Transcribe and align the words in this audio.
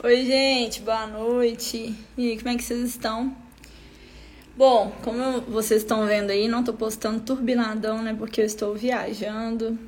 Oi, 0.00 0.24
gente, 0.24 0.80
boa 0.80 1.06
noite. 1.06 1.94
E 2.18 2.30
aí, 2.30 2.36
como 2.36 2.48
é 2.48 2.56
que 2.56 2.64
vocês 2.64 2.80
estão? 2.88 3.36
Bom, 4.56 4.90
como 5.02 5.42
vocês 5.42 5.82
estão 5.82 6.06
vendo 6.06 6.30
aí, 6.30 6.48
não 6.48 6.64
tô 6.64 6.72
postando 6.72 7.20
turbinadão, 7.20 8.02
né? 8.02 8.12
Porque 8.12 8.40
eu 8.40 8.44
estou 8.44 8.74
viajando. 8.74 9.78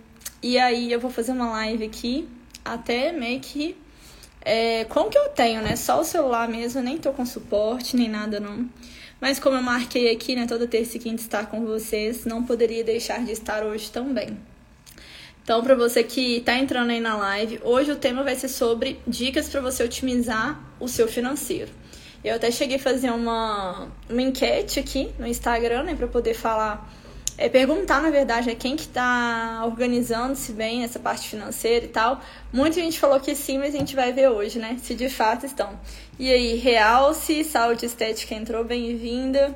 E 0.41 0.57
aí 0.57 0.93
eu 0.93 1.01
vou 1.01 1.11
fazer 1.11 1.33
uma 1.33 1.51
live 1.51 1.85
aqui, 1.85 2.29
até 2.65 3.11
meio 3.11 3.41
que 3.41 3.77
é, 4.43 4.85
com 4.85 5.01
o 5.01 5.11
que 5.11 5.19
eu 5.19 5.31
tenho, 5.31 5.61
né? 5.63 5.75
Só 5.75 6.01
o 6.01 6.05
celular 6.05 6.49
mesmo, 6.49 6.81
nem 6.81 6.97
tô 6.97 7.13
com 7.13 7.27
suporte, 7.27 7.97
nem 7.97 8.09
nada 8.09 8.39
não. 8.39 8.69
Mas 9.21 9.41
como 9.41 9.57
eu 9.57 9.63
marquei 9.63 10.13
aqui, 10.13 10.37
né, 10.37 10.47
toda 10.47 10.69
terça 10.69 10.97
e 10.97 11.01
quinta 11.01 11.23
estar 11.23 11.47
com 11.47 11.65
vocês, 11.65 12.25
não 12.25 12.45
poderia 12.45 12.85
deixar 12.85 13.25
de 13.25 13.33
estar 13.33 13.65
hoje 13.65 13.91
também. 13.91 14.37
Então, 15.45 15.63
para 15.63 15.75
você 15.75 16.03
que 16.03 16.39
está 16.39 16.57
entrando 16.57 16.89
aí 16.89 17.01
na 17.01 17.19
live, 17.19 17.61
hoje 17.63 17.93
o 17.93 17.97
tema 17.97 18.23
vai 18.25 18.35
ser 18.35 18.49
sobre 18.49 18.99
dicas 19.07 19.47
para 19.47 19.61
você 19.61 19.85
otimizar 19.85 20.59
o 20.81 20.89
seu 20.89 21.07
financeiro. 21.07 21.71
Eu 22.25 22.37
até 22.37 22.51
cheguei 22.51 22.77
a 22.77 22.81
fazer 22.81 23.11
uma, 23.11 23.89
uma 24.09 24.23
enquete 24.23 24.81
aqui 24.81 25.11
no 25.19 25.27
Instagram, 25.27 25.83
né, 25.83 25.95
para 25.95 26.09
poder 26.09 26.33
falar, 26.33 26.91
é, 27.37 27.51
perguntar, 27.51 28.01
na 28.01 28.09
verdade, 28.09 28.49
é 28.49 28.55
quem 28.55 28.75
que 28.75 28.85
está 28.85 29.61
organizando-se 29.67 30.51
bem 30.51 30.83
essa 30.83 30.99
parte 30.99 31.29
financeira 31.29 31.85
e 31.85 31.89
tal. 31.89 32.23
Muita 32.51 32.81
gente 32.81 32.99
falou 32.99 33.21
que 33.21 33.35
sim, 33.35 33.59
mas 33.59 33.75
a 33.75 33.79
gente 33.79 33.95
vai 33.95 34.15
ver 34.15 34.31
hoje, 34.31 34.59
né, 34.59 34.79
se 34.83 34.95
de 34.95 35.11
fato 35.11 35.45
estão. 35.45 35.79
E 36.19 36.33
aí, 36.33 36.57
Realce, 36.57 37.45
Saúde 37.45 37.85
Estética 37.85 38.35
entrou, 38.35 38.65
bem-vinda. 38.65 39.55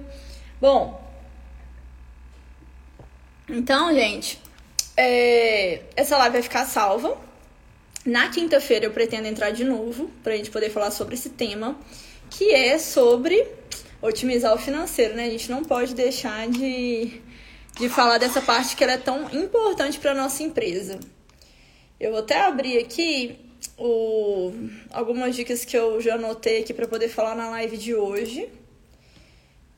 Bom, 0.60 1.02
então, 3.48 3.94
gente, 3.94 4.38
é, 4.98 5.82
essa 5.94 6.18
live 6.18 6.32
vai 6.32 6.42
ficar 6.42 6.66
salva. 6.66 7.16
Na 8.04 8.28
quinta-feira 8.30 8.86
eu 8.86 8.90
pretendo 8.90 9.28
entrar 9.28 9.50
de 9.50 9.62
novo 9.62 10.10
para 10.24 10.34
a 10.34 10.36
gente 10.36 10.50
poder 10.50 10.70
falar 10.70 10.90
sobre 10.90 11.14
esse 11.14 11.30
tema, 11.30 11.78
que 12.28 12.50
é 12.50 12.78
sobre 12.78 13.46
otimizar 14.02 14.52
o 14.52 14.58
financeiro, 14.58 15.14
né? 15.14 15.26
A 15.26 15.30
gente 15.30 15.50
não 15.50 15.62
pode 15.62 15.94
deixar 15.94 16.48
de, 16.48 17.20
de 17.78 17.88
falar 17.88 18.18
dessa 18.18 18.42
parte 18.42 18.74
que 18.74 18.82
ela 18.82 18.94
é 18.94 18.98
tão 18.98 19.30
importante 19.32 20.00
para 20.00 20.14
nossa 20.14 20.42
empresa. 20.42 20.98
Eu 22.00 22.10
vou 22.10 22.20
até 22.20 22.40
abrir 22.40 22.78
aqui 22.78 23.38
o, 23.78 24.52
algumas 24.90 25.36
dicas 25.36 25.64
que 25.64 25.76
eu 25.76 26.00
já 26.00 26.16
anotei 26.16 26.62
aqui 26.62 26.74
para 26.74 26.88
poder 26.88 27.08
falar 27.08 27.36
na 27.36 27.50
live 27.50 27.76
de 27.76 27.94
hoje. 27.94 28.48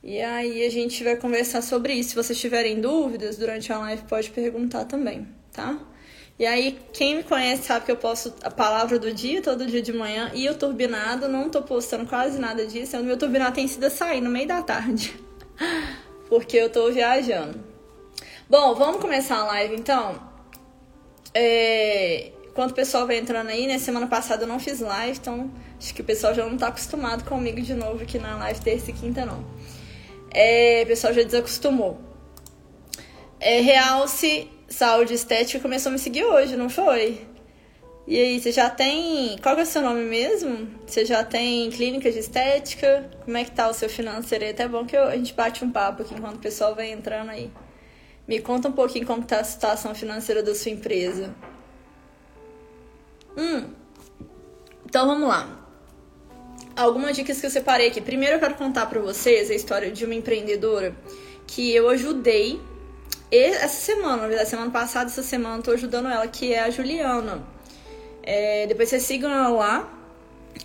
E 0.03 0.19
aí 0.19 0.65
a 0.65 0.69
gente 0.69 1.03
vai 1.03 1.15
conversar 1.15 1.61
sobre 1.61 1.93
isso. 1.93 2.09
Se 2.09 2.15
vocês 2.15 2.39
tiverem 2.39 2.81
dúvidas 2.81 3.37
durante 3.37 3.71
a 3.71 3.77
live, 3.77 4.03
pode 4.03 4.31
perguntar 4.31 4.85
também, 4.85 5.27
tá? 5.51 5.77
E 6.39 6.45
aí, 6.45 6.79
quem 6.91 7.17
me 7.17 7.23
conhece 7.23 7.67
sabe 7.67 7.85
que 7.85 7.91
eu 7.91 7.97
posto 7.97 8.33
a 8.41 8.49
palavra 8.49 8.97
do 8.97 9.13
dia, 9.13 9.43
todo 9.43 9.63
dia 9.67 9.81
de 9.81 9.93
manhã, 9.93 10.31
e 10.33 10.49
o 10.49 10.55
turbinado, 10.55 11.27
não 11.27 11.51
tô 11.51 11.61
postando 11.61 12.07
quase 12.07 12.39
nada 12.39 12.65
disso. 12.65 12.97
O 12.97 13.03
meu 13.03 13.15
turbinado 13.15 13.53
tem 13.53 13.67
sido 13.67 13.87
sair 13.91 14.21
no 14.21 14.29
meio 14.31 14.47
da 14.47 14.63
tarde, 14.63 15.13
porque 16.27 16.57
eu 16.57 16.67
tô 16.67 16.91
viajando. 16.91 17.63
Bom, 18.49 18.73
vamos 18.73 18.99
começar 18.99 19.37
a 19.37 19.43
live 19.43 19.75
então. 19.75 20.19
É... 21.31 22.31
Enquanto 22.49 22.71
o 22.71 22.73
pessoal 22.73 23.05
vai 23.05 23.17
entrando 23.17 23.49
aí, 23.49 23.67
né? 23.67 23.77
Semana 23.77 24.07
passada 24.07 24.43
eu 24.43 24.47
não 24.47 24.59
fiz 24.59 24.79
live, 24.79 25.19
então 25.19 25.51
acho 25.77 25.93
que 25.93 26.01
o 26.01 26.03
pessoal 26.03 26.33
já 26.33 26.43
não 26.43 26.57
tá 26.57 26.67
acostumado 26.69 27.23
comigo 27.23 27.61
de 27.61 27.75
novo 27.75 28.01
aqui 28.01 28.17
na 28.17 28.35
live 28.37 28.59
terça 28.61 28.89
e 28.89 28.93
quinta, 28.93 29.25
não 29.25 29.45
é, 30.33 30.83
o 30.83 30.87
pessoal 30.87 31.13
já 31.13 31.23
desacostumou. 31.23 31.99
É, 33.39 33.59
Realce 33.59 34.49
Saúde 34.69 35.13
Estética 35.13 35.59
começou 35.59 35.89
a 35.89 35.93
me 35.93 35.99
seguir 35.99 36.23
hoje, 36.23 36.55
não 36.55 36.69
foi? 36.69 37.27
E 38.07 38.17
aí, 38.17 38.39
você 38.39 38.51
já 38.51 38.69
tem. 38.69 39.37
Qual 39.41 39.57
é 39.57 39.61
o 39.61 39.65
seu 39.65 39.81
nome 39.81 40.03
mesmo? 40.03 40.67
Você 40.85 41.05
já 41.05 41.23
tem 41.23 41.69
clínica 41.69 42.11
de 42.11 42.19
estética? 42.19 43.09
Como 43.23 43.37
é 43.37 43.43
que 43.43 43.51
tá 43.51 43.69
o 43.69 43.73
seu 43.73 43.89
financeiro? 43.89 44.43
É 44.43 44.49
até 44.49 44.67
bom 44.67 44.85
que 44.85 44.97
eu, 44.97 45.03
a 45.03 45.15
gente 45.15 45.33
bate 45.33 45.63
um 45.63 45.71
papo 45.71 46.01
aqui 46.01 46.13
enquanto 46.13 46.37
o 46.37 46.39
pessoal 46.39 46.75
vai 46.75 46.91
entrando 46.91 47.29
aí. 47.29 47.51
Me 48.27 48.39
conta 48.39 48.69
um 48.69 48.71
pouquinho 48.71 49.05
como 49.05 49.23
tá 49.23 49.39
a 49.39 49.43
situação 49.43 49.93
financeira 49.93 50.41
da 50.41 50.55
sua 50.55 50.71
empresa. 50.71 51.33
Hum. 53.37 53.69
Então 54.85 55.07
vamos 55.07 55.27
lá 55.27 55.60
algumas 56.75 57.15
dicas 57.15 57.39
que 57.39 57.45
eu 57.45 57.49
separei 57.49 57.87
aqui. 57.87 58.01
Primeiro 58.01 58.35
eu 58.35 58.39
quero 58.39 58.55
contar 58.55 58.85
para 58.85 58.99
vocês 58.99 59.49
a 59.49 59.53
história 59.53 59.91
de 59.91 60.05
uma 60.05 60.15
empreendedora 60.15 60.95
que 61.45 61.73
eu 61.73 61.89
ajudei 61.89 62.59
essa 63.31 63.93
semana, 63.93 64.23
na 64.23 64.27
verdade, 64.27 64.49
semana 64.49 64.71
passada, 64.71 65.09
essa 65.09 65.23
semana 65.23 65.57
eu 65.57 65.63
tô 65.63 65.71
ajudando 65.71 66.09
ela, 66.09 66.27
que 66.27 66.53
é 66.53 66.59
a 66.59 66.69
Juliana. 66.69 67.41
É, 68.21 68.67
depois 68.67 68.89
vocês 68.89 69.03
sigam 69.03 69.31
ela 69.31 69.47
lá. 69.47 69.97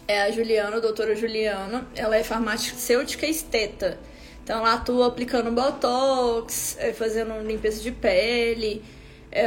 É 0.08 0.22
a 0.22 0.30
Juliana, 0.32 0.76
a 0.76 0.80
doutora 0.80 1.14
Juliana. 1.14 1.86
Ela 1.94 2.16
é 2.16 2.24
farmacêutica 2.24 3.24
esteta. 3.24 3.98
Então 4.42 4.58
ela 4.58 4.74
atua 4.74 5.06
aplicando 5.06 5.50
botox, 5.52 6.76
é, 6.80 6.92
fazendo 6.92 7.40
limpeza 7.46 7.80
de 7.80 7.92
pele. 7.92 8.82
É, 9.30 9.46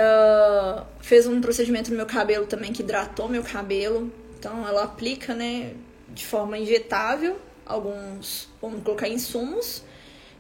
fez 1.02 1.28
um 1.28 1.42
procedimento 1.42 1.92
no 1.92 1.98
meu 1.98 2.06
cabelo 2.06 2.46
também 2.46 2.72
que 2.72 2.82
hidratou 2.82 3.28
meu 3.28 3.44
cabelo. 3.44 4.10
Então 4.38 4.66
ela 4.66 4.84
aplica, 4.84 5.34
né? 5.34 5.74
De 6.20 6.26
forma 6.26 6.58
injetável, 6.58 7.40
alguns, 7.66 8.50
vamos 8.62 8.84
colocar 8.84 9.08
insumos, 9.08 9.84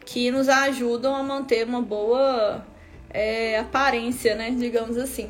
que 0.06 0.30
nos 0.30 0.50
ajudam 0.50 1.16
a 1.16 1.24
manter 1.24 1.66
uma 1.66 1.82
boa 1.82 2.66
é, 3.10 3.60
aparência, 3.60 4.36
né, 4.36 4.52
digamos 4.52 4.98
assim. 4.98 5.30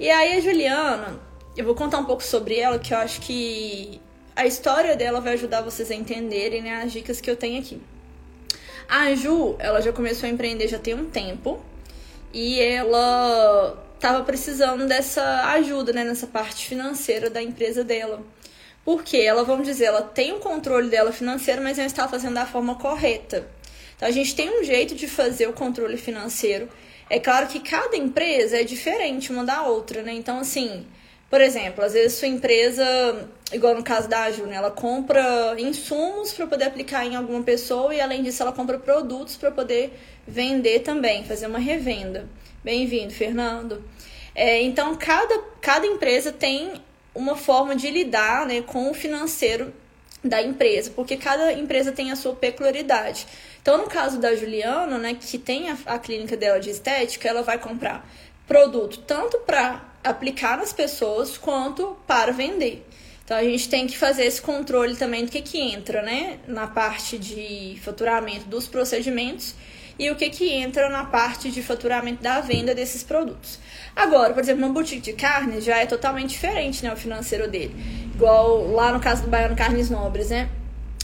E 0.00 0.10
aí 0.10 0.38
a 0.38 0.40
Juliana, 0.40 1.20
eu 1.56 1.64
vou 1.64 1.74
contar 1.74 1.98
um 1.98 2.06
pouco 2.06 2.22
sobre 2.22 2.58
ela, 2.58 2.78
que 2.78 2.94
eu 2.94 2.98
acho 2.98 3.20
que 3.20 4.00
a 4.34 4.46
história 4.46 4.96
dela 4.96 5.20
vai 5.20 5.34
ajudar 5.34 5.60
vocês 5.60 5.90
a 5.90 5.94
entenderem 5.94 6.62
né, 6.62 6.82
as 6.82 6.90
dicas 6.90 7.20
que 7.20 7.30
eu 7.30 7.36
tenho 7.36 7.60
aqui. 7.60 7.80
A 8.88 9.14
Ju, 9.14 9.56
ela 9.58 9.80
já 9.82 9.92
começou 9.92 10.26
a 10.26 10.32
empreender 10.32 10.68
já 10.68 10.78
tem 10.78 10.94
um 10.94 11.04
tempo 11.04 11.62
e 12.32 12.60
ela 12.60 13.78
estava 13.94 14.24
precisando 14.24 14.86
dessa 14.86 15.52
ajuda, 15.52 15.92
né, 15.92 16.02
nessa 16.02 16.26
parte 16.26 16.66
financeira 16.66 17.28
da 17.28 17.42
empresa 17.42 17.84
dela. 17.84 18.22
Porque 18.84 19.16
ela, 19.16 19.44
vamos 19.44 19.66
dizer, 19.66 19.84
ela 19.86 20.02
tem 20.02 20.32
o 20.32 20.38
controle 20.38 20.88
dela 20.90 21.12
financeiro, 21.12 21.62
mas 21.62 21.78
não 21.78 21.84
está 21.84 22.08
fazendo 22.08 22.34
da 22.34 22.46
forma 22.46 22.74
correta. 22.74 23.48
Então 23.96 24.08
a 24.08 24.12
gente 24.12 24.34
tem 24.34 24.60
um 24.60 24.64
jeito 24.64 24.94
de 24.94 25.06
fazer 25.06 25.48
o 25.48 25.52
controle 25.52 25.96
financeiro. 25.96 26.68
É 27.08 27.20
claro 27.20 27.46
que 27.46 27.60
cada 27.60 27.96
empresa 27.96 28.60
é 28.60 28.64
diferente 28.64 29.30
uma 29.30 29.44
da 29.44 29.62
outra, 29.62 30.02
né? 30.02 30.12
Então, 30.12 30.38
assim, 30.38 30.84
por 31.30 31.40
exemplo, 31.40 31.84
às 31.84 31.92
vezes 31.92 32.18
sua 32.18 32.28
empresa, 32.28 32.84
igual 33.52 33.74
no 33.74 33.82
caso 33.82 34.08
da 34.08 34.30
Ju, 34.30 34.44
né? 34.44 34.56
ela 34.56 34.70
compra 34.70 35.54
insumos 35.58 36.32
para 36.32 36.46
poder 36.46 36.64
aplicar 36.64 37.06
em 37.06 37.14
alguma 37.14 37.42
pessoa 37.42 37.94
e 37.94 38.00
além 38.00 38.22
disso 38.22 38.42
ela 38.42 38.52
compra 38.52 38.78
produtos 38.78 39.36
para 39.36 39.50
poder 39.50 39.98
vender 40.26 40.80
também, 40.80 41.24
fazer 41.24 41.46
uma 41.46 41.58
revenda. 41.58 42.28
Bem-vindo, 42.64 43.12
Fernando. 43.12 43.82
É, 44.34 44.60
então, 44.62 44.94
cada, 44.96 45.38
cada 45.60 45.86
empresa 45.86 46.32
tem 46.32 46.72
uma 47.14 47.36
forma 47.36 47.76
de 47.76 47.90
lidar 47.90 48.46
né, 48.46 48.62
com 48.62 48.90
o 48.90 48.94
financeiro 48.94 49.72
da 50.24 50.40
empresa, 50.40 50.92
porque 50.94 51.16
cada 51.16 51.52
empresa 51.52 51.90
tem 51.90 52.12
a 52.12 52.16
sua 52.16 52.34
peculiaridade. 52.34 53.26
Então, 53.60 53.78
no 53.78 53.88
caso 53.88 54.18
da 54.18 54.34
Juliana, 54.34 54.98
né, 54.98 55.16
que 55.20 55.38
tem 55.38 55.70
a, 55.70 55.76
a 55.86 55.98
clínica 55.98 56.36
dela 56.36 56.60
de 56.60 56.70
estética, 56.70 57.28
ela 57.28 57.42
vai 57.42 57.58
comprar 57.58 58.08
produto 58.46 58.98
tanto 59.06 59.38
para 59.38 59.82
aplicar 60.02 60.56
nas 60.56 60.72
pessoas 60.72 61.38
quanto 61.38 61.96
para 62.06 62.32
vender. 62.32 62.86
Então 63.24 63.36
a 63.36 63.42
gente 63.42 63.68
tem 63.68 63.86
que 63.86 63.96
fazer 63.96 64.24
esse 64.24 64.42
controle 64.42 64.96
também 64.96 65.24
do 65.24 65.30
que, 65.30 65.40
que 65.40 65.58
entra, 65.58 66.02
né, 66.02 66.38
na 66.46 66.66
parte 66.66 67.16
de 67.18 67.78
faturamento 67.82 68.46
dos 68.46 68.66
procedimentos 68.66 69.54
e 69.98 70.10
o 70.10 70.16
que, 70.16 70.30
que 70.30 70.50
entra 70.50 70.88
na 70.88 71.04
parte 71.04 71.50
de 71.50 71.62
faturamento 71.62 72.22
da 72.22 72.40
venda 72.40 72.74
desses 72.74 73.02
produtos. 73.02 73.58
Agora, 73.94 74.32
por 74.32 74.40
exemplo, 74.42 74.64
uma 74.64 74.72
boutique 74.72 75.00
de 75.00 75.12
carnes 75.12 75.64
já 75.64 75.78
é 75.78 75.86
totalmente 75.86 76.30
diferente, 76.30 76.82
né, 76.82 76.92
o 76.92 76.96
financeiro 76.96 77.48
dele. 77.48 77.74
Igual 78.14 78.70
lá 78.72 78.92
no 78.92 79.00
caso 79.00 79.22
do 79.22 79.28
Baiano 79.28 79.56
Carnes 79.56 79.90
Nobres, 79.90 80.30
né? 80.30 80.48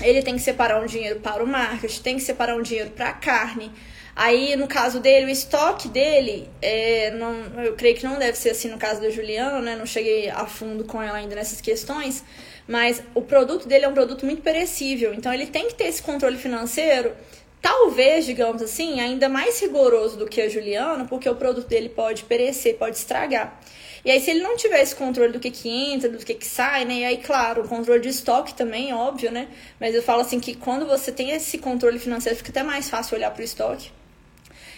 Ele 0.01 0.23
tem 0.23 0.35
que 0.35 0.41
separar 0.41 0.81
um 0.81 0.87
dinheiro 0.87 1.21
para 1.21 1.43
o 1.43 1.47
marketing, 1.47 2.03
tem 2.03 2.17
que 2.17 2.23
separar 2.23 2.57
um 2.57 2.63
dinheiro 2.63 2.91
para 2.91 3.09
a 3.09 3.13
carne. 3.13 3.73
Aí, 4.15 4.57
no 4.57 4.67
caso 4.67 4.99
dele, 4.99 5.27
o 5.27 5.29
estoque 5.29 5.89
dele, 5.89 6.49
é, 6.61 7.13
não, 7.13 7.63
eu 7.63 7.75
creio 7.75 7.97
que 7.97 8.05
não 8.05 8.19
deve 8.19 8.37
ser 8.37 8.51
assim 8.51 8.69
no 8.69 8.77
caso 8.77 9.01
da 9.01 9.11
Juliana, 9.11 9.61
né? 9.61 9.77
Não 9.77 9.87
cheguei 9.87 10.29
a 10.29 10.45
fundo 10.45 10.83
com 10.83 11.01
ela 11.01 11.19
ainda 11.19 11.37
nessas 11.37 11.61
questões. 11.61 12.25
Mas 12.67 13.01
o 13.15 13.23
produto 13.23 13.69
dele 13.69 13.85
é 13.85 13.89
um 13.89 13.95
produto 13.95 14.27
muito 14.27 14.43
perecível. 14.43 15.15
Então, 15.15 15.33
ele 15.33 15.47
tem 15.47 15.69
que 15.69 15.75
ter 15.75 15.85
esse 15.85 16.03
controle 16.03 16.37
financeiro 16.37 17.13
talvez, 17.61 18.25
digamos 18.25 18.63
assim, 18.63 19.01
ainda 19.01 19.29
mais 19.29 19.61
rigoroso 19.61 20.17
do 20.17 20.27
que 20.27 20.41
a 20.41 20.49
Juliana, 20.49 21.05
porque 21.05 21.29
o 21.29 21.35
produto 21.35 21.67
dele 21.67 21.89
pode 21.89 22.25
perecer, 22.25 22.77
pode 22.77 22.97
estragar. 22.97 23.61
E 24.05 24.11
aí, 24.11 24.21
se 24.21 24.31
ele 24.31 24.41
não 24.41 24.57
tiver 24.57 24.81
esse 24.81 24.95
controle 24.95 25.33
do 25.33 25.41
que, 25.41 25.51
que 25.51 25.69
entra, 25.69 26.09
do 26.09 26.19
que, 26.19 26.35
que 26.35 26.47
sai, 26.47 26.85
né? 26.85 26.95
E 26.95 27.05
aí, 27.05 27.17
claro, 27.19 27.63
o 27.63 27.69
controle 27.69 28.01
de 28.01 28.09
estoque 28.09 28.55
também, 28.55 28.95
óbvio, 28.95 29.31
né? 29.31 29.49
Mas 29.81 29.95
eu 29.95 30.03
falo 30.03 30.21
assim 30.21 30.39
que 30.39 30.55
quando 30.55 30.87
você 30.87 31.11
tem 31.11 31.33
esse 31.33 31.59
controle 31.59 31.99
financeiro, 31.99 32.39
fica 32.39 32.51
até 32.51 32.63
mais 32.63 32.89
fácil 32.89 33.17
olhar 33.17 33.31
para 33.33 33.43
o 33.43 33.45
estoque. 33.45 33.91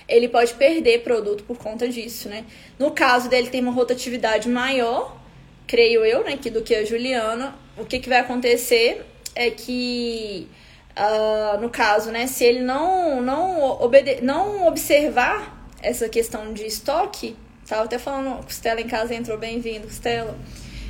Ele 0.09 0.29
pode 0.29 0.55
perder 0.55 1.03
produto 1.03 1.45
por 1.45 1.59
conta 1.59 1.87
disso, 1.87 2.29
né? 2.29 2.45
No 2.79 2.91
caso 2.91 3.29
dele, 3.29 3.51
tem 3.51 3.61
uma 3.61 3.73
rotatividade 3.73 4.49
maior, 4.49 5.17
creio 5.67 6.05
eu, 6.05 6.25
né? 6.25 6.37
Que 6.37 6.51
do 6.51 6.63
que 6.63 6.75
a 6.75 6.85
Juliana 6.85 7.55
o 7.81 7.85
que, 7.85 7.99
que 7.99 8.09
vai 8.09 8.19
acontecer 8.19 9.05
é 9.35 9.51
que, 9.51 10.47
uh, 10.97 11.61
no 11.61 11.71
caso, 11.71 12.11
né, 12.11 12.27
se 12.27 12.45
ele 12.45 12.61
não, 12.61 13.21
não, 13.21 13.61
obede 13.83 14.23
não 14.23 14.67
observar 14.67 15.69
essa 15.83 16.09
questão 16.09 16.53
de 16.53 16.67
estoque, 16.67 17.37
tava 17.67 17.85
até 17.85 17.99
falando, 17.99 18.45
Costela 18.45 18.81
em 18.81 18.89
casa 18.89 19.15
entrou 19.15 19.39
bem-vindo, 19.39 19.87
Costela. 19.87 20.37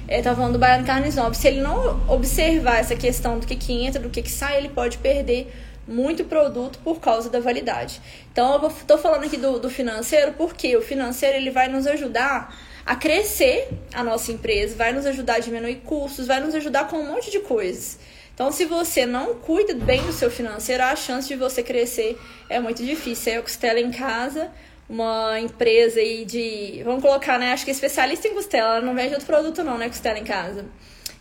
É, 0.09 0.21
tava 0.21 0.37
falando 0.37 0.55
do 0.55 0.59
Baiano 0.59 0.85
Carnes 0.85 1.15
Nobres. 1.15 1.39
Se 1.39 1.47
ele 1.47 1.61
não 1.61 2.01
observar 2.09 2.81
essa 2.81 2.97
questão 2.97 3.39
do 3.39 3.47
que, 3.47 3.55
que 3.55 3.73
entra, 3.85 4.03
do 4.03 4.11
que, 4.11 4.23
que 4.23 4.31
sai, 4.31 4.57
ele 4.59 4.69
pode 4.71 4.99
perder 4.99 5.53
muito 5.87 6.25
produto 6.25 6.79
por 6.83 7.01
causa 7.01 7.31
da 7.31 7.39
validade. 7.39 8.01
Então, 8.33 8.61
eu 8.61 8.69
estou 8.69 8.99
falando 8.99 9.25
aqui 9.25 9.37
do, 9.37 9.59
do 9.59 9.71
financeiro 9.71 10.33
porque 10.33 10.77
o 10.77 10.83
financeiro 10.83 11.37
ele 11.37 11.51
vai 11.51 11.69
nos 11.69 11.87
ajudar 11.87 12.55
a 12.85 12.97
crescer 12.97 13.69
a 13.93 14.03
nossa 14.03 14.33
empresa, 14.33 14.75
vai 14.75 14.93
nos 14.93 15.07
ajudar 15.07 15.35
a 15.35 15.39
diminuir 15.39 15.77
custos, 15.85 16.27
vai 16.27 16.41
nos 16.41 16.55
ajudar 16.55 16.89
com 16.89 16.97
um 16.97 17.07
monte 17.07 17.31
de 17.31 17.41
coisas. 17.41 17.99
Então, 18.41 18.51
se 18.51 18.65
você 18.65 19.05
não 19.05 19.35
cuida 19.35 19.75
bem 19.75 20.01
do 20.01 20.15
seu 20.15 20.31
financeiro, 20.31 20.83
a 20.83 20.97
chance 20.97 21.29
de 21.29 21.37
você 21.37 21.63
crescer 21.63 22.19
é 22.49 22.59
muito 22.59 22.83
difícil. 22.83 23.35
Aí 23.35 23.39
a 23.39 23.43
Costela 23.43 23.79
em 23.79 23.91
casa, 23.91 24.51
uma 24.89 25.39
empresa 25.39 26.01
aí 26.01 26.25
de. 26.25 26.81
Vamos 26.83 27.03
colocar, 27.03 27.39
né? 27.39 27.53
Acho 27.53 27.67
que 27.67 27.71
é 27.71 27.75
especialista 27.75 28.29
em 28.29 28.33
costela, 28.33 28.77
ela 28.77 28.81
não 28.81 28.95
vende 28.95 29.13
outro 29.13 29.27
produto, 29.27 29.63
não, 29.63 29.77
né? 29.77 29.89
Costela 29.89 30.19
em 30.19 30.25
casa. 30.25 30.65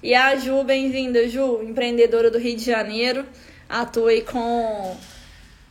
E 0.02 0.16
a 0.16 0.34
Ju, 0.38 0.64
bem-vinda, 0.64 1.28
Ju, 1.28 1.62
empreendedora 1.62 2.32
do 2.32 2.38
Rio 2.38 2.56
de 2.56 2.64
Janeiro 2.64 3.26
atua 3.68 4.12
aí 4.12 4.22
com 4.22 4.96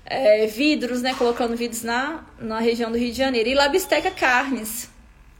é, 0.05 0.47
vidros, 0.49 1.01
né? 1.01 1.15
Colocando 1.17 1.57
vidros 1.57 1.83
na, 1.83 2.27
na 2.39 2.61
região 2.61 2.93
do 2.93 2.99
Rio 2.99 3.11
de 3.11 3.17
Janeiro. 3.17 3.49
E 3.49 3.55
Labisteca 3.55 4.11
Carnes, 4.11 4.91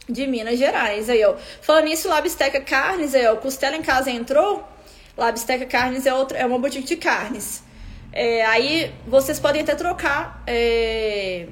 de 0.09 0.27
Minas 0.27 0.59
Gerais. 0.59 1.11
Aí, 1.11 1.23
ó. 1.23 1.37
Falando 1.61 1.85
nisso, 1.85 2.09
Labisteca 2.09 2.63
Carnes, 2.63 3.15
aí, 3.15 3.27
ó. 3.27 3.37
Costela 3.37 3.77
em 3.77 3.83
Casa 3.83 4.11
entrou. 4.11 4.78
Labisteca 5.19 5.67
Carnes 5.67 6.07
é, 6.07 6.15
outra, 6.15 6.39
é 6.39 6.47
uma 6.47 6.59
boutique 6.59 6.87
de 6.87 6.97
carnes. 6.97 7.63
É, 8.13 8.47
aí 8.47 8.95
vocês 9.07 9.41
podem 9.41 9.63
até 9.63 9.75
trocar 9.75 10.43
é, 10.47 11.49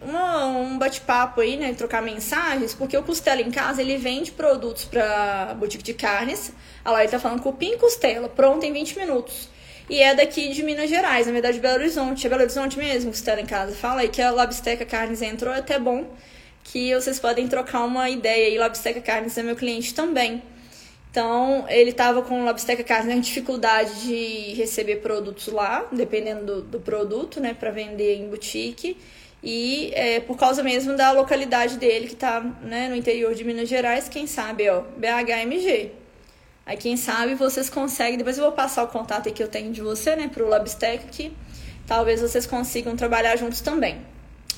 uma, 0.00 0.46
um 0.46 0.76
bate-papo 0.76 1.40
aí, 1.40 1.56
né? 1.56 1.72
Trocar 1.74 2.02
mensagens, 2.02 2.74
porque 2.74 2.96
o 2.96 3.02
Costela 3.04 3.40
em 3.40 3.52
Casa 3.52 3.80
ele 3.80 3.96
vende 3.96 4.32
produtos 4.32 4.84
para 4.84 5.54
boutique 5.54 5.84
de 5.84 5.94
carnes. 5.94 6.52
A 6.84 6.90
Laura 6.90 7.08
tá 7.08 7.20
falando 7.20 7.40
cupim 7.40 7.78
costela, 7.78 8.28
pronto 8.28 8.66
em 8.66 8.72
20 8.72 8.98
minutos. 8.98 9.48
E 9.88 10.02
é 10.02 10.14
daqui 10.14 10.52
de 10.52 10.62
Minas 10.64 10.90
Gerais, 10.90 11.26
na 11.26 11.32
verdade, 11.32 11.60
Belo 11.60 11.76
Horizonte. 11.76 12.26
É 12.26 12.30
Belo 12.30 12.42
Horizonte 12.42 12.76
mesmo 12.76 13.10
está 13.12 13.40
em 13.40 13.46
casa. 13.46 13.74
Fala 13.74 14.00
aí 14.00 14.08
que 14.08 14.20
a 14.20 14.30
Labsteca 14.32 14.84
Carnes 14.84 15.22
entrou, 15.22 15.54
é 15.54 15.58
até 15.58 15.78
bom 15.78 16.04
que 16.64 16.94
vocês 16.94 17.18
podem 17.18 17.46
trocar 17.48 17.84
uma 17.84 18.10
ideia. 18.10 18.52
E 18.52 18.58
Labsteca 18.58 19.00
Carnes 19.00 19.38
é 19.38 19.42
meu 19.42 19.56
cliente 19.56 19.94
também. 19.94 20.42
Então, 21.10 21.64
ele 21.68 21.90
estava 21.90 22.22
com 22.22 22.44
Labsteca 22.44 22.84
Carnes 22.84 23.16
em 23.16 23.20
dificuldade 23.20 24.02
de 24.02 24.54
receber 24.54 24.96
produtos 24.96 25.48
lá, 25.48 25.86
dependendo 25.90 26.44
do, 26.44 26.62
do 26.62 26.80
produto, 26.80 27.40
né, 27.40 27.54
para 27.54 27.70
vender 27.70 28.16
em 28.16 28.28
boutique. 28.28 28.96
E 29.42 29.90
é, 29.94 30.20
por 30.20 30.36
causa 30.36 30.62
mesmo 30.62 30.96
da 30.96 31.12
localidade 31.12 31.78
dele, 31.78 32.08
que 32.08 32.14
está 32.14 32.40
né, 32.40 32.88
no 32.88 32.96
interior 32.96 33.34
de 33.34 33.44
Minas 33.44 33.68
Gerais, 33.68 34.08
quem 34.08 34.26
sabe, 34.26 34.68
ó, 34.68 34.82
BHMG. 34.96 35.92
Aí 36.66 36.76
quem 36.76 36.96
sabe 36.96 37.34
vocês 37.34 37.70
conseguem, 37.70 38.18
depois 38.18 38.36
eu 38.36 38.44
vou 38.44 38.52
passar 38.52 38.82
o 38.82 38.88
contato 38.88 39.32
que 39.32 39.42
eu 39.42 39.48
tenho 39.48 39.72
de 39.72 39.80
você, 39.80 40.14
né, 40.14 40.28
pro 40.28 40.46
Labstec, 40.46 41.06
que 41.06 41.32
talvez 41.86 42.20
vocês 42.20 42.46
consigam 42.46 42.94
trabalhar 42.94 43.36
juntos 43.36 43.62
também. 43.62 43.98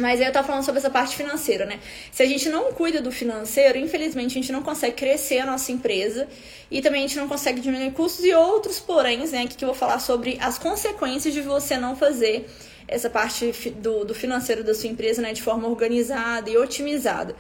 Mas 0.01 0.21
aí 0.21 0.27
eu 0.27 0.33
tava 0.33 0.47
falando 0.47 0.65
sobre 0.65 0.79
essa 0.79 0.91
parte 0.91 1.15
financeira, 1.15 1.67
né? 1.67 1.79
Se 2.11 2.23
a 2.23 2.27
gente 2.27 2.49
não 2.49 2.73
cuida 2.73 3.01
do 3.03 3.13
financeiro, 3.13 3.79
infelizmente 3.79 4.31
a 4.31 4.41
gente 4.41 4.51
não 4.51 4.63
consegue 4.63 4.97
crescer 4.97 5.41
a 5.41 5.47
nossa 5.47 5.71
empresa 5.71 6.27
e 6.71 6.81
também 6.81 7.05
a 7.05 7.07
gente 7.07 7.19
não 7.19 7.29
consegue 7.29 7.61
diminuir 7.61 7.93
custos 7.93 8.25
e 8.25 8.33
outros 8.33 8.81
poréns, 8.81 9.33
né? 9.33 9.43
Aqui 9.43 9.57
que 9.57 9.65
eu 9.65 9.69
vou 9.69 9.77
falar 9.77 10.01
sobre 10.01 10.39
as 10.41 10.59
consequências 10.59 11.35
de 11.35 11.43
você 11.43 11.77
não 11.77 11.95
fazer 11.95 12.49
essa 12.89 13.11
parte 13.11 13.53
do, 13.77 14.05
do 14.05 14.15
financeiro 14.15 14.65
da 14.65 14.75
sua 14.75 14.89
empresa, 14.89 15.21
né? 15.21 15.33
De 15.33 15.43
forma 15.43 15.69
organizada 15.69 16.49
e 16.49 16.57
otimizada. 16.57 17.37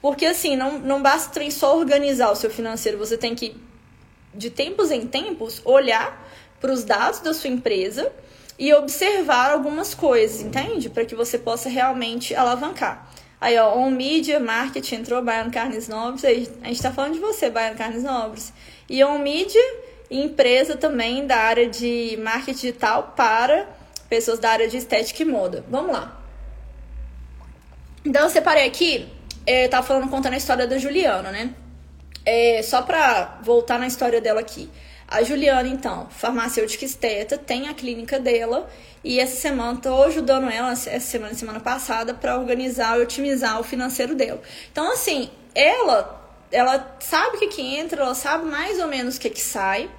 Porque 0.00 0.24
assim, 0.24 0.56
não, 0.56 0.78
não 0.78 1.02
basta 1.02 1.50
só 1.50 1.76
organizar 1.76 2.30
o 2.30 2.36
seu 2.36 2.50
financeiro, 2.50 2.96
você 2.96 3.18
tem 3.18 3.34
que 3.34 3.56
de 4.32 4.50
tempos 4.50 4.90
em 4.90 5.06
tempos, 5.06 5.62
olhar 5.64 6.28
para 6.60 6.72
os 6.72 6.82
dados 6.82 7.20
da 7.20 7.32
sua 7.32 7.50
empresa 7.50 8.10
e 8.58 8.72
observar 8.72 9.50
algumas 9.50 9.94
coisas, 9.94 10.40
entende? 10.40 10.88
Para 10.88 11.04
que 11.04 11.14
você 11.14 11.38
possa 11.38 11.68
realmente 11.68 12.34
alavancar. 12.34 13.10
Aí, 13.40 13.58
ó, 13.58 13.76
On 13.76 13.90
Media, 13.90 14.40
Marketing 14.40 14.96
entrou, 14.96 15.22
Baiano 15.22 15.50
Carnes 15.50 15.88
Nobres. 15.88 16.24
Aí, 16.24 16.50
a 16.62 16.68
gente 16.68 16.76
está 16.76 16.92
falando 16.92 17.14
de 17.14 17.18
você, 17.18 17.50
Baiano 17.50 17.76
Carnes 17.76 18.02
Nobres. 18.02 18.52
E 18.88 19.02
On 19.04 19.18
Media, 19.18 19.60
empresa 20.10 20.76
também 20.76 21.26
da 21.26 21.36
área 21.36 21.68
de 21.68 22.18
marketing 22.22 22.58
digital 22.58 23.12
para 23.16 23.68
pessoas 24.08 24.38
da 24.38 24.50
área 24.50 24.68
de 24.68 24.76
estética 24.76 25.22
e 25.22 25.26
moda. 25.26 25.64
Vamos 25.68 25.92
lá. 25.92 26.20
Então, 28.04 28.22
eu 28.22 28.30
separei 28.30 28.66
aqui, 28.66 29.08
eu 29.46 29.68
tava 29.68 29.86
falando, 29.86 30.08
contando 30.08 30.34
a 30.34 30.38
história 30.38 30.66
da 30.66 30.78
Juliana, 30.78 31.30
né? 31.30 31.54
É, 32.24 32.62
só 32.62 32.80
para 32.80 33.40
voltar 33.42 33.78
na 33.78 33.86
história 33.86 34.20
dela 34.20 34.40
aqui. 34.40 34.70
A 35.06 35.22
Juliana, 35.22 35.68
então, 35.68 36.08
farmacêutica 36.10 36.84
esteta, 36.84 37.36
tem 37.36 37.68
a 37.68 37.74
clínica 37.74 38.18
dela 38.18 38.68
e 39.02 39.20
essa 39.20 39.36
semana 39.36 39.74
estou 39.74 40.04
ajudando 40.04 40.48
ela, 40.50 40.72
essa 40.72 41.00
semana 41.00 41.34
semana 41.34 41.60
passada, 41.60 42.14
para 42.14 42.38
organizar 42.38 42.98
e 42.98 43.02
otimizar 43.02 43.60
o 43.60 43.64
financeiro 43.64 44.14
dela. 44.14 44.40
Então, 44.72 44.92
assim, 44.92 45.30
ela 45.54 46.22
ela 46.50 46.96
sabe 47.00 47.36
o 47.36 47.40
que, 47.40 47.48
que 47.48 47.62
entra, 47.62 48.02
ela 48.02 48.14
sabe 48.14 48.46
mais 48.46 48.78
ou 48.78 48.86
menos 48.86 49.16
o 49.16 49.20
que, 49.20 49.28
que 49.28 49.40
sai. 49.40 49.90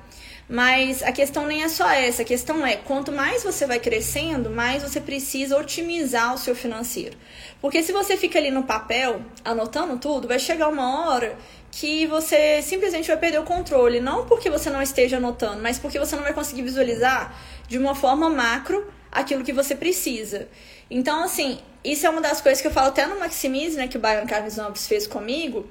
Mas 0.47 1.01
a 1.01 1.11
questão 1.11 1.47
nem 1.47 1.63
é 1.63 1.67
só 1.67 1.89
essa, 1.89 2.21
a 2.21 2.25
questão 2.25 2.65
é 2.65 2.75
quanto 2.75 3.11
mais 3.11 3.43
você 3.43 3.65
vai 3.65 3.79
crescendo, 3.79 4.49
mais 4.51 4.83
você 4.83 5.01
precisa 5.01 5.57
otimizar 5.57 6.35
o 6.35 6.37
seu 6.37 6.55
financeiro. 6.55 7.17
Porque 7.59 7.81
se 7.81 7.91
você 7.91 8.15
fica 8.15 8.37
ali 8.37 8.51
no 8.51 8.63
papel, 8.63 9.21
anotando 9.43 9.97
tudo, 9.97 10.27
vai 10.27 10.37
chegar 10.37 10.67
uma 10.67 11.07
hora 11.07 11.35
que 11.71 12.05
você 12.05 12.61
simplesmente 12.61 13.07
vai 13.07 13.17
perder 13.17 13.39
o 13.39 13.43
controle. 13.43 13.99
Não 13.99 14.25
porque 14.27 14.49
você 14.49 14.69
não 14.69 14.81
esteja 14.81 15.17
anotando, 15.17 15.63
mas 15.63 15.79
porque 15.79 15.97
você 15.97 16.15
não 16.15 16.23
vai 16.23 16.33
conseguir 16.33 16.61
visualizar 16.61 17.35
de 17.67 17.79
uma 17.79 17.95
forma 17.95 18.29
macro 18.29 18.87
aquilo 19.11 19.43
que 19.43 19.51
você 19.51 19.75
precisa. 19.75 20.47
Então, 20.91 21.23
assim, 21.23 21.57
isso 21.83 22.05
é 22.05 22.09
uma 22.09 22.21
das 22.21 22.39
coisas 22.39 22.61
que 22.61 22.67
eu 22.67 22.71
falo 22.71 22.89
até 22.89 23.07
no 23.07 23.19
Maximize, 23.19 23.75
né, 23.77 23.87
que 23.87 23.97
o 23.97 23.99
Byron 23.99 24.27
Carlos 24.27 24.57
fez 24.87 25.07
comigo, 25.07 25.67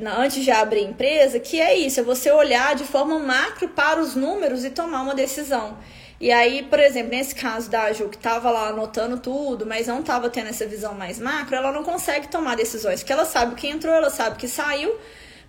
antes 0.00 0.42
de 0.42 0.50
abrir 0.50 0.80
a 0.80 0.90
empresa, 0.90 1.38
que 1.38 1.60
é 1.60 1.76
isso, 1.76 2.00
é 2.00 2.02
você 2.02 2.30
olhar 2.30 2.74
de 2.74 2.84
forma 2.84 3.18
macro 3.18 3.68
para 3.68 4.00
os 4.00 4.14
números 4.14 4.64
e 4.64 4.70
tomar 4.70 5.02
uma 5.02 5.14
decisão. 5.14 5.76
E 6.20 6.30
aí, 6.30 6.62
por 6.62 6.78
exemplo, 6.78 7.10
nesse 7.10 7.34
caso 7.34 7.68
da 7.68 7.92
Ju, 7.92 8.08
que 8.08 8.16
estava 8.16 8.50
lá 8.50 8.68
anotando 8.68 9.18
tudo, 9.18 9.66
mas 9.66 9.86
não 9.86 10.00
estava 10.00 10.30
tendo 10.30 10.48
essa 10.48 10.66
visão 10.66 10.94
mais 10.94 11.18
macro, 11.18 11.54
ela 11.54 11.72
não 11.72 11.82
consegue 11.82 12.28
tomar 12.28 12.56
decisões, 12.56 13.00
porque 13.00 13.12
ela 13.12 13.24
sabe 13.24 13.52
o 13.52 13.56
que 13.56 13.68
entrou, 13.68 13.94
ela 13.94 14.10
sabe 14.10 14.36
o 14.36 14.38
que 14.38 14.48
saiu, 14.48 14.96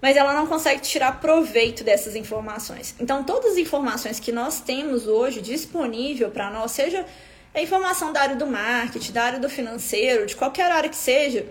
mas 0.01 0.17
ela 0.17 0.33
não 0.33 0.47
consegue 0.47 0.81
tirar 0.81 1.19
proveito 1.21 1.83
dessas 1.83 2.15
informações. 2.15 2.95
Então, 2.99 3.23
todas 3.23 3.53
as 3.53 3.57
informações 3.57 4.19
que 4.19 4.31
nós 4.31 4.59
temos 4.59 5.07
hoje 5.07 5.39
disponível 5.41 6.29
para 6.29 6.49
nós, 6.49 6.71
seja 6.71 7.05
a 7.53 7.61
informação 7.61 8.11
da 8.11 8.21
área 8.21 8.35
do 8.35 8.45
marketing, 8.45 9.13
da 9.13 9.23
área 9.23 9.39
do 9.39 9.49
financeiro, 9.49 10.25
de 10.25 10.35
qualquer 10.35 10.69
área 10.69 10.89
que 10.89 10.95
seja, 10.95 11.45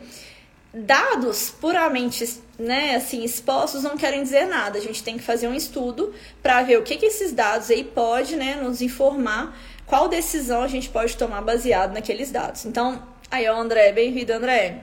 dados 0.75 1.50
puramente 1.50 2.43
né, 2.59 2.97
assim, 2.97 3.23
expostos 3.23 3.83
não 3.83 3.97
querem 3.97 4.23
dizer 4.23 4.47
nada. 4.47 4.78
A 4.78 4.83
gente 4.83 5.02
tem 5.02 5.16
que 5.16 5.23
fazer 5.23 5.47
um 5.47 5.54
estudo 5.54 6.12
para 6.43 6.62
ver 6.62 6.78
o 6.78 6.83
que, 6.83 6.97
que 6.97 7.07
esses 7.07 7.33
dados 7.33 7.71
aí 7.71 7.85
pode 7.85 8.37
né, 8.37 8.57
nos 8.57 8.83
informar 8.83 9.57
qual 9.87 10.09
decisão 10.09 10.62
a 10.62 10.69
gente 10.69 10.88
pode 10.88 11.16
tomar 11.16 11.43
baseado 11.43 11.93
naqueles 11.93 12.31
dados. 12.31 12.64
Então, 12.64 13.02
aí, 13.31 13.47
André, 13.47 13.93
bem-vindo, 13.93 14.33
André. 14.33 14.83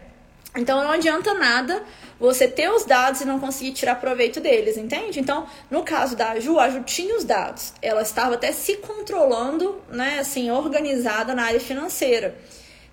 Então 0.56 0.84
não 0.84 0.92
adianta 0.92 1.34
nada 1.34 1.82
você 2.20 2.48
ter 2.48 2.70
os 2.70 2.86
dados 2.86 3.22
e 3.22 3.26
não 3.26 3.40
conseguir 3.40 3.72
tirar 3.72 3.96
proveito 3.96 4.40
deles, 4.40 4.78
entende? 4.78 5.20
Então, 5.20 5.48
no 5.72 5.82
caso 5.82 6.16
da 6.16 6.40
Ju, 6.40 6.60
a 6.60 6.70
Ju 6.70 6.84
tinha 6.84 7.18
os 7.18 7.24
dados. 7.24 7.74
Ela 7.82 8.02
estava 8.02 8.36
até 8.36 8.52
se 8.52 8.78
controlando, 8.78 9.82
né, 9.90 10.20
assim, 10.20 10.52
organizada 10.52 11.34
na 11.34 11.46
área 11.46 11.60
financeira, 11.60 12.36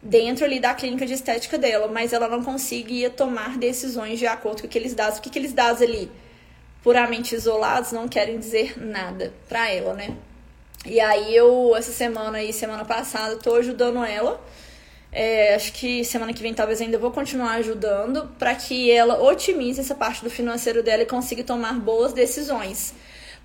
dentro 0.02 0.44
ali 0.44 0.60
da 0.60 0.74
clínica 0.74 1.04
de 1.04 1.14
estética 1.14 1.58
dela, 1.58 1.88
mas 1.88 2.12
ela 2.12 2.28
não 2.28 2.42
conseguia 2.42 3.10
tomar 3.10 3.58
decisões 3.58 4.18
de 4.18 4.26
acordo 4.26 4.62
com 4.62 4.66
aqueles 4.66 4.94
dados, 4.94 5.18
porque 5.18 5.28
aqueles 5.28 5.52
dados 5.52 5.82
ali 5.82 6.10
puramente 6.82 7.34
isolados 7.34 7.92
não 7.92 8.08
querem 8.08 8.38
dizer 8.38 8.74
nada 8.78 9.32
para 9.48 9.70
ela, 9.70 9.94
né? 9.94 10.16
E 10.86 11.00
aí 11.00 11.34
eu 11.34 11.74
essa 11.76 11.92
semana 11.92 12.38
aí, 12.38 12.52
semana 12.52 12.84
passada, 12.84 13.36
tô 13.36 13.56
ajudando 13.56 14.04
ela 14.04 14.40
é, 15.10 15.54
acho 15.54 15.72
que 15.72 16.04
semana 16.04 16.32
que 16.32 16.42
vem 16.42 16.52
talvez 16.52 16.80
ainda 16.80 16.98
vou 16.98 17.10
continuar 17.10 17.52
ajudando 17.54 18.28
para 18.38 18.54
que 18.54 18.90
ela 18.90 19.22
otimize 19.22 19.80
essa 19.80 19.94
parte 19.94 20.22
do 20.22 20.28
financeiro 20.28 20.82
dela 20.82 21.02
e 21.02 21.06
consiga 21.06 21.42
tomar 21.42 21.74
boas 21.74 22.12
decisões. 22.12 22.94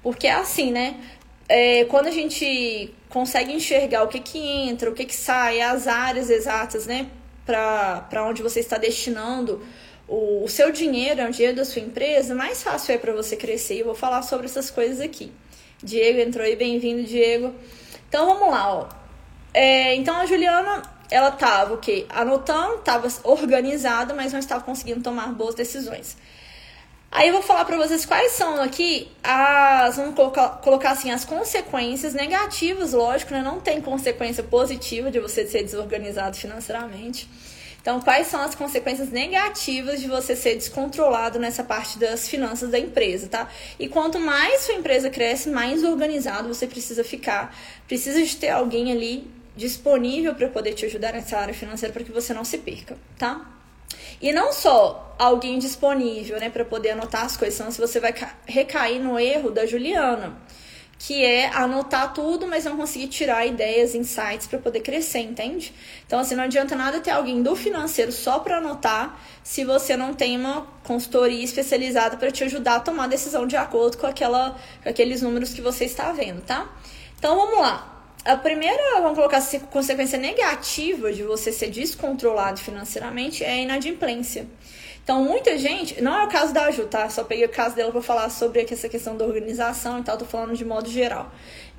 Porque 0.01 0.27
é 0.27 0.33
assim, 0.33 0.71
né? 0.71 0.97
É, 1.55 1.85
quando 1.85 2.07
a 2.07 2.11
gente 2.11 2.91
consegue 3.09 3.53
enxergar 3.53 4.03
o 4.03 4.07
que, 4.07 4.19
que 4.19 4.39
entra, 4.39 4.89
o 4.89 4.93
que, 4.93 5.05
que 5.05 5.15
sai, 5.15 5.61
as 5.61 5.87
áreas 5.87 6.31
exatas, 6.31 6.87
né? 6.87 7.07
Para 7.45 8.25
onde 8.27 8.41
você 8.41 8.59
está 8.59 8.77
destinando 8.77 9.61
o, 10.07 10.43
o 10.43 10.47
seu 10.47 10.71
dinheiro 10.71 11.21
é 11.21 11.27
o 11.27 11.31
dinheiro 11.31 11.55
da 11.55 11.65
sua 11.65 11.81
empresa, 11.81 12.35
mais 12.35 12.61
fácil 12.61 12.95
é 12.95 12.97
para 12.97 13.13
você 13.13 13.35
crescer. 13.35 13.79
Eu 13.79 13.85
vou 13.85 13.95
falar 13.95 14.21
sobre 14.21 14.45
essas 14.45 14.69
coisas 14.69 14.99
aqui. 14.99 15.31
Diego 15.81 16.19
entrou 16.19 16.45
aí, 16.45 16.55
bem-vindo, 16.55 17.03
Diego. 17.03 17.53
Então 18.09 18.25
vamos 18.25 18.49
lá, 18.49 18.73
ó. 18.73 18.89
É, 19.53 19.95
então 19.95 20.15
a 20.15 20.25
Juliana, 20.25 20.81
ela 21.09 21.31
tava 21.31 21.75
o 21.75 21.77
quê? 21.77 22.05
Anotando, 22.09 22.79
tava 22.79 23.07
organizada, 23.23 24.13
mas 24.13 24.33
não 24.33 24.39
estava 24.39 24.63
conseguindo 24.63 25.01
tomar 25.01 25.27
boas 25.33 25.55
decisões. 25.55 26.17
Aí 27.15 27.27
eu 27.27 27.33
vou 27.33 27.43
falar 27.43 27.63
para 27.63 27.77
vocês 27.77 28.07
quais 28.07 28.31
são 28.31 28.59
aqui 28.59 29.07
as. 29.23 29.97
Vamos 29.97 30.15
colocar, 30.15 30.49
colocar 30.63 30.89
assim, 30.89 31.11
as 31.11 31.23
consequências 31.23 32.15
negativas, 32.15 32.91
lógico, 32.91 33.31
né? 33.31 33.43
Não 33.43 33.59
tem 33.59 33.79
consequência 33.79 34.43
positiva 34.43 35.11
de 35.11 35.19
você 35.19 35.45
ser 35.45 35.61
desorganizado 35.61 36.35
financeiramente. 36.35 37.29
Então, 37.79 38.01
quais 38.01 38.25
são 38.25 38.41
as 38.41 38.55
consequências 38.55 39.09
negativas 39.09 40.01
de 40.01 40.07
você 40.07 40.35
ser 40.35 40.55
descontrolado 40.55 41.37
nessa 41.37 41.63
parte 41.63 41.99
das 41.99 42.27
finanças 42.27 42.71
da 42.71 42.79
empresa, 42.79 43.27
tá? 43.27 43.47
E 43.77 43.87
quanto 43.87 44.19
mais 44.19 44.61
sua 44.61 44.73
empresa 44.73 45.07
cresce, 45.11 45.49
mais 45.49 45.83
organizado 45.83 46.47
você 46.47 46.65
precisa 46.65 47.03
ficar. 47.03 47.55
Precisa 47.87 48.23
de 48.23 48.35
ter 48.35 48.49
alguém 48.49 48.91
ali 48.91 49.29
disponível 49.55 50.33
para 50.33 50.47
poder 50.47 50.73
te 50.73 50.87
ajudar 50.87 51.13
nessa 51.13 51.37
área 51.37 51.53
financeira 51.53 51.93
para 51.93 52.03
que 52.03 52.11
você 52.11 52.33
não 52.33 52.43
se 52.43 52.57
perca, 52.57 52.97
tá? 53.19 53.62
E 54.23 54.31
não 54.31 54.53
só 54.53 55.13
alguém 55.19 55.59
disponível, 55.59 56.39
né, 56.39 56.49
para 56.49 56.63
poder 56.63 56.91
anotar 56.91 57.25
as 57.25 57.35
coisas, 57.35 57.55
senão 57.55 57.69
se 57.69 57.81
você 57.81 57.99
vai 57.99 58.15
recair 58.45 58.97
no 58.97 59.19
erro 59.19 59.51
da 59.51 59.65
Juliana, 59.65 60.37
que 60.97 61.25
é 61.25 61.47
anotar 61.47 62.13
tudo, 62.13 62.47
mas 62.47 62.63
não 62.63 62.77
conseguir 62.77 63.07
tirar 63.09 63.45
ideias, 63.45 63.93
insights 63.93 64.47
para 64.47 64.59
poder 64.59 64.79
crescer, 64.79 65.19
entende? 65.19 65.73
Então, 66.07 66.19
assim, 66.19 66.35
não 66.35 66.45
adianta 66.45 66.73
nada 66.73 67.01
ter 67.01 67.11
alguém 67.11 67.43
do 67.43 67.53
financeiro 67.53 68.13
só 68.13 68.39
para 68.39 68.59
anotar 68.59 69.19
se 69.43 69.65
você 69.65 69.97
não 69.97 70.13
tem 70.13 70.37
uma 70.37 70.67
consultoria 70.85 71.43
especializada 71.43 72.15
para 72.15 72.31
te 72.31 72.45
ajudar 72.45 72.75
a 72.75 72.79
tomar 72.79 73.07
decisão 73.07 73.45
de 73.45 73.57
acordo 73.57 73.97
com, 73.97 74.07
aquela, 74.07 74.57
com 74.81 74.87
aqueles 74.87 75.21
números 75.21 75.53
que 75.53 75.59
você 75.59 75.83
está 75.83 76.13
vendo, 76.13 76.41
tá? 76.43 76.73
Então, 77.19 77.35
vamos 77.35 77.59
lá 77.59 77.92
a 78.25 78.37
primeira, 78.37 79.01
vamos 79.01 79.15
colocar 79.15 79.37
assim, 79.37 79.59
consequência 79.59 80.17
negativa 80.17 81.11
de 81.11 81.23
você 81.23 81.51
ser 81.51 81.69
descontrolado 81.69 82.59
financeiramente 82.59 83.43
é 83.43 83.51
a 83.51 83.57
inadimplência. 83.57 84.47
Então, 85.03 85.21
muita 85.21 85.57
gente, 85.57 86.01
não 86.01 86.17
é 86.17 86.23
o 86.23 86.29
caso 86.29 86.53
da 86.53 86.71
Ju, 86.71 86.85
tá? 86.85 87.09
Só 87.09 87.25
peguei 87.25 87.45
o 87.45 87.49
caso 87.49 87.75
dela 87.75 87.91
para 87.91 88.01
falar 88.01 88.29
sobre 88.29 88.61
essa 88.61 88.87
questão 88.87 89.17
da 89.17 89.25
organização 89.25 89.99
e 89.99 90.03
tal, 90.03 90.17
tô 90.17 90.23
falando 90.23 90.55
de 90.55 90.63
modo 90.63 90.89
geral. 90.89 91.29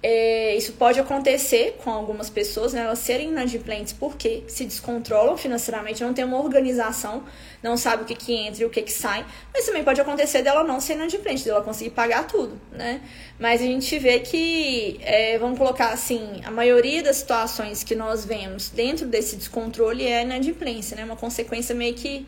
É, 0.07 0.55
isso 0.55 0.75
pode 0.75 1.01
acontecer 1.01 1.79
com 1.83 1.89
algumas 1.89 2.29
pessoas, 2.29 2.75
né, 2.75 2.83
elas 2.83 2.99
serem 2.99 3.31
inadimplentes 3.31 3.95
porque 3.95 4.45
se 4.47 4.67
descontrolam 4.67 5.35
financeiramente, 5.35 6.05
não 6.05 6.13
tem 6.13 6.27
uma 6.27 6.39
organização, 6.39 7.23
não 7.63 7.75
sabe 7.75 8.03
o 8.03 8.05
que, 8.05 8.15
que 8.15 8.35
entra 8.35 8.65
e 8.65 8.67
o 8.67 8.71
que, 8.71 8.83
que 8.83 8.93
sai, 8.93 9.25
mas 9.51 9.65
também 9.65 9.83
pode 9.83 9.99
acontecer 10.03 10.43
dela 10.43 10.63
não 10.63 10.79
ser 10.79 10.93
inadimplente, 10.93 11.43
dela 11.47 11.63
conseguir 11.63 11.89
pagar 11.89 12.27
tudo, 12.27 12.61
né? 12.71 13.01
Mas 13.39 13.63
a 13.63 13.65
gente 13.65 13.99
vê 13.99 14.21
que, 14.21 15.01
é, 15.01 15.39
vamos 15.39 15.57
colocar 15.57 15.89
assim, 15.89 16.43
a 16.45 16.51
maioria 16.51 17.03
das 17.03 17.17
situações 17.17 17.83
que 17.83 17.95
nós 17.95 18.27
vemos 18.27 18.69
dentro 18.69 19.07
desse 19.07 19.37
descontrole 19.37 20.07
é 20.07 20.21
inadimplência, 20.21 20.95
né? 20.99 21.05
Uma 21.07 21.17
consequência 21.17 21.75
meio 21.75 21.95
que 21.95 22.27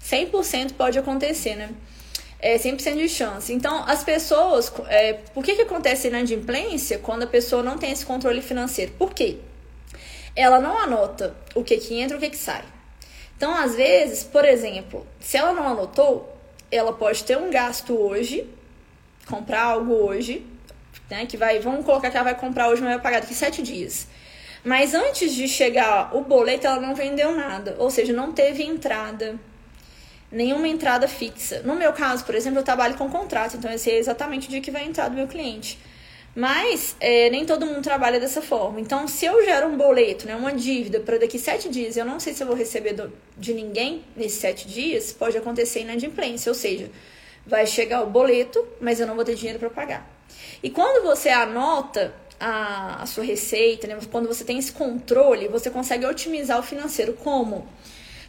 100% 0.00 0.74
pode 0.74 0.96
acontecer, 0.96 1.56
né? 1.56 1.70
É 2.38 2.56
100% 2.56 2.96
de 2.96 3.08
chance. 3.08 3.52
Então, 3.52 3.84
as 3.86 4.04
pessoas. 4.04 4.72
É, 4.88 5.14
por 5.34 5.44
que, 5.44 5.54
que 5.56 5.62
acontece 5.62 6.08
inadimplência 6.08 6.98
quando 6.98 7.22
a 7.22 7.26
pessoa 7.26 7.62
não 7.62 7.78
tem 7.78 7.90
esse 7.90 8.04
controle 8.04 8.42
financeiro? 8.42 8.92
Por 8.92 9.14
quê? 9.14 9.38
Ela 10.34 10.60
não 10.60 10.76
anota 10.76 11.34
o 11.54 11.64
que, 11.64 11.76
que 11.78 11.98
entra 11.98 12.16
e 12.16 12.18
o 12.18 12.20
que, 12.20 12.30
que 12.30 12.36
sai. 12.36 12.62
Então, 13.36 13.54
às 13.54 13.74
vezes, 13.74 14.22
por 14.22 14.44
exemplo, 14.44 15.06
se 15.20 15.36
ela 15.36 15.52
não 15.52 15.68
anotou, 15.68 16.36
ela 16.70 16.92
pode 16.92 17.24
ter 17.24 17.36
um 17.36 17.50
gasto 17.50 17.94
hoje, 17.94 18.46
comprar 19.26 19.62
algo 19.62 19.92
hoje, 19.92 20.46
né? 21.10 21.26
Que 21.26 21.36
vai. 21.36 21.58
Vamos 21.58 21.84
colocar 21.84 22.10
que 22.10 22.16
ela 22.16 22.24
vai 22.24 22.34
comprar 22.34 22.68
hoje, 22.68 22.82
mas 22.82 22.94
vai 22.94 23.02
pagar 23.02 23.20
daqui 23.20 23.34
sete 23.34 23.62
dias. 23.62 24.08
Mas 24.64 24.94
antes 24.94 25.32
de 25.32 25.46
chegar 25.46 26.14
o 26.14 26.22
boleto, 26.22 26.66
ela 26.66 26.80
não 26.80 26.94
vendeu 26.94 27.34
nada. 27.34 27.76
Ou 27.78 27.90
seja, 27.90 28.12
não 28.12 28.32
teve 28.32 28.64
entrada 28.64 29.36
nenhuma 30.30 30.68
entrada 30.68 31.06
fixa. 31.08 31.62
No 31.62 31.74
meu 31.74 31.92
caso, 31.92 32.24
por 32.24 32.34
exemplo, 32.34 32.58
eu 32.58 32.64
trabalho 32.64 32.96
com 32.96 33.08
contrato, 33.08 33.56
então 33.56 33.70
eu 33.70 33.78
sei 33.78 33.98
exatamente 33.98 34.48
o 34.48 34.50
dia 34.50 34.60
que 34.60 34.70
vai 34.70 34.84
entrar 34.84 35.08
do 35.08 35.14
meu 35.14 35.26
cliente. 35.26 35.78
Mas 36.34 36.94
é, 37.00 37.30
nem 37.30 37.46
todo 37.46 37.64
mundo 37.64 37.80
trabalha 37.80 38.20
dessa 38.20 38.42
forma. 38.42 38.78
Então, 38.78 39.08
se 39.08 39.24
eu 39.24 39.42
gero 39.42 39.68
um 39.68 39.76
boleto, 39.76 40.26
né, 40.26 40.36
uma 40.36 40.52
dívida 40.52 41.00
para 41.00 41.18
daqui 41.18 41.38
sete 41.38 41.68
dias, 41.70 41.96
eu 41.96 42.04
não 42.04 42.20
sei 42.20 42.34
se 42.34 42.42
eu 42.42 42.46
vou 42.46 42.54
receber 42.54 42.92
do, 42.92 43.10
de 43.38 43.54
ninguém 43.54 44.04
nesses 44.14 44.38
sete 44.38 44.68
dias, 44.68 45.14
pode 45.14 45.38
acontecer 45.38 45.80
inadimplência, 45.80 46.50
ou 46.50 46.54
seja, 46.54 46.90
vai 47.46 47.66
chegar 47.66 48.02
o 48.02 48.10
boleto, 48.10 48.66
mas 48.80 49.00
eu 49.00 49.06
não 49.06 49.14
vou 49.14 49.24
ter 49.24 49.34
dinheiro 49.34 49.58
para 49.58 49.70
pagar. 49.70 50.06
E 50.62 50.68
quando 50.68 51.02
você 51.02 51.30
anota 51.30 52.14
a, 52.38 53.02
a 53.02 53.06
sua 53.06 53.24
receita, 53.24 53.86
né, 53.86 53.98
quando 54.10 54.28
você 54.28 54.44
tem 54.44 54.58
esse 54.58 54.72
controle, 54.72 55.48
você 55.48 55.70
consegue 55.70 56.04
otimizar 56.04 56.58
o 56.58 56.62
financeiro. 56.62 57.14
Como? 57.14 57.66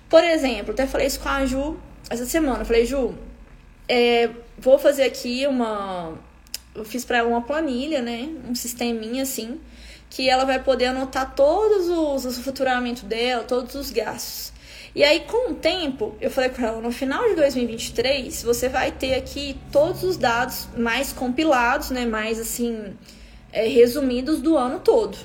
Por 0.09 0.23
exemplo, 0.23 0.71
até 0.71 0.87
falei 0.87 1.07
isso 1.07 1.19
com 1.19 1.27
a 1.27 1.45
Ju 1.45 1.77
essa 2.09 2.25
semana. 2.25 2.59
Eu 2.59 2.65
falei, 2.65 2.85
Ju, 2.85 3.13
é, 3.87 4.29
vou 4.57 4.77
fazer 4.77 5.03
aqui 5.03 5.45
uma. 5.47 6.13
Eu 6.75 6.85
fiz 6.85 7.03
para 7.03 7.17
ela 7.17 7.27
uma 7.27 7.41
planilha, 7.41 8.01
né? 8.01 8.29
Um 8.47 8.53
sisteminha 8.53 9.23
assim, 9.23 9.59
que 10.09 10.29
ela 10.29 10.45
vai 10.45 10.61
poder 10.61 10.85
anotar 10.85 11.33
todos 11.35 11.89
os, 11.89 12.25
os 12.25 12.37
faturamento 12.39 13.05
dela, 13.05 13.43
todos 13.43 13.75
os 13.75 13.89
gastos. 13.89 14.53
E 14.95 15.03
aí, 15.03 15.21
com 15.21 15.51
o 15.51 15.55
tempo, 15.55 16.15
eu 16.19 16.31
falei 16.31 16.49
com 16.49 16.63
ela, 16.63 16.81
no 16.81 16.91
final 16.91 17.27
de 17.29 17.35
2023, 17.35 18.41
você 18.43 18.67
vai 18.67 18.91
ter 18.91 19.13
aqui 19.13 19.55
todos 19.71 20.03
os 20.03 20.17
dados 20.17 20.67
mais 20.75 21.13
compilados, 21.13 21.91
né? 21.91 22.05
Mais 22.05 22.39
assim, 22.39 22.95
é, 23.51 23.67
resumidos 23.67 24.41
do 24.41 24.57
ano 24.57 24.79
todo. 24.79 25.17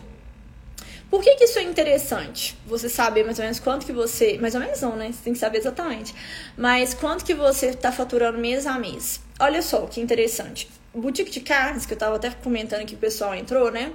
Por 1.12 1.22
que, 1.22 1.34
que 1.34 1.44
isso 1.44 1.58
é 1.58 1.62
interessante? 1.62 2.56
Você 2.64 2.88
saber 2.88 3.22
mais 3.22 3.38
ou 3.38 3.44
menos 3.44 3.60
quanto 3.60 3.84
que 3.84 3.92
você. 3.92 4.38
Mais 4.38 4.54
ou 4.54 4.62
menos 4.62 4.80
não, 4.80 4.96
né? 4.96 5.12
Você 5.12 5.22
tem 5.22 5.34
que 5.34 5.38
saber 5.38 5.58
exatamente. 5.58 6.14
Mas 6.56 6.94
quanto 6.94 7.22
que 7.22 7.34
você 7.34 7.66
está 7.66 7.92
faturando 7.92 8.38
mês 8.38 8.66
a 8.66 8.78
mês. 8.78 9.20
Olha 9.38 9.60
só 9.60 9.82
que 9.82 10.00
interessante. 10.00 10.70
Boutique 10.94 11.30
de 11.30 11.40
carnes, 11.40 11.84
que 11.84 11.92
eu 11.92 11.96
estava 11.96 12.16
até 12.16 12.30
comentando 12.30 12.86
que 12.86 12.94
o 12.94 12.98
pessoal 12.98 13.34
entrou, 13.34 13.70
né? 13.70 13.92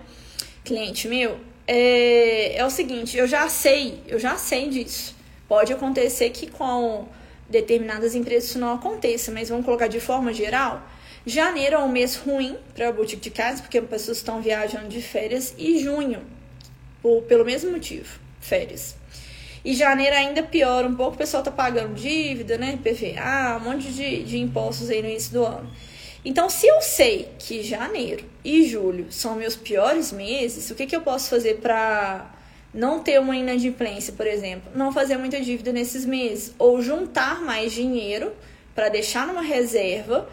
Cliente 0.63 1.07
meu, 1.07 1.39
é, 1.65 2.55
é 2.55 2.63
o 2.63 2.69
seguinte, 2.69 3.17
eu 3.17 3.25
já 3.25 3.49
sei, 3.49 3.99
eu 4.07 4.19
já 4.19 4.37
sei 4.37 4.69
disso. 4.69 5.15
Pode 5.47 5.73
acontecer 5.73 6.29
que 6.29 6.45
com 6.45 7.07
determinadas 7.49 8.13
empresas 8.13 8.51
isso 8.51 8.59
não 8.59 8.75
aconteça, 8.75 9.31
mas 9.31 9.49
vamos 9.49 9.65
colocar 9.65 9.87
de 9.87 9.99
forma 9.99 10.31
geral. 10.31 10.87
Janeiro 11.25 11.77
é 11.77 11.79
um 11.79 11.89
mês 11.89 12.15
ruim 12.15 12.55
para 12.75 12.89
a 12.89 12.91
boutique 12.91 13.23
de 13.23 13.31
carnes, 13.31 13.59
porque 13.59 13.79
as 13.79 13.87
pessoas 13.87 14.17
estão 14.17 14.39
viajando 14.39 14.87
de 14.87 15.01
férias, 15.01 15.55
e 15.57 15.79
junho 15.79 16.36
por, 17.01 17.23
pelo 17.23 17.45
mesmo 17.45 17.71
motivo, 17.71 18.19
férias. 18.39 18.95
E 19.63 19.73
janeiro 19.73 20.15
ainda 20.15 20.43
pior 20.43 20.85
um 20.85 20.95
pouco, 20.95 21.15
o 21.15 21.17
pessoal 21.17 21.43
tá 21.43 21.51
pagando 21.51 21.93
dívida, 21.93 22.57
né? 22.57 22.79
PVA, 22.81 23.57
um 23.57 23.69
monte 23.69 23.91
de, 23.91 24.23
de 24.23 24.37
impostos 24.37 24.89
aí 24.89 25.01
no 25.01 25.09
início 25.09 25.33
do 25.33 25.45
ano. 25.45 25.69
Então, 26.23 26.49
se 26.49 26.67
eu 26.67 26.81
sei 26.81 27.29
que 27.39 27.63
janeiro 27.63 28.25
e 28.43 28.67
julho 28.67 29.07
são 29.09 29.35
meus 29.35 29.55
piores 29.55 30.11
meses, 30.11 30.69
o 30.69 30.75
que, 30.75 30.85
que 30.85 30.95
eu 30.95 31.01
posso 31.01 31.29
fazer 31.29 31.55
para 31.57 32.33
não 32.73 32.99
ter 32.99 33.19
uma 33.19 33.35
inadimplência, 33.35 34.13
por 34.13 34.27
exemplo? 34.27 34.71
Não 34.75 34.91
fazer 34.91 35.17
muita 35.17 35.39
dívida 35.39 35.71
nesses 35.71 36.05
meses. 36.05 36.53
Ou 36.59 36.81
juntar 36.81 37.41
mais 37.41 37.71
dinheiro 37.71 38.33
para 38.75 38.89
deixar 38.89 39.25
numa 39.25 39.41
reserva 39.41 40.29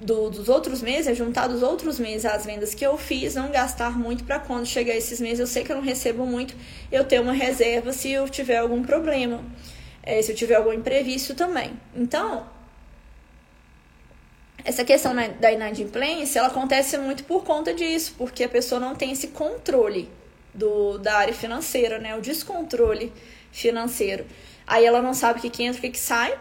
do, 0.00 0.28
dos 0.28 0.48
outros 0.48 0.82
meses, 0.82 1.06
é 1.06 1.14
juntar 1.14 1.46
dos 1.46 1.62
outros 1.62 1.98
meses 1.98 2.26
as 2.26 2.44
vendas 2.44 2.74
que 2.74 2.84
eu 2.84 2.98
fiz, 2.98 3.34
não 3.34 3.50
gastar 3.50 3.98
muito 3.98 4.24
para 4.24 4.38
quando 4.38 4.66
chegar 4.66 4.94
esses 4.94 5.20
meses, 5.20 5.40
eu 5.40 5.46
sei 5.46 5.64
que 5.64 5.72
eu 5.72 5.76
não 5.76 5.82
recebo 5.82 6.26
muito, 6.26 6.54
eu 6.92 7.04
ter 7.04 7.20
uma 7.20 7.32
reserva 7.32 7.92
se 7.92 8.10
eu 8.10 8.28
tiver 8.28 8.58
algum 8.58 8.82
problema, 8.82 9.42
é, 10.02 10.20
se 10.20 10.32
eu 10.32 10.36
tiver 10.36 10.56
algum 10.56 10.72
imprevisto 10.72 11.34
também. 11.34 11.72
Então, 11.94 12.46
essa 14.64 14.84
questão 14.84 15.14
da 15.40 15.52
inadimplência, 15.52 16.40
ela 16.40 16.48
acontece 16.48 16.98
muito 16.98 17.24
por 17.24 17.44
conta 17.44 17.72
disso, 17.72 18.14
porque 18.18 18.42
a 18.44 18.48
pessoa 18.48 18.80
não 18.80 18.96
tem 18.96 19.12
esse 19.12 19.28
controle 19.28 20.08
do, 20.52 20.98
da 20.98 21.18
área 21.18 21.32
financeira, 21.32 21.98
né? 21.98 22.16
O 22.16 22.20
descontrole 22.20 23.12
financeiro. 23.52 24.26
Aí 24.66 24.84
ela 24.84 25.00
não 25.00 25.14
sabe 25.14 25.38
o 25.38 25.42
que, 25.42 25.50
que 25.50 25.62
entra, 25.62 25.78
o 25.78 25.82
que, 25.82 25.90
que 25.90 25.98
sai, 25.98 26.36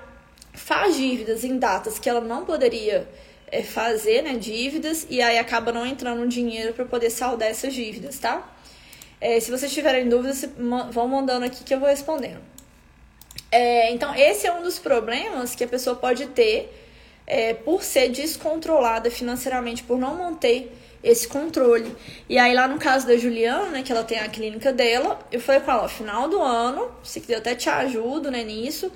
faz 0.53 0.95
dívidas 0.95 1.43
em 1.43 1.59
datas 1.59 1.99
que 1.99 2.09
ela 2.09 2.21
não 2.21 2.45
poderia 2.45 3.07
é, 3.51 3.63
fazer 3.63 4.21
né, 4.21 4.33
dívidas 4.33 5.05
e 5.09 5.21
aí 5.21 5.37
acaba 5.37 5.71
não 5.71 5.85
entrando 5.85 6.27
dinheiro 6.27 6.73
para 6.73 6.85
poder 6.85 7.09
saldar 7.09 7.49
essas 7.49 7.73
dívidas, 7.73 8.19
tá? 8.19 8.51
É, 9.19 9.39
se 9.39 9.49
vocês 9.49 9.73
tiverem 9.73 10.07
dúvidas, 10.07 10.45
vão 10.91 11.07
mandando 11.07 11.45
aqui 11.45 11.63
que 11.63 11.73
eu 11.73 11.79
vou 11.79 11.89
respondendo. 11.89 12.41
É, 13.51 13.91
então, 13.91 14.13
esse 14.15 14.45
é 14.45 14.53
um 14.53 14.61
dos 14.61 14.77
problemas 14.79 15.55
que 15.55 15.63
a 15.63 15.67
pessoa 15.67 15.95
pode 15.95 16.27
ter 16.27 16.71
é, 17.25 17.53
por 17.53 17.83
ser 17.83 18.09
descontrolada 18.09 19.09
financeiramente, 19.09 19.83
por 19.83 19.97
não 19.97 20.15
manter 20.17 20.71
esse 21.03 21.27
controle. 21.27 21.95
E 22.27 22.37
aí, 22.37 22.53
lá 22.53 22.67
no 22.67 22.77
caso 22.77 23.07
da 23.07 23.15
Juliana, 23.15 23.69
né, 23.69 23.83
que 23.83 23.91
ela 23.91 24.03
tem 24.03 24.19
a 24.19 24.27
clínica 24.27 24.73
dela, 24.73 25.19
eu 25.31 25.39
falei 25.39 25.61
com 25.61 25.71
ela, 25.71 25.83
ó, 25.83 25.87
final 25.87 26.27
do 26.27 26.41
ano, 26.41 26.91
se 27.03 27.21
quiser 27.21 27.35
eu 27.35 27.39
até 27.39 27.55
te 27.55 27.69
ajudo 27.69 28.31
né, 28.31 28.43
nisso, 28.43 28.91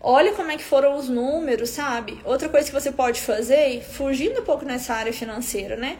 Olha 0.00 0.32
como 0.32 0.50
é 0.50 0.56
que 0.56 0.64
foram 0.64 0.96
os 0.96 1.10
números, 1.10 1.70
sabe? 1.70 2.18
Outra 2.24 2.48
coisa 2.48 2.66
que 2.66 2.72
você 2.72 2.90
pode 2.90 3.20
fazer, 3.20 3.82
fugindo 3.82 4.40
um 4.40 4.44
pouco 4.44 4.64
nessa 4.64 4.94
área 4.94 5.12
financeira, 5.12 5.76
né? 5.76 5.98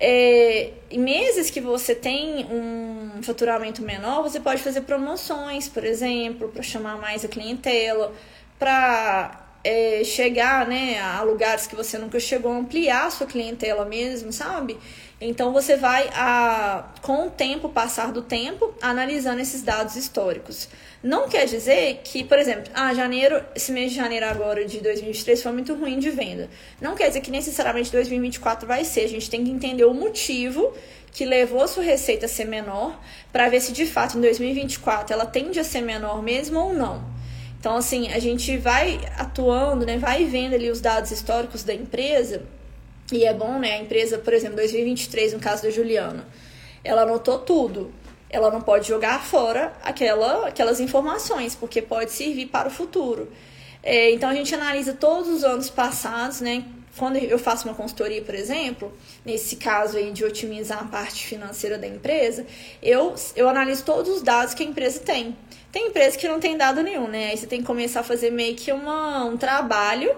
É, 0.00 0.72
em 0.90 0.98
meses 0.98 1.50
que 1.50 1.60
você 1.60 1.94
tem 1.94 2.46
um 2.46 3.22
faturamento 3.22 3.82
menor, 3.82 4.22
você 4.22 4.40
pode 4.40 4.62
fazer 4.62 4.82
promoções, 4.82 5.68
por 5.68 5.84
exemplo, 5.84 6.48
para 6.48 6.62
chamar 6.62 6.96
mais 6.98 7.24
a 7.24 7.28
clientela, 7.28 8.12
para 8.58 9.46
é, 9.64 10.02
chegar 10.04 10.66
né, 10.66 10.98
a 11.00 11.22
lugares 11.22 11.66
que 11.66 11.74
você 11.74 11.98
nunca 11.98 12.20
chegou, 12.20 12.52
ampliar 12.52 13.06
a 13.06 13.10
sua 13.10 13.26
clientela 13.26 13.84
mesmo, 13.84 14.32
sabe? 14.32 14.78
Então 15.20 15.52
você 15.52 15.76
vai, 15.76 16.08
a, 16.14 16.84
com 17.02 17.26
o 17.26 17.30
tempo, 17.30 17.68
passar 17.68 18.12
do 18.12 18.22
tempo, 18.22 18.74
analisando 18.80 19.40
esses 19.40 19.62
dados 19.62 19.96
históricos. 19.96 20.68
Não 21.06 21.28
quer 21.28 21.46
dizer 21.46 22.00
que, 22.02 22.24
por 22.24 22.36
exemplo, 22.36 22.64
ah, 22.74 22.92
janeiro, 22.92 23.40
esse 23.54 23.70
mês 23.70 23.90
de 23.90 23.96
janeiro 23.96 24.26
agora 24.26 24.64
de 24.64 24.80
2023 24.80 25.40
foi 25.40 25.52
muito 25.52 25.72
ruim 25.72 26.00
de 26.00 26.10
venda. 26.10 26.50
Não 26.80 26.96
quer 26.96 27.06
dizer 27.06 27.20
que 27.20 27.30
necessariamente 27.30 27.92
2024 27.92 28.66
vai 28.66 28.84
ser. 28.84 29.02
A 29.02 29.08
gente 29.08 29.30
tem 29.30 29.44
que 29.44 29.50
entender 29.52 29.84
o 29.84 29.94
motivo 29.94 30.74
que 31.12 31.24
levou 31.24 31.68
sua 31.68 31.84
receita 31.84 32.26
a 32.26 32.28
ser 32.28 32.46
menor, 32.46 33.00
para 33.32 33.48
ver 33.48 33.60
se 33.60 33.70
de 33.70 33.86
fato 33.86 34.18
em 34.18 34.20
2024 34.20 35.14
ela 35.14 35.24
tende 35.24 35.60
a 35.60 35.64
ser 35.64 35.80
menor 35.80 36.20
mesmo 36.20 36.58
ou 36.58 36.74
não. 36.74 37.04
Então, 37.60 37.76
assim, 37.76 38.08
a 38.12 38.18
gente 38.18 38.56
vai 38.58 38.98
atuando, 39.16 39.86
né, 39.86 39.98
vai 39.98 40.24
vendo 40.24 40.54
ali 40.54 40.72
os 40.72 40.80
dados 40.80 41.12
históricos 41.12 41.62
da 41.62 41.72
empresa, 41.72 42.42
e 43.12 43.24
é 43.24 43.32
bom, 43.32 43.60
né, 43.60 43.74
a 43.74 43.78
empresa, 43.78 44.18
por 44.18 44.34
exemplo, 44.34 44.56
2023, 44.56 45.34
no 45.34 45.38
caso 45.38 45.62
da 45.62 45.70
Juliana, 45.70 46.26
ela 46.82 47.02
anotou 47.02 47.38
tudo. 47.38 47.92
Ela 48.28 48.50
não 48.50 48.60
pode 48.60 48.88
jogar 48.88 49.22
fora 49.22 49.72
aquela, 49.82 50.48
aquelas 50.48 50.80
informações, 50.80 51.54
porque 51.54 51.80
pode 51.80 52.10
servir 52.12 52.46
para 52.46 52.68
o 52.68 52.70
futuro. 52.70 53.30
É, 53.82 54.10
então, 54.10 54.28
a 54.28 54.34
gente 54.34 54.54
analisa 54.54 54.92
todos 54.92 55.28
os 55.28 55.44
anos 55.44 55.70
passados, 55.70 56.40
né, 56.40 56.64
quando 56.98 57.16
eu 57.16 57.38
faço 57.38 57.68
uma 57.68 57.74
consultoria, 57.74 58.22
por 58.22 58.34
exemplo, 58.34 58.92
nesse 59.24 59.56
caso 59.56 59.98
aí 59.98 60.10
de 60.10 60.24
otimizar 60.24 60.80
a 60.80 60.84
parte 60.84 61.26
financeira 61.26 61.76
da 61.76 61.86
empresa, 61.86 62.46
eu, 62.82 63.14
eu 63.34 63.48
analiso 63.48 63.84
todos 63.84 64.10
os 64.10 64.22
dados 64.22 64.54
que 64.54 64.62
a 64.62 64.66
empresa 64.66 65.00
tem. 65.00 65.36
Tem 65.70 65.88
empresa 65.88 66.16
que 66.16 66.26
não 66.26 66.40
tem 66.40 66.56
dado 66.56 66.82
nenhum, 66.82 67.06
né? 67.06 67.30
Aí 67.30 67.36
você 67.36 67.46
tem 67.46 67.60
que 67.60 67.66
começar 67.66 68.00
a 68.00 68.02
fazer 68.02 68.30
meio 68.30 68.56
que 68.56 68.72
uma, 68.72 69.24
um 69.24 69.36
trabalho 69.36 70.16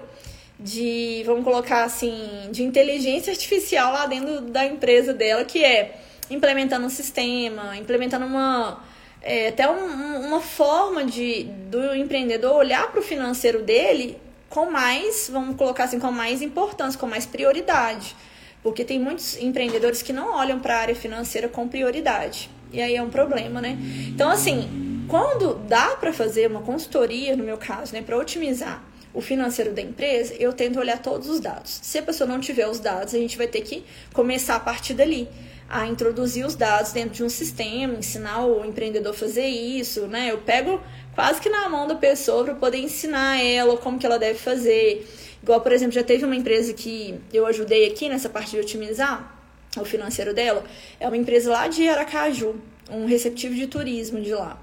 de, 0.58 1.22
vamos 1.26 1.44
colocar 1.44 1.84
assim, 1.84 2.48
de 2.50 2.62
inteligência 2.62 3.32
artificial 3.32 3.92
lá 3.92 4.06
dentro 4.06 4.40
da 4.42 4.64
empresa 4.64 5.12
dela, 5.12 5.44
que 5.44 5.64
é 5.64 6.00
implementando 6.30 6.86
um 6.86 6.90
sistema, 6.90 7.76
implementando 7.76 8.26
uma. 8.26 8.82
É, 9.20 9.48
até 9.48 9.68
um, 9.68 10.26
uma 10.26 10.40
forma 10.40 11.04
de 11.04 11.44
do 11.68 11.94
empreendedor 11.94 12.54
olhar 12.54 12.90
para 12.90 13.00
o 13.00 13.02
financeiro 13.02 13.62
dele 13.62 14.16
com 14.48 14.70
mais, 14.70 15.28
vamos 15.30 15.56
colocar 15.56 15.84
assim, 15.84 15.98
com 15.98 16.10
mais 16.10 16.40
importância, 16.40 16.98
com 16.98 17.06
mais 17.06 17.26
prioridade. 17.26 18.14
Porque 18.62 18.84
tem 18.84 18.98
muitos 18.98 19.36
empreendedores 19.38 20.02
que 20.02 20.12
não 20.12 20.34
olham 20.34 20.58
para 20.58 20.76
a 20.76 20.80
área 20.80 20.94
financeira 20.94 21.48
com 21.48 21.68
prioridade. 21.68 22.50
E 22.72 22.80
aí 22.80 22.96
é 22.96 23.02
um 23.02 23.10
problema, 23.10 23.60
né? 23.60 23.78
Então, 24.08 24.28
assim, 24.28 25.04
quando 25.08 25.54
dá 25.66 25.96
para 25.96 26.12
fazer 26.12 26.50
uma 26.50 26.60
consultoria, 26.60 27.36
no 27.36 27.44
meu 27.44 27.56
caso, 27.56 27.92
né, 27.94 28.02
para 28.02 28.16
otimizar 28.16 28.82
o 29.14 29.20
financeiro 29.20 29.72
da 29.72 29.80
empresa, 29.80 30.34
eu 30.38 30.52
tento 30.52 30.78
olhar 30.78 30.98
todos 30.98 31.28
os 31.28 31.40
dados. 31.40 31.80
Se 31.82 31.98
a 31.98 32.02
pessoa 32.02 32.28
não 32.28 32.40
tiver 32.40 32.68
os 32.68 32.78
dados, 32.78 33.14
a 33.14 33.18
gente 33.18 33.38
vai 33.38 33.46
ter 33.46 33.62
que 33.62 33.84
começar 34.12 34.56
a 34.56 34.60
partir 34.60 34.94
dali 34.94 35.28
a 35.68 35.86
introduzir 35.86 36.46
os 36.46 36.54
dados 36.54 36.92
dentro 36.92 37.14
de 37.14 37.24
um 37.24 37.28
sistema, 37.28 37.94
ensinar 37.94 38.44
o 38.46 38.64
empreendedor 38.64 39.12
a 39.12 39.16
fazer 39.16 39.46
isso, 39.46 40.06
né? 40.06 40.30
Eu 40.30 40.38
pego 40.38 40.80
quase 41.14 41.40
que 41.40 41.50
na 41.50 41.68
mão 41.68 41.86
da 41.86 41.94
pessoa 41.94 42.44
para 42.44 42.54
poder 42.54 42.78
ensinar 42.78 43.38
ela 43.42 43.76
como 43.76 43.98
que 43.98 44.06
ela 44.06 44.18
deve 44.18 44.38
fazer. 44.38 45.06
Igual, 45.42 45.60
por 45.60 45.72
exemplo, 45.72 45.92
já 45.92 46.02
teve 46.02 46.24
uma 46.24 46.34
empresa 46.34 46.72
que 46.72 47.20
eu 47.32 47.44
ajudei 47.46 47.86
aqui 47.86 48.08
nessa 48.08 48.28
parte 48.28 48.52
de 48.52 48.60
otimizar 48.60 49.36
o 49.76 49.84
financeiro 49.84 50.32
dela, 50.32 50.64
é 50.98 51.06
uma 51.06 51.16
empresa 51.16 51.50
lá 51.50 51.68
de 51.68 51.86
Aracaju, 51.88 52.56
um 52.90 53.06
receptivo 53.06 53.54
de 53.54 53.66
turismo 53.66 54.20
de 54.20 54.32
lá. 54.32 54.60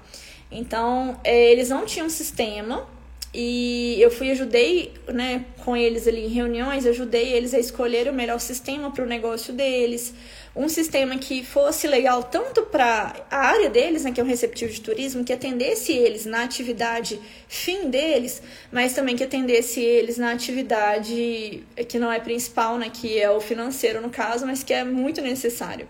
Então, 0.50 1.18
é, 1.22 1.52
eles 1.52 1.68
não 1.68 1.86
tinham 1.86 2.08
sistema 2.10 2.86
e 3.32 3.96
eu 4.00 4.10
fui 4.10 4.30
ajudei, 4.30 4.94
né, 5.08 5.44
com 5.64 5.76
eles 5.76 6.06
ali 6.08 6.24
em 6.24 6.28
reuniões, 6.28 6.86
ajudei 6.86 7.32
eles 7.32 7.52
a 7.52 7.58
escolher 7.58 8.08
o 8.08 8.12
melhor 8.12 8.40
sistema 8.40 8.90
para 8.90 9.04
o 9.04 9.06
negócio 9.06 9.52
deles, 9.52 10.14
um 10.56 10.70
sistema 10.70 11.18
que 11.18 11.44
fosse 11.44 11.86
legal 11.86 12.22
tanto 12.22 12.62
para 12.62 13.14
a 13.30 13.36
área 13.36 13.68
deles, 13.68 14.04
né, 14.04 14.10
que 14.10 14.18
é 14.18 14.24
um 14.24 14.26
receptivo 14.26 14.72
de 14.72 14.80
turismo, 14.80 15.22
que 15.22 15.32
atendesse 15.32 15.92
eles 15.92 16.24
na 16.24 16.42
atividade 16.42 17.20
fim 17.46 17.90
deles, 17.90 18.42
mas 18.72 18.94
também 18.94 19.14
que 19.14 19.22
atendesse 19.22 19.80
eles 19.80 20.16
na 20.16 20.32
atividade 20.32 21.62
que 21.86 21.98
não 21.98 22.10
é 22.10 22.18
principal, 22.18 22.78
né, 22.78 22.90
que 22.90 23.20
é 23.20 23.30
o 23.30 23.38
financeiro 23.38 24.00
no 24.00 24.08
caso, 24.08 24.46
mas 24.46 24.64
que 24.64 24.72
é 24.72 24.82
muito 24.82 25.20
necessário. 25.20 25.86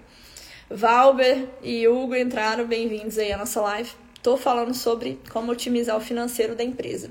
Valber 0.68 1.46
e 1.62 1.87
Hugo 1.87 2.16
entraram, 2.16 2.66
bem-vindos 2.66 3.18
aí 3.18 3.31
à 3.33 3.37
nossa 3.37 3.61
live. 3.61 3.90
Estou 4.16 4.37
falando 4.37 4.74
sobre 4.74 5.20
como 5.31 5.52
otimizar 5.52 5.96
o 5.96 6.00
financeiro 6.00 6.57
da 6.57 6.64
empresa. 6.64 7.09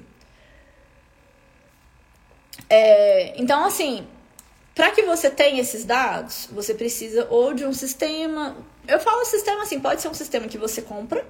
É, 2.70 3.40
então, 3.40 3.64
assim, 3.64 4.06
para 4.76 4.92
que 4.92 5.04
você 5.04 5.30
tenha 5.30 5.62
esses 5.62 5.86
dados, 5.86 6.50
você 6.52 6.74
precisa 6.74 7.26
ou 7.30 7.54
de 7.54 7.66
um 7.66 7.72
sistema. 7.72 8.58
Eu 8.86 9.00
falo 9.00 9.24
sistema 9.24 9.64
assim, 9.64 9.80
pode 9.80 10.02
ser 10.02 10.10
um 10.10 10.14
sistema 10.14 10.48
que 10.48 10.58
você 10.58 10.82
compra 10.82 11.26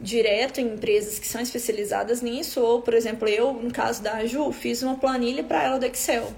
direto 0.00 0.60
em 0.60 0.74
empresas 0.74 1.18
que 1.20 1.28
são 1.28 1.40
especializadas 1.40 2.20
nisso, 2.20 2.60
ou, 2.60 2.82
por 2.82 2.92
exemplo, 2.92 3.26
eu, 3.28 3.52
no 3.54 3.72
caso 3.72 4.02
da 4.02 4.26
Ju, 4.26 4.52
fiz 4.52 4.82
uma 4.82 4.96
planilha 4.96 5.42
para 5.44 5.62
ela 5.62 5.78
do 5.78 5.86
Excel, 5.86 6.30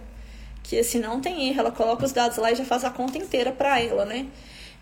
que 0.62 0.78
assim 0.78 1.00
não 1.00 1.20
tem 1.20 1.48
erro, 1.48 1.60
ela 1.60 1.72
coloca 1.72 2.04
os 2.04 2.12
dados 2.12 2.36
lá 2.36 2.52
e 2.52 2.54
já 2.54 2.64
faz 2.64 2.84
a 2.84 2.90
conta 2.90 3.18
inteira 3.18 3.50
para 3.50 3.80
ela, 3.80 4.04
né? 4.04 4.26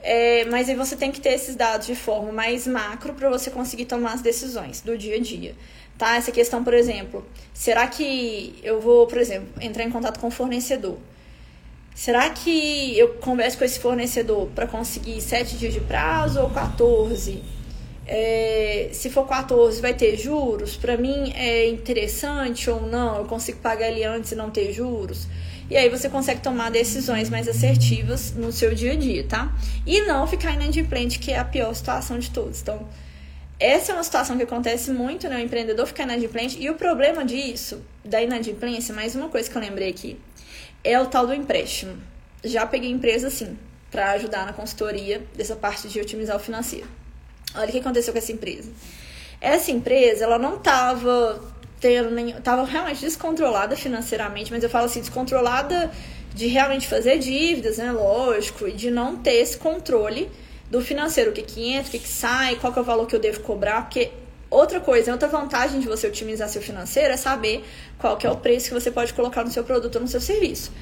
É, 0.00 0.44
mas 0.46 0.68
aí 0.68 0.74
você 0.74 0.94
tem 0.94 1.10
que 1.10 1.20
ter 1.20 1.30
esses 1.30 1.56
dados 1.56 1.86
de 1.86 1.94
forma 1.94 2.30
mais 2.32 2.66
macro 2.66 3.14
para 3.14 3.30
você 3.30 3.50
conseguir 3.50 3.86
tomar 3.86 4.12
as 4.12 4.20
decisões 4.20 4.80
do 4.80 4.98
dia 4.98 5.16
a 5.16 5.20
dia. 5.20 5.54
Tá? 5.96 6.16
Essa 6.16 6.30
questão, 6.30 6.62
por 6.62 6.74
exemplo, 6.74 7.26
será 7.54 7.86
que 7.86 8.58
eu 8.62 8.78
vou, 8.80 9.06
por 9.06 9.18
exemplo, 9.18 9.48
entrar 9.60 9.84
em 9.84 9.90
contato 9.90 10.20
com 10.20 10.26
o 10.26 10.30
fornecedor? 10.30 10.98
Será 11.96 12.28
que 12.28 12.96
eu 12.98 13.14
converso 13.14 13.56
com 13.56 13.64
esse 13.64 13.80
fornecedor 13.80 14.48
para 14.54 14.66
conseguir 14.66 15.18
7 15.18 15.56
dias 15.56 15.72
de 15.72 15.80
prazo 15.80 16.38
ou 16.42 16.50
14? 16.50 17.42
É, 18.06 18.90
se 18.92 19.08
for 19.08 19.26
14, 19.26 19.80
vai 19.80 19.94
ter 19.94 20.14
juros? 20.18 20.76
Para 20.76 20.98
mim 20.98 21.32
é 21.34 21.66
interessante 21.66 22.68
ou 22.68 22.82
não? 22.82 23.16
Eu 23.16 23.24
consigo 23.24 23.60
pagar 23.60 23.88
ele 23.88 24.04
antes 24.04 24.30
e 24.30 24.34
não 24.34 24.50
ter 24.50 24.74
juros? 24.74 25.26
E 25.70 25.76
aí 25.76 25.88
você 25.88 26.10
consegue 26.10 26.42
tomar 26.42 26.70
decisões 26.70 27.30
mais 27.30 27.48
assertivas 27.48 28.34
no 28.34 28.52
seu 28.52 28.74
dia 28.74 28.92
a 28.92 28.96
dia, 28.96 29.24
tá? 29.24 29.56
E 29.86 30.02
não 30.02 30.26
ficar 30.26 30.52
inadimplente, 30.52 31.18
que 31.18 31.32
é 31.32 31.38
a 31.38 31.46
pior 31.46 31.74
situação 31.74 32.18
de 32.18 32.30
todos. 32.30 32.60
Então, 32.60 32.86
essa 33.58 33.92
é 33.92 33.94
uma 33.94 34.04
situação 34.04 34.36
que 34.36 34.42
acontece 34.42 34.90
muito, 34.90 35.30
né? 35.30 35.36
O 35.36 35.40
empreendedor 35.40 35.86
ficar 35.86 36.02
inadimplente. 36.02 36.58
E 36.60 36.68
o 36.68 36.74
problema 36.74 37.24
disso, 37.24 37.80
da 38.04 38.20
inadimplência, 38.20 38.94
mais 38.94 39.16
uma 39.16 39.30
coisa 39.30 39.48
que 39.48 39.56
eu 39.56 39.62
lembrei 39.62 39.88
aqui, 39.88 40.18
é 40.86 41.00
o 41.00 41.06
tal 41.06 41.26
do 41.26 41.34
empréstimo. 41.34 41.96
Já 42.44 42.64
peguei 42.64 42.90
empresa, 42.90 43.26
assim, 43.28 43.58
para 43.90 44.12
ajudar 44.12 44.46
na 44.46 44.52
consultoria 44.52 45.26
dessa 45.34 45.56
parte 45.56 45.88
de 45.88 46.00
otimizar 46.00 46.36
o 46.36 46.40
financeiro. 46.40 46.86
Olha 47.54 47.68
o 47.68 47.72
que 47.72 47.78
aconteceu 47.78 48.12
com 48.12 48.18
essa 48.18 48.32
empresa. 48.32 48.70
Essa 49.40 49.70
empresa, 49.70 50.24
ela 50.24 50.38
não 50.38 50.58
tava 50.58 51.42
tendo 51.80 52.10
nenhum. 52.10 52.40
Tava 52.40 52.64
realmente 52.64 53.00
descontrolada 53.00 53.76
financeiramente, 53.76 54.52
mas 54.52 54.62
eu 54.62 54.70
falo 54.70 54.86
assim, 54.86 55.00
descontrolada 55.00 55.90
de 56.34 56.46
realmente 56.46 56.86
fazer 56.86 57.18
dívidas, 57.18 57.78
né? 57.78 57.90
Lógico, 57.90 58.68
e 58.68 58.72
de 58.72 58.90
não 58.90 59.16
ter 59.16 59.34
esse 59.34 59.56
controle 59.56 60.30
do 60.70 60.80
financeiro, 60.80 61.30
o 61.30 61.34
que, 61.34 61.42
que 61.42 61.68
entra, 61.70 61.88
o 61.88 61.90
que, 61.92 61.98
que 61.98 62.08
sai, 62.08 62.56
qual 62.56 62.72
que 62.72 62.78
é 62.78 62.82
o 62.82 62.84
valor 62.84 63.06
que 63.06 63.16
eu 63.16 63.20
devo 63.20 63.40
cobrar, 63.40 63.82
porque 63.82 64.10
outra 64.50 64.80
coisa, 64.80 65.12
outra 65.12 65.28
vantagem 65.28 65.80
de 65.80 65.88
você 65.88 66.06
otimizar 66.06 66.48
seu 66.48 66.62
financeiro 66.62 67.12
é 67.12 67.16
saber 67.16 67.64
qual 67.98 68.16
que 68.16 68.26
é 68.26 68.30
o 68.30 68.36
preço 68.36 68.68
que 68.68 68.74
você 68.74 68.90
pode 68.90 69.12
colocar 69.12 69.44
no 69.44 69.50
seu 69.50 69.64
produto 69.64 69.96
ou 69.96 70.02
no 70.02 70.08
seu 70.08 70.20
serviço. 70.20 70.72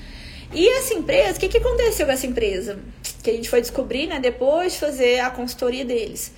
E 0.53 0.69
essa 0.69 0.95
empresa, 0.95 1.37
o 1.37 1.41
que, 1.41 1.49
que 1.49 1.59
aconteceu 1.59 2.07
com 2.07 2.13
essa 2.13 2.27
empresa? 2.27 2.79
Que 3.23 3.31
a 3.31 3.33
gente 3.33 3.49
foi 3.49 3.61
descobrir, 3.61 4.07
né, 4.07 4.21
depois 4.21 4.75
de 4.75 4.79
fazer 4.79 5.21
a 5.21 5.31
consultoria 5.31 5.85
deles. 5.85 6.33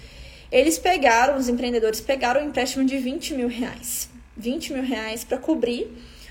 Eles 0.50 0.78
pegaram, 0.78 1.36
os 1.36 1.48
empreendedores 1.48 2.00
pegaram 2.00 2.40
um 2.40 2.48
empréstimo 2.48 2.84
de 2.84 2.96
20 2.96 3.34
mil 3.34 3.48
reais. 3.48 4.08
20 4.36 4.72
mil 4.72 4.82
reais 4.82 5.24
para 5.24 5.38
cobrir 5.38 5.90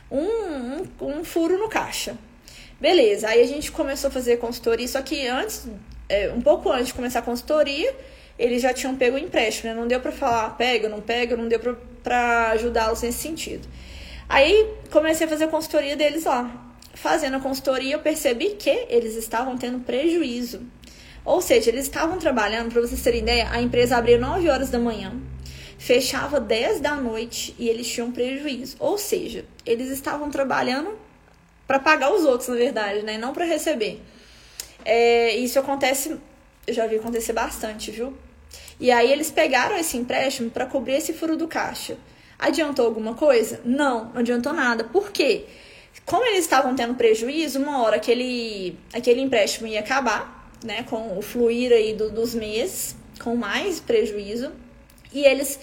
um, 0.09 0.21
um, 0.21 0.87
um, 1.01 1.23
furo 1.23 1.57
no 1.57 1.67
caixa. 1.67 2.17
Beleza, 2.79 3.27
aí 3.27 3.41
a 3.41 3.47
gente 3.47 3.71
começou 3.71 4.09
a 4.09 4.11
fazer 4.11 4.37
consultoria, 4.37 4.87
só 4.87 5.01
que 5.01 5.27
antes, 5.27 5.67
é, 6.07 6.31
um 6.31 6.41
pouco 6.41 6.71
antes 6.71 6.87
de 6.87 6.93
começar 6.93 7.19
a 7.19 7.21
consultoria, 7.21 7.95
eles 8.37 8.61
já 8.61 8.73
tinham 8.73 8.95
pego 8.95 9.15
o 9.15 9.19
empréstimo, 9.19 9.69
né? 9.69 9.79
Não 9.79 9.87
deu 9.87 9.99
para 9.99 10.11
falar 10.11 10.49
pega, 10.57 10.89
não 10.89 11.01
pega, 11.01 11.35
não 11.35 11.47
deu 11.47 11.59
para 12.03 12.51
ajudá-los 12.51 13.01
nesse 13.01 13.19
sentido. 13.19 13.67
Aí 14.27 14.67
comecei 14.91 15.25
a 15.25 15.29
fazer 15.29 15.45
a 15.45 15.47
consultoria 15.47 15.95
deles 15.95 16.25
lá. 16.25 16.63
Fazendo 16.93 17.37
a 17.37 17.39
consultoria, 17.39 17.95
eu 17.95 17.99
percebi 17.99 18.51
que 18.51 18.87
eles 18.89 19.15
estavam 19.15 19.57
tendo 19.57 19.79
prejuízo. 19.79 20.61
Ou 21.23 21.41
seja, 21.41 21.69
eles 21.69 21.85
estavam 21.85 22.17
trabalhando, 22.17 22.71
para 22.71 22.81
vocês 22.81 23.01
terem 23.01 23.21
ideia, 23.21 23.49
a 23.51 23.61
empresa 23.61 23.97
abria 23.97 24.17
9 24.17 24.49
horas 24.49 24.69
da 24.69 24.79
manhã 24.79 25.13
fechava 25.77 26.39
10 26.39 26.79
da 26.79 26.95
noite 26.95 27.55
e 27.59 27.69
eles 27.69 27.87
tinham 27.87 28.11
prejuízo. 28.11 28.75
Ou 28.79 28.97
seja, 28.97 29.45
eles 29.65 29.91
estavam 29.91 30.29
trabalhando 30.31 30.97
para 31.67 31.79
pagar 31.79 32.11
os 32.11 32.23
outros, 32.25 32.49
na 32.49 32.55
verdade, 32.55 33.03
né? 33.03 33.17
Não 33.17 33.33
para 33.33 33.45
receber. 33.45 34.01
É, 34.83 35.35
isso 35.35 35.59
acontece, 35.59 36.17
eu 36.65 36.73
já 36.73 36.87
vi 36.87 36.95
acontecer 36.95 37.33
bastante, 37.33 37.91
viu? 37.91 38.17
E 38.79 38.91
aí 38.91 39.11
eles 39.11 39.31
pegaram 39.31 39.77
esse 39.77 39.97
empréstimo 39.97 40.49
para 40.49 40.65
cobrir 40.65 40.95
esse 40.95 41.13
furo 41.13 41.37
do 41.37 41.47
caixa. 41.47 41.97
Adiantou 42.37 42.85
alguma 42.85 43.13
coisa? 43.13 43.61
Não, 43.63 44.05
não 44.05 44.19
adiantou 44.19 44.53
nada. 44.53 44.83
Por 44.83 45.11
quê? 45.11 45.45
Como 46.05 46.25
eles 46.25 46.41
estavam 46.41 46.75
tendo 46.75 46.95
prejuízo, 46.95 47.59
uma 47.59 47.81
hora 47.81 47.95
aquele, 47.95 48.77
aquele 48.93 49.21
empréstimo 49.21 49.67
ia 49.67 49.79
acabar, 49.79 50.51
né? 50.63 50.83
Com 50.83 51.17
o 51.17 51.21
fluir 51.21 51.71
aí 51.71 51.93
do, 51.93 52.11
dos 52.11 52.35
meses, 52.35 52.95
com 53.19 53.35
mais 53.35 53.79
prejuízo. 53.79 54.51
E 55.13 55.23
eles 55.23 55.59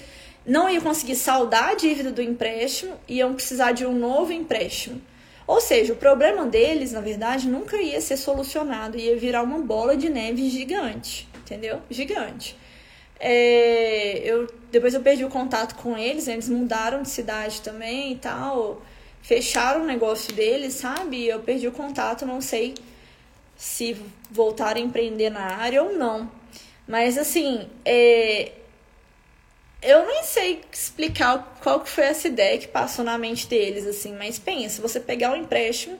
não 0.46 0.68
iam 0.68 0.82
conseguir 0.82 1.14
saldar 1.14 1.70
a 1.70 1.74
dívida 1.74 2.10
do 2.10 2.22
empréstimo, 2.22 2.94
iam 3.06 3.34
precisar 3.34 3.72
de 3.72 3.84
um 3.86 3.96
novo 3.96 4.32
empréstimo. 4.32 5.00
Ou 5.46 5.60
seja, 5.60 5.92
o 5.92 5.96
problema 5.96 6.46
deles, 6.46 6.92
na 6.92 7.00
verdade, 7.00 7.48
nunca 7.48 7.76
ia 7.76 8.00
ser 8.00 8.16
solucionado, 8.16 8.96
ia 8.96 9.16
virar 9.16 9.42
uma 9.42 9.58
bola 9.58 9.96
de 9.96 10.08
neve 10.08 10.48
gigante, 10.48 11.28
entendeu? 11.42 11.80
Gigante. 11.90 12.56
É, 13.24 14.20
eu, 14.24 14.48
depois 14.72 14.94
eu 14.94 15.00
perdi 15.00 15.24
o 15.24 15.30
contato 15.30 15.76
com 15.76 15.96
eles, 15.96 16.26
eles 16.26 16.48
mudaram 16.48 17.02
de 17.02 17.08
cidade 17.08 17.60
também 17.60 18.14
e 18.14 18.16
tal, 18.16 18.82
fecharam 19.22 19.82
o 19.82 19.86
negócio 19.86 20.32
deles, 20.34 20.74
sabe? 20.74 21.28
Eu 21.28 21.38
perdi 21.38 21.68
o 21.68 21.72
contato, 21.72 22.26
não 22.26 22.40
sei 22.40 22.74
se 23.56 23.96
voltar 24.28 24.76
a 24.76 24.80
empreender 24.80 25.30
na 25.30 25.54
área 25.56 25.84
ou 25.84 25.92
não. 25.92 26.28
Mas 26.84 27.16
assim, 27.16 27.68
é, 27.84 28.50
eu 29.80 30.04
nem 30.04 30.24
sei 30.24 30.60
explicar 30.72 31.58
qual 31.62 31.78
que 31.78 31.88
foi 31.88 32.04
essa 32.04 32.26
ideia 32.26 32.58
que 32.58 32.66
passou 32.66 33.04
na 33.04 33.16
mente 33.16 33.46
deles, 33.46 33.86
assim, 33.86 34.16
mas 34.16 34.36
pensa, 34.36 34.82
você 34.82 34.98
pegar 34.98 35.30
um 35.30 35.36
empréstimo 35.36 35.96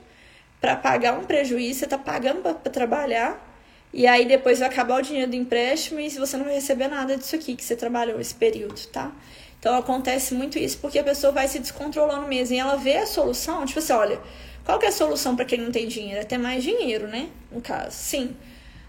para 0.61 0.75
pagar 0.75 1.17
um 1.17 1.25
prejuízo, 1.25 1.79
você 1.79 1.87
tá 1.87 1.99
pagando 1.99 2.43
para 2.43 2.55
trabalhar, 2.55 3.52
e 3.93 4.07
aí 4.07 4.25
depois 4.25 4.59
vai 4.59 4.69
acabar 4.69 4.99
o 4.99 5.03
dinheiro 5.03 5.31
do 5.31 5.37
empréstimo 5.37 6.01
e 6.01 6.09
você 6.09 6.37
não 6.37 6.45
vai 6.45 6.55
receber 6.55 6.89
nada 6.89 7.17
disso 7.17 7.37
aqui 7.37 7.55
que 7.55 7.63
você 7.63 7.77
trabalhou 7.77 8.19
esse 8.19 8.35
período, 8.35 8.81
tá? 8.87 9.13
Então 9.61 9.77
acontece 9.77 10.33
muito 10.35 10.59
isso 10.59 10.79
porque 10.79 10.99
a 10.99 11.05
pessoa 11.05 11.33
vai 11.33 11.47
se 11.47 11.59
descontrolando 11.59 12.27
mesmo 12.27 12.55
e 12.55 12.59
ela 12.59 12.77
vê 12.77 12.97
a 12.97 13.07
solução, 13.07 13.67
tipo 13.67 13.79
assim, 13.79 13.93
olha, 13.93 14.19
qual 14.65 14.79
que 14.79 14.87
é 14.87 14.89
a 14.89 14.93
solução 14.93 15.37
para 15.37 15.45
quem 15.45 15.61
não 15.61 15.71
tem 15.71 15.87
dinheiro? 15.87 16.21
É 16.21 16.25
ter 16.25 16.39
mais 16.39 16.63
dinheiro, 16.63 17.07
né? 17.07 17.29
No 17.51 17.61
caso, 17.61 17.95
sim. 17.97 18.35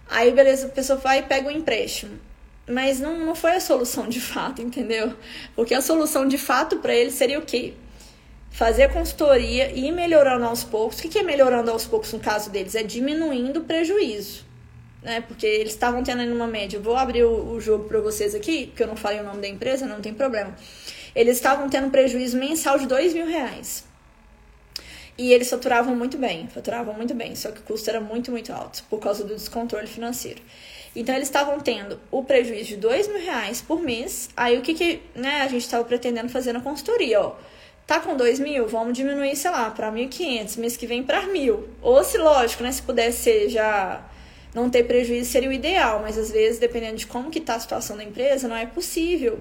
Aí 0.10 0.32
beleza, 0.32 0.68
a 0.68 0.70
pessoa 0.70 0.98
vai 0.98 1.20
e 1.20 1.24
pega 1.24 1.50
o 1.50 1.52
empréstimo. 1.52 2.18
Mas 2.66 2.98
não, 3.00 3.20
não 3.20 3.36
foi 3.36 3.52
a 3.52 3.60
solução 3.60 4.08
de 4.08 4.22
fato, 4.22 4.62
entendeu? 4.62 5.14
Porque 5.54 5.74
a 5.74 5.82
solução 5.82 6.26
de 6.26 6.38
fato 6.38 6.78
para 6.78 6.96
ele 6.96 7.12
seria 7.12 7.40
o 7.40 7.42
quê? 7.42 7.74
Fazer 8.50 8.94
consultoria 8.94 9.70
e 9.72 9.88
ir 9.88 9.92
melhorando 9.92 10.46
aos 10.46 10.64
poucos. 10.64 11.00
O 11.00 11.02
que 11.02 11.20
é 11.20 11.24
melhorando 11.24 11.72
aos 11.72 11.86
poucos 11.86 12.14
no 12.14 12.20
caso 12.20 12.50
deles? 12.50 12.74
É 12.74 12.84
diminuindo 12.84 13.60
o 13.60 13.64
prejuízo. 13.66 14.53
Né? 15.04 15.22
Porque 15.22 15.46
eles 15.46 15.74
estavam 15.74 16.02
tendo 16.02 16.24
uma 16.34 16.48
média. 16.48 16.80
vou 16.80 16.96
abrir 16.96 17.24
o, 17.24 17.52
o 17.52 17.62
jogo 17.62 17.84
para 17.84 18.00
vocês 18.00 18.34
aqui, 18.34 18.68
porque 18.68 18.84
eu 18.84 18.88
não 18.88 18.96
falei 18.96 19.20
o 19.20 19.24
nome 19.24 19.42
da 19.42 19.48
empresa, 19.48 19.86
não 19.86 20.02
tem 20.02 20.14
problema. 20.14 20.56
Eles 21.14 21.36
estavam 21.36 21.70
tendo 21.70 21.92
prejuízo 21.92 22.38
mensal 22.38 22.80
de 22.80 22.88
dois 22.88 23.14
mil 23.14 23.28
reais. 23.28 23.86
E 25.16 25.32
eles 25.32 25.48
faturavam 25.48 25.96
muito 25.96 26.18
bem, 26.18 26.48
faturavam 26.48 26.96
muito 26.96 27.14
bem, 27.14 27.36
só 27.36 27.52
que 27.52 27.60
o 27.60 27.64
custo 27.64 27.88
era 27.88 28.02
muito, 28.02 28.32
muito 28.32 28.52
alto 28.52 28.84
por 28.90 29.00
causa 29.00 29.24
do 29.24 29.36
descontrole 29.36 29.86
financeiro. 29.86 30.42
Então 30.96 31.14
eles 31.14 31.28
estavam 31.28 31.60
tendo 31.60 32.00
o 32.10 32.24
prejuízo 32.24 32.70
de 32.70 32.78
dois 32.78 33.08
mil 33.08 33.20
reais 33.20 33.62
por 33.62 33.80
mês. 33.80 34.30
Aí 34.36 34.58
o 34.58 34.62
que, 34.62 34.74
que 34.74 35.02
né, 35.14 35.42
a 35.42 35.48
gente 35.48 35.62
estava 35.62 35.84
pretendendo 35.84 36.30
fazer 36.30 36.54
na 36.54 36.62
consultoria, 36.62 37.22
ó. 37.22 37.36
Tá 37.86 38.00
com 38.00 38.16
dois 38.16 38.40
mil, 38.40 38.66
vamos 38.68 38.98
diminuir, 38.98 39.36
sei 39.36 39.52
lá, 39.52 39.70
para 39.70 39.92
mil 39.92 40.08
quinhentos, 40.08 40.56
mês 40.56 40.78
que 40.78 40.88
vem 40.88 41.04
para 41.04 41.24
mil. 41.28 41.68
Ou 41.82 42.04
se 42.04 42.18
lógico, 42.18 42.64
né, 42.64 42.72
se 42.72 42.82
pudesse 42.82 43.50
já 43.50 44.04
não 44.54 44.70
ter 44.70 44.84
prejuízo 44.84 45.32
seria 45.32 45.50
o 45.50 45.54
ideal, 45.54 46.02
mas 46.02 46.18
às 46.18 46.32
vezes 46.32 46.60
dependendo 46.60 46.98
de 46.98 47.08
como 47.08 47.32
que 47.32 47.42
tá 47.42 47.56
a 47.56 47.60
situação 47.60 47.98
da 47.98 48.04
empresa, 48.04 48.48
não 48.48 48.56
é 48.56 48.66
possível 48.66 49.40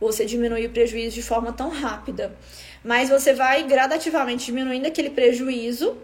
você 0.00 0.24
diminuir 0.24 0.66
o 0.66 0.70
prejuízo 0.70 1.14
de 1.14 1.22
forma 1.22 1.52
tão 1.52 1.68
rápida. 1.68 2.36
Mas 2.84 3.08
você 3.08 3.32
vai 3.32 3.64
gradativamente 3.64 4.46
diminuindo 4.46 4.86
aquele 4.86 5.10
prejuízo 5.10 5.96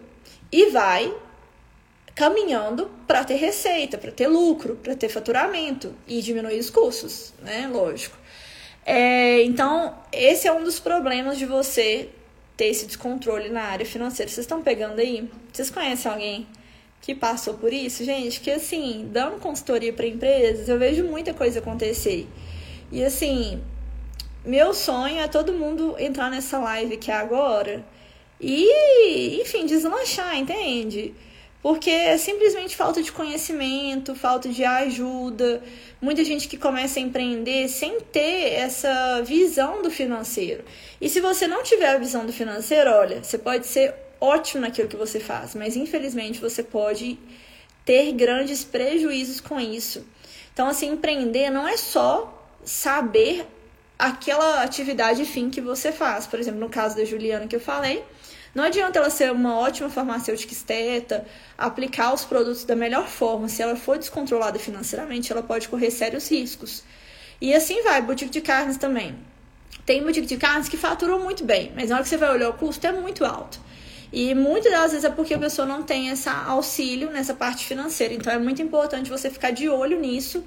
e 0.51 0.69
vai 0.69 1.13
caminhando 2.13 2.89
para 3.05 3.23
ter 3.23 3.35
receita, 3.35 3.97
para 3.97 4.11
ter 4.11 4.27
lucro, 4.27 4.75
para 4.77 4.95
ter 4.95 5.09
faturamento 5.09 5.93
e 6.07 6.21
diminuir 6.21 6.59
os 6.59 6.69
custos, 6.69 7.33
né? 7.41 7.69
Lógico. 7.71 8.17
É, 8.85 9.41
então, 9.43 9.97
esse 10.11 10.47
é 10.47 10.51
um 10.51 10.63
dos 10.63 10.79
problemas 10.79 11.37
de 11.37 11.45
você 11.45 12.09
ter 12.55 12.67
esse 12.67 12.85
descontrole 12.85 13.49
na 13.49 13.63
área 13.63 13.85
financeira. 13.85 14.31
Vocês 14.31 14.45
estão 14.45 14.61
pegando 14.61 14.99
aí? 14.99 15.29
Vocês 15.51 15.69
conhecem 15.69 16.09
alguém 16.09 16.47
que 17.05 17.13
passou 17.13 17.53
por 17.53 17.71
isso? 17.71 18.03
Gente, 18.03 18.41
que 18.41 18.49
assim, 18.49 19.07
dando 19.11 19.39
consultoria 19.39 19.93
para 19.93 20.07
empresas, 20.07 20.67
eu 20.67 20.79
vejo 20.79 21.03
muita 21.03 21.35
coisa 21.35 21.59
acontecer. 21.59 22.27
E 22.91 23.03
assim, 23.03 23.61
meu 24.43 24.73
sonho 24.73 25.19
é 25.19 25.27
todo 25.27 25.53
mundo 25.53 25.95
entrar 25.99 26.31
nessa 26.31 26.57
live 26.57 26.97
que 26.97 27.11
é 27.11 27.13
agora 27.13 27.85
e, 28.41 29.39
enfim, 29.39 29.67
deslanchar, 29.67 30.35
entende? 30.35 31.13
porque 31.65 31.89
é 31.89 32.15
simplesmente 32.15 32.75
falta 32.75 33.01
de 33.01 33.11
conhecimento, 33.11 34.13
falta 34.13 34.47
de 34.47 34.63
ajuda. 34.63 35.63
Muita 35.99 36.23
gente 36.23 36.47
que 36.47 36.57
começa 36.57 36.99
a 36.99 37.01
empreender 37.01 37.67
sem 37.69 37.99
ter 38.01 38.53
essa 38.53 39.23
visão 39.23 39.81
do 39.81 39.89
financeiro. 39.89 40.63
E 41.01 41.09
se 41.09 41.19
você 41.19 41.47
não 41.47 41.63
tiver 41.63 41.87
a 41.87 41.97
visão 41.97 42.23
do 42.23 42.31
financeiro, 42.31 42.91
olha, 42.91 43.23
você 43.23 43.39
pode 43.39 43.65
ser 43.65 43.95
ótimo 44.19 44.61
naquilo 44.61 44.87
que 44.87 44.95
você 44.95 45.19
faz, 45.19 45.55
mas 45.55 45.75
infelizmente 45.75 46.39
você 46.39 46.63
pode 46.63 47.17
ter 47.85 48.11
grandes 48.13 48.63
prejuízos 48.63 49.39
com 49.39 49.59
isso. 49.59 50.05
Então, 50.53 50.67
assim, 50.67 50.91
empreender 50.91 51.49
não 51.49 51.67
é 51.67 51.77
só 51.77 52.31
saber 52.63 53.45
aquela 53.97 54.63
atividade 54.63 55.23
fim 55.25 55.49
que 55.49 55.61
você 55.61 55.91
faz. 55.91 56.25
Por 56.25 56.39
exemplo, 56.39 56.59
no 56.59 56.69
caso 56.69 56.95
da 56.95 57.05
Juliana 57.05 57.47
que 57.47 57.55
eu 57.55 57.59
falei, 57.59 58.03
não 58.53 58.63
adianta 58.63 58.99
ela 58.99 59.09
ser 59.09 59.31
uma 59.31 59.57
ótima 59.59 59.89
farmacêutica 59.89 60.53
esteta, 60.53 61.25
aplicar 61.57 62.13
os 62.13 62.23
produtos 62.23 62.63
da 62.63 62.75
melhor 62.75 63.07
forma. 63.07 63.49
Se 63.49 63.61
ela 63.61 63.75
for 63.75 63.97
descontrolada 63.97 64.57
financeiramente, 64.57 65.31
ela 65.31 65.43
pode 65.43 65.67
correr 65.67 65.91
sérios 65.91 66.31
riscos. 66.31 66.83
E 67.41 67.53
assim 67.53 67.83
vai, 67.83 68.01
boutique 68.01 68.31
de 68.31 68.41
carnes 68.41 68.77
também. 68.77 69.15
Tem 69.85 70.01
boutique 70.01 70.25
de 70.25 70.37
carnes 70.37 70.69
que 70.69 70.77
faturam 70.77 71.19
muito 71.19 71.43
bem, 71.43 71.73
mas 71.75 71.89
na 71.89 71.95
hora 71.95 72.03
que 72.03 72.09
você 72.09 72.17
vai 72.17 72.31
olhar 72.31 72.49
o 72.49 72.53
custo 72.53 72.87
é 72.87 72.91
muito 72.93 73.25
alto. 73.25 73.59
E 74.15 74.33
muitas 74.33 74.71
das 74.71 74.91
vezes 74.91 75.03
é 75.03 75.09
porque 75.09 75.33
a 75.33 75.39
pessoa 75.39 75.67
não 75.67 75.83
tem 75.83 76.09
esse 76.09 76.29
auxílio 76.29 77.11
nessa 77.11 77.33
parte 77.33 77.65
financeira. 77.65 78.13
Então 78.13 78.31
é 78.31 78.39
muito 78.39 78.61
importante 78.61 79.09
você 79.09 79.29
ficar 79.29 79.51
de 79.51 79.67
olho 79.67 79.99
nisso 79.99 80.43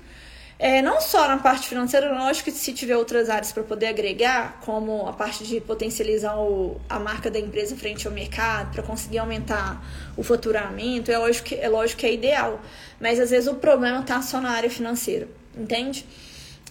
é, 0.59 0.83
não 0.83 1.01
só 1.01 1.29
na 1.29 1.39
parte 1.39 1.69
financeira, 1.69 2.13
lógico 2.13 2.51
que 2.51 2.57
se 2.57 2.73
tiver 2.73 2.97
outras 2.97 3.31
áreas 3.31 3.53
para 3.53 3.63
poder 3.63 3.87
agregar, 3.87 4.59
como 4.65 5.07
a 5.07 5.13
parte 5.13 5.45
de 5.45 5.61
potencializar 5.61 6.37
o, 6.37 6.81
a 6.89 6.99
marca 6.99 7.31
da 7.31 7.39
empresa 7.39 7.77
frente 7.77 8.09
ao 8.09 8.13
mercado, 8.13 8.73
para 8.73 8.83
conseguir 8.83 9.19
aumentar 9.19 9.81
o 10.17 10.23
faturamento, 10.25 11.13
é 11.13 11.19
lógico, 11.19 11.49
que, 11.49 11.55
é 11.55 11.69
lógico 11.69 12.01
que 12.01 12.07
é 12.07 12.13
ideal. 12.13 12.61
Mas 13.01 13.21
às 13.21 13.31
vezes 13.31 13.49
o 13.49 13.55
problema 13.55 14.01
está 14.01 14.21
só 14.21 14.41
na 14.41 14.51
área 14.51 14.69
financeira, 14.69 15.29
entende? 15.57 16.05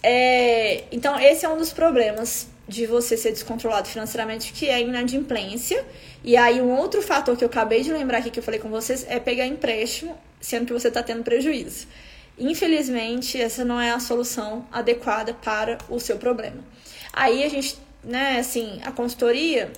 É, 0.02 0.84
então, 0.92 1.18
esse 1.18 1.46
é 1.46 1.48
um 1.48 1.56
dos 1.56 1.72
problemas 1.72 2.46
de 2.68 2.84
você 2.84 3.16
ser 3.16 3.32
descontrolado 3.32 3.88
financeiramente, 3.88 4.52
que 4.52 4.68
é 4.68 4.74
a 4.74 4.80
inadimplência. 4.80 5.82
E 6.22 6.36
aí, 6.36 6.60
um 6.60 6.76
outro 6.76 7.00
fator 7.00 7.36
que 7.36 7.44
eu 7.44 7.48
acabei 7.48 7.82
de 7.82 7.92
lembrar 7.92 8.18
aqui 8.18 8.30
que 8.30 8.38
eu 8.38 8.42
falei 8.42 8.60
com 8.60 8.68
vocês 8.68 9.06
é 9.08 9.20
pegar 9.20 9.46
empréstimo, 9.46 10.18
sendo 10.40 10.66
que 10.66 10.72
você 10.72 10.88
está 10.88 11.02
tendo 11.02 11.22
prejuízo. 11.22 11.86
Infelizmente, 12.38 13.40
essa 13.40 13.64
não 13.64 13.80
é 13.80 13.90
a 13.90 14.00
solução 14.00 14.66
adequada 14.70 15.34
para 15.34 15.78
o 15.88 15.98
seu 15.98 16.18
problema. 16.18 16.62
Aí 17.12 17.42
a 17.42 17.48
gente, 17.48 17.76
né, 18.02 18.38
assim, 18.38 18.80
a 18.84 18.92
consultoria, 18.92 19.72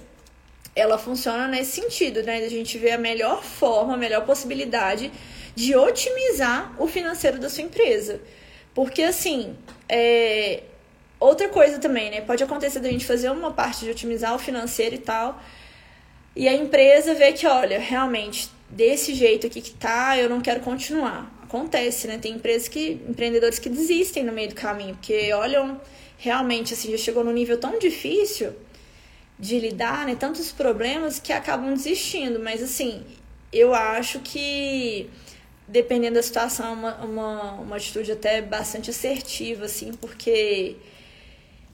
ela 0.75 0.99
funciona 0.99 1.49
nesse 1.49 1.81
sentido, 1.81 2.23
né? 2.23 2.39
A 2.39 2.49
gente 2.49 2.79
vê 2.79 2.93
a 2.93 2.99
melhor 2.99 3.43
forma, 3.43 3.95
a 3.95 3.97
melhor 3.97 4.25
possibilidade 4.25 5.11
de 5.55 5.75
otimizar 5.75 6.75
o 6.79 6.87
financeiro 6.87 7.39
da 7.39 7.49
sua 7.49 7.65
empresa. 7.65 8.21
Porque, 8.75 9.03
assim, 9.03 9.57
é... 9.89 10.63
outra 11.19 11.49
coisa 11.49 11.79
também, 11.79 12.11
né? 12.11 12.21
Pode 12.21 12.43
acontecer 12.43 12.81
da 12.81 12.89
gente 12.89 13.05
fazer 13.05 13.31
uma 13.31 13.53
parte 13.53 13.85
de 13.85 13.91
otimizar 13.91 14.35
o 14.35 14.39
financeiro 14.39 14.95
e 14.95 14.99
tal, 14.99 15.41
e 16.35 16.49
a 16.49 16.55
empresa 16.55 17.15
vê 17.15 17.33
que, 17.33 17.47
olha, 17.47 17.79
realmente, 17.79 18.49
desse 18.69 19.15
jeito 19.15 19.47
aqui 19.47 19.61
que 19.61 19.73
tá, 19.73 20.17
eu 20.19 20.29
não 20.29 20.41
quero 20.41 20.61
continuar 20.61 21.41
acontece, 21.51 22.07
né? 22.07 22.17
Tem 22.17 22.35
empresas 22.35 22.69
que, 22.69 23.01
empreendedores 23.09 23.59
que 23.59 23.69
desistem 23.69 24.23
no 24.23 24.33
meio 24.33 24.51
do 24.51 24.55
caminho, 24.55 24.95
porque 24.95 25.33
olham 25.33 25.81
realmente 26.17 26.75
assim, 26.75 26.93
já 26.93 26.97
chegou 26.97 27.25
num 27.25 27.33
nível 27.33 27.59
tão 27.59 27.79
difícil 27.79 28.53
de 29.39 29.59
lidar, 29.59 30.07
né? 30.07 30.15
Tantos 30.15 30.53
problemas 30.53 31.19
que 31.19 31.33
acabam 31.33 31.75
desistindo. 31.75 32.39
Mas 32.39 32.63
assim, 32.63 33.05
eu 33.53 33.75
acho 33.75 34.21
que 34.21 35.11
dependendo 35.67 36.15
da 36.15 36.23
situação, 36.23 36.67
é 36.67 36.71
uma, 36.71 36.97
uma, 37.05 37.53
uma 37.53 37.77
atitude 37.77 38.13
até 38.13 38.43
bastante 38.43 38.91
assertiva, 38.91 39.67
assim, 39.67 39.93
porque 39.93 40.77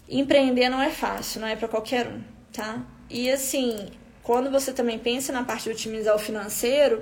empreender 0.08 0.68
não 0.68 0.80
é 0.80 0.90
fácil, 0.90 1.40
não 1.40 1.48
é 1.48 1.56
para 1.56 1.66
qualquer 1.66 2.06
um, 2.06 2.22
tá? 2.52 2.84
E 3.08 3.30
assim, 3.30 3.88
quando 4.26 4.50
você 4.50 4.72
também 4.72 4.98
pensa 4.98 5.32
na 5.32 5.44
parte 5.44 5.64
de 5.64 5.70
otimizar 5.70 6.16
o 6.16 6.18
financeiro, 6.18 7.00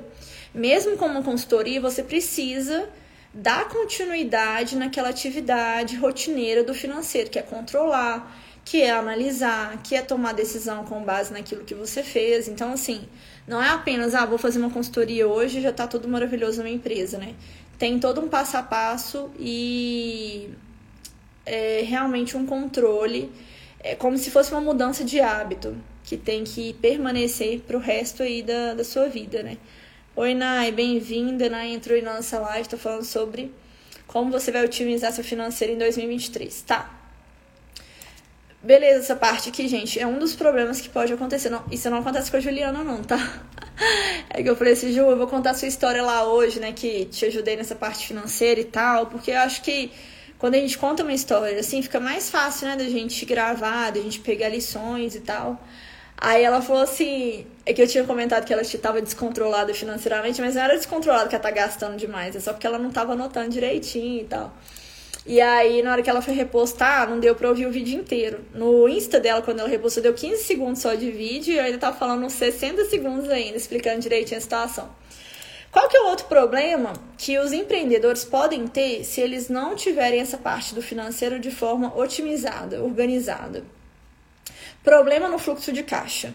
mesmo 0.55 0.95
com 0.99 1.07
uma 1.07 1.23
consultoria, 1.23 1.81
você 1.81 2.03
precisa 2.03 2.87
dar 3.33 3.67
continuidade 3.71 4.77
naquela 4.77 5.09
atividade 5.09 5.97
rotineira 5.97 6.63
do 6.63 6.75
financeiro, 6.75 7.31
que 7.31 7.39
é 7.39 7.43
controlar, 7.43 8.31
que 8.63 8.83
é 8.83 8.91
analisar, 8.91 9.83
que 9.83 9.97
é 9.97 10.03
tomar 10.03 10.35
decisão 10.35 10.85
com 10.85 11.03
base 11.03 11.33
naquilo 11.33 11.65
que 11.65 11.75
você 11.75 12.03
fez. 12.03 12.47
Então, 12.47 12.75
assim, 12.75 13.09
não 13.49 13.63
é 13.63 13.71
apenas, 13.71 14.15
ah, 14.15 14.27
vou 14.27 14.37
fazer 14.37 14.59
uma 14.59 14.71
consultoria 14.71 15.27
hoje 15.27 15.61
e 15.61 15.63
já 15.63 15.73
tá 15.73 15.87
tudo 15.87 16.07
maravilhoso 16.07 16.59
na 16.59 16.65
minha 16.65 16.77
empresa, 16.77 17.17
né? 17.17 17.35
Tem 17.79 17.99
todo 17.99 18.21
um 18.21 18.29
passo 18.29 18.59
a 18.59 18.63
passo 18.63 19.31
e 19.39 20.51
é 21.47 21.83
realmente 21.87 22.37
um 22.37 22.45
controle, 22.45 23.33
é 23.81 23.95
como 23.95 24.19
se 24.19 24.31
fosse 24.31 24.53
uma 24.53 24.61
mudança 24.61 25.03
de 25.03 25.21
hábito 25.21 25.75
que 26.05 26.17
tem 26.17 26.45
que 26.45 26.75
permanecer 26.75 27.61
pro 27.61 27.79
resto 27.79 28.23
aí 28.23 28.43
da, 28.43 28.75
da 28.75 28.85
sua 28.85 29.09
vida, 29.09 29.43
né? 29.43 29.57
Oi, 30.15 30.35
Nai, 30.35 30.71
bem-vinda. 30.71 31.49
Nai 31.49 31.73
entrou 31.73 32.01
na 32.01 32.15
nossa 32.15 32.39
live, 32.39 32.69
tô 32.69 32.79
falando 32.79 33.05
sobre 33.05 33.53
como 34.07 34.31
você 34.31 34.53
vai 34.53 34.65
otimizar 34.65 35.11
seu 35.13 35.25
financeiro 35.25 35.73
em 35.73 35.79
2023. 35.79 36.63
Tá, 36.63 37.05
Beleza, 38.65 39.01
essa 39.01 39.15
parte 39.15 39.51
aqui, 39.51 39.69
gente, 39.69 40.01
é 40.01 40.07
um 40.07 40.19
dos 40.19 40.35
problemas 40.35 40.81
que 40.81 40.89
pode 40.89 41.13
acontecer. 41.13 41.51
Não, 41.51 41.63
isso 41.71 41.91
não 41.91 41.99
acontece 41.99 42.31
com 42.31 42.39
a 42.39 42.41
Juliana, 42.41 42.83
não, 42.83 43.03
tá? 43.03 43.19
É 44.31 44.43
que 44.43 44.49
eu 44.49 44.57
falei 44.57 44.73
assim, 44.73 44.93
Ju, 44.93 45.01
eu 45.03 45.19
vou 45.19 45.27
contar 45.27 45.51
a 45.51 45.55
sua 45.55 45.69
história 45.69 46.03
lá 46.03 46.27
hoje, 46.27 46.59
né? 46.59 46.73
Que 46.73 47.05
te 47.05 47.27
ajudei 47.27 47.57
nessa 47.57 47.75
parte 47.75 48.07
financeira 48.07 48.59
e 48.61 48.65
tal, 48.65 49.07
porque 49.07 49.33
eu 49.33 49.39
acho 49.39 49.63
que 49.63 49.93
quando 50.39 50.55
a 50.55 50.59
gente 50.59 50.79
conta 50.79 51.03
uma 51.03 51.13
história, 51.13 51.59
assim, 51.61 51.83
fica 51.83 52.01
mais 52.01 52.31
fácil, 52.31 52.69
né, 52.69 52.77
da 52.77 52.85
gente 52.85 53.25
gravar, 53.27 53.91
da 53.91 54.01
gente 54.01 54.21
pegar 54.21 54.49
lições 54.49 55.15
e 55.15 55.21
tal. 55.21 55.61
Aí 56.17 56.43
ela 56.43 56.63
falou 56.63 56.83
assim, 56.83 57.47
é 57.67 57.73
que 57.73 57.83
eu 57.83 57.89
tinha 57.89 58.05
comentado 58.05 58.45
que 58.45 58.53
ela 58.53 58.63
estava 58.63 59.03
descontrolada 59.03 59.75
financeiramente, 59.75 60.41
mas 60.41 60.55
não 60.55 60.63
era 60.63 60.75
descontrolada 60.75 61.29
que 61.29 61.35
ela 61.35 61.43
tá 61.43 61.51
gastando 61.51 61.97
demais, 61.97 62.37
é 62.37 62.41
só 62.41 62.53
porque 62.53 62.67
ela 62.67 62.79
não 62.79 62.91
tava 62.91 63.13
anotando 63.13 63.51
direitinho 63.51 64.23
e 64.23 64.25
tal. 64.25 64.53
E 65.27 65.41
aí, 65.41 65.83
na 65.83 65.93
hora 65.93 66.03
que 66.03 66.11
ela 66.11 66.21
foi 66.21 66.35
repostar, 66.35 67.09
não 67.09 67.19
deu 67.19 67.35
pra 67.35 67.49
ouvir 67.49 67.67
o 67.67 67.71
vídeo 67.73 67.99
inteiro. 67.99 68.45
No 68.53 68.87
Insta 68.87 69.19
dela, 69.19 69.41
quando 69.41 69.61
ela 69.61 69.69
repostou, 69.69 70.03
deu 70.03 70.13
15 70.13 70.43
segundos 70.45 70.81
só 70.81 70.95
de 70.95 71.11
vídeo 71.11 71.55
e 71.55 71.57
eu 71.57 71.65
ainda 71.65 71.79
tava 71.79 71.97
falando 71.97 72.27
uns 72.27 72.35
60 72.35 72.85
segundos 72.85 73.31
ainda, 73.31 73.57
explicando 73.57 74.01
direitinho 74.01 74.37
a 74.37 74.43
situação. 74.43 74.91
Qual 75.73 75.89
que 75.89 75.97
é 75.97 76.01
o 76.03 76.09
outro 76.09 76.27
problema 76.27 76.93
que 77.17 77.39
os 77.39 77.53
empreendedores 77.53 78.23
podem 78.23 78.67
ter 78.67 79.03
se 79.03 79.21
eles 79.21 79.49
não 79.49 79.75
tiverem 79.75 80.21
essa 80.21 80.37
parte 80.37 80.75
do 80.75 80.83
financeiro 80.83 81.41
de 81.41 81.51
forma 81.51 81.97
otimizada, 81.99 82.83
organizada? 82.83 83.65
Problema 84.85 85.29
no 85.29 85.39
fluxo 85.39 85.73
de 85.73 85.83
caixa. 85.83 86.33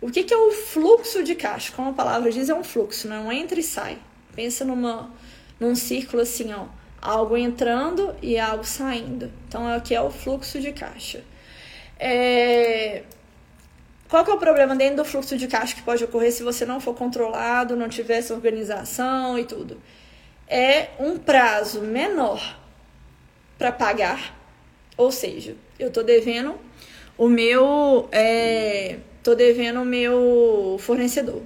O 0.00 0.10
que, 0.10 0.22
que 0.22 0.32
é 0.32 0.36
o 0.36 0.52
fluxo 0.52 1.24
de 1.24 1.34
caixa? 1.34 1.72
Como 1.72 1.90
a 1.90 1.92
palavra 1.94 2.30
diz, 2.30 2.48
é 2.48 2.54
um 2.54 2.62
fluxo, 2.62 3.08
não 3.08 3.32
entra 3.32 3.58
e 3.58 3.62
sai. 3.62 3.98
Pensa 4.36 4.64
numa, 4.64 5.10
num 5.58 5.74
círculo 5.74 6.22
assim, 6.22 6.52
ó 6.52 6.66
algo 7.06 7.36
entrando 7.36 8.14
e 8.20 8.38
algo 8.38 8.64
saindo. 8.64 9.30
Então, 9.46 9.68
aqui 9.68 9.94
é 9.94 10.00
o 10.00 10.10
fluxo 10.10 10.60
de 10.60 10.72
caixa. 10.72 11.22
É... 11.98 13.04
Qual 14.08 14.24
que 14.24 14.30
é 14.30 14.34
o 14.34 14.38
problema 14.38 14.74
dentro 14.74 14.96
do 14.96 15.04
fluxo 15.04 15.36
de 15.36 15.46
caixa 15.46 15.74
que 15.74 15.82
pode 15.82 16.02
ocorrer 16.04 16.32
se 16.32 16.42
você 16.42 16.64
não 16.64 16.80
for 16.80 16.94
controlado, 16.94 17.76
não 17.76 17.88
tiver 17.88 18.18
essa 18.18 18.34
organização 18.34 19.38
e 19.38 19.44
tudo? 19.44 19.80
É 20.48 20.88
um 20.98 21.16
prazo 21.18 21.80
menor 21.80 22.58
para 23.58 23.72
pagar, 23.72 24.36
ou 24.96 25.10
seja, 25.10 25.56
eu 25.78 25.90
tô 25.90 26.02
devendo 26.02 26.54
o 27.18 27.28
meu, 27.28 28.08
é, 28.12 28.98
tô 29.22 29.34
devendo 29.34 29.82
o 29.82 29.84
meu 29.84 30.76
fornecedor. 30.80 31.42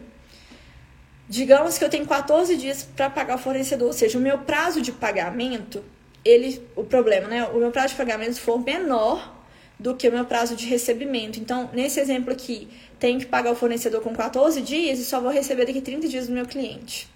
Digamos 1.28 1.78
que 1.78 1.84
eu 1.84 1.88
tenho 1.88 2.06
14 2.06 2.56
dias 2.56 2.82
para 2.82 3.08
pagar 3.08 3.36
o 3.36 3.38
fornecedor, 3.38 3.88
ou 3.88 3.92
seja, 3.92 4.18
o 4.18 4.20
meu 4.20 4.38
prazo 4.38 4.80
de 4.80 4.90
pagamento, 4.90 5.82
ele, 6.24 6.60
o 6.74 6.82
problema, 6.82 7.28
né? 7.28 7.44
O 7.46 7.58
meu 7.58 7.70
prazo 7.70 7.90
de 7.90 7.94
pagamento 7.94 8.40
for 8.40 8.58
menor 8.58 9.36
do 9.78 9.94
que 9.94 10.08
o 10.08 10.12
meu 10.12 10.24
prazo 10.24 10.56
de 10.56 10.66
recebimento. 10.66 11.38
Então, 11.38 11.70
nesse 11.72 12.00
exemplo 12.00 12.32
aqui, 12.32 12.68
tenho 12.98 13.18
que 13.18 13.26
pagar 13.26 13.52
o 13.52 13.54
fornecedor 13.54 14.02
com 14.02 14.12
14 14.12 14.60
dias 14.60 14.98
e 14.98 15.04
só 15.04 15.20
vou 15.20 15.30
receber 15.30 15.64
daqui 15.64 15.80
30 15.80 16.08
dias 16.08 16.26
do 16.26 16.32
meu 16.32 16.46
cliente. 16.46 17.08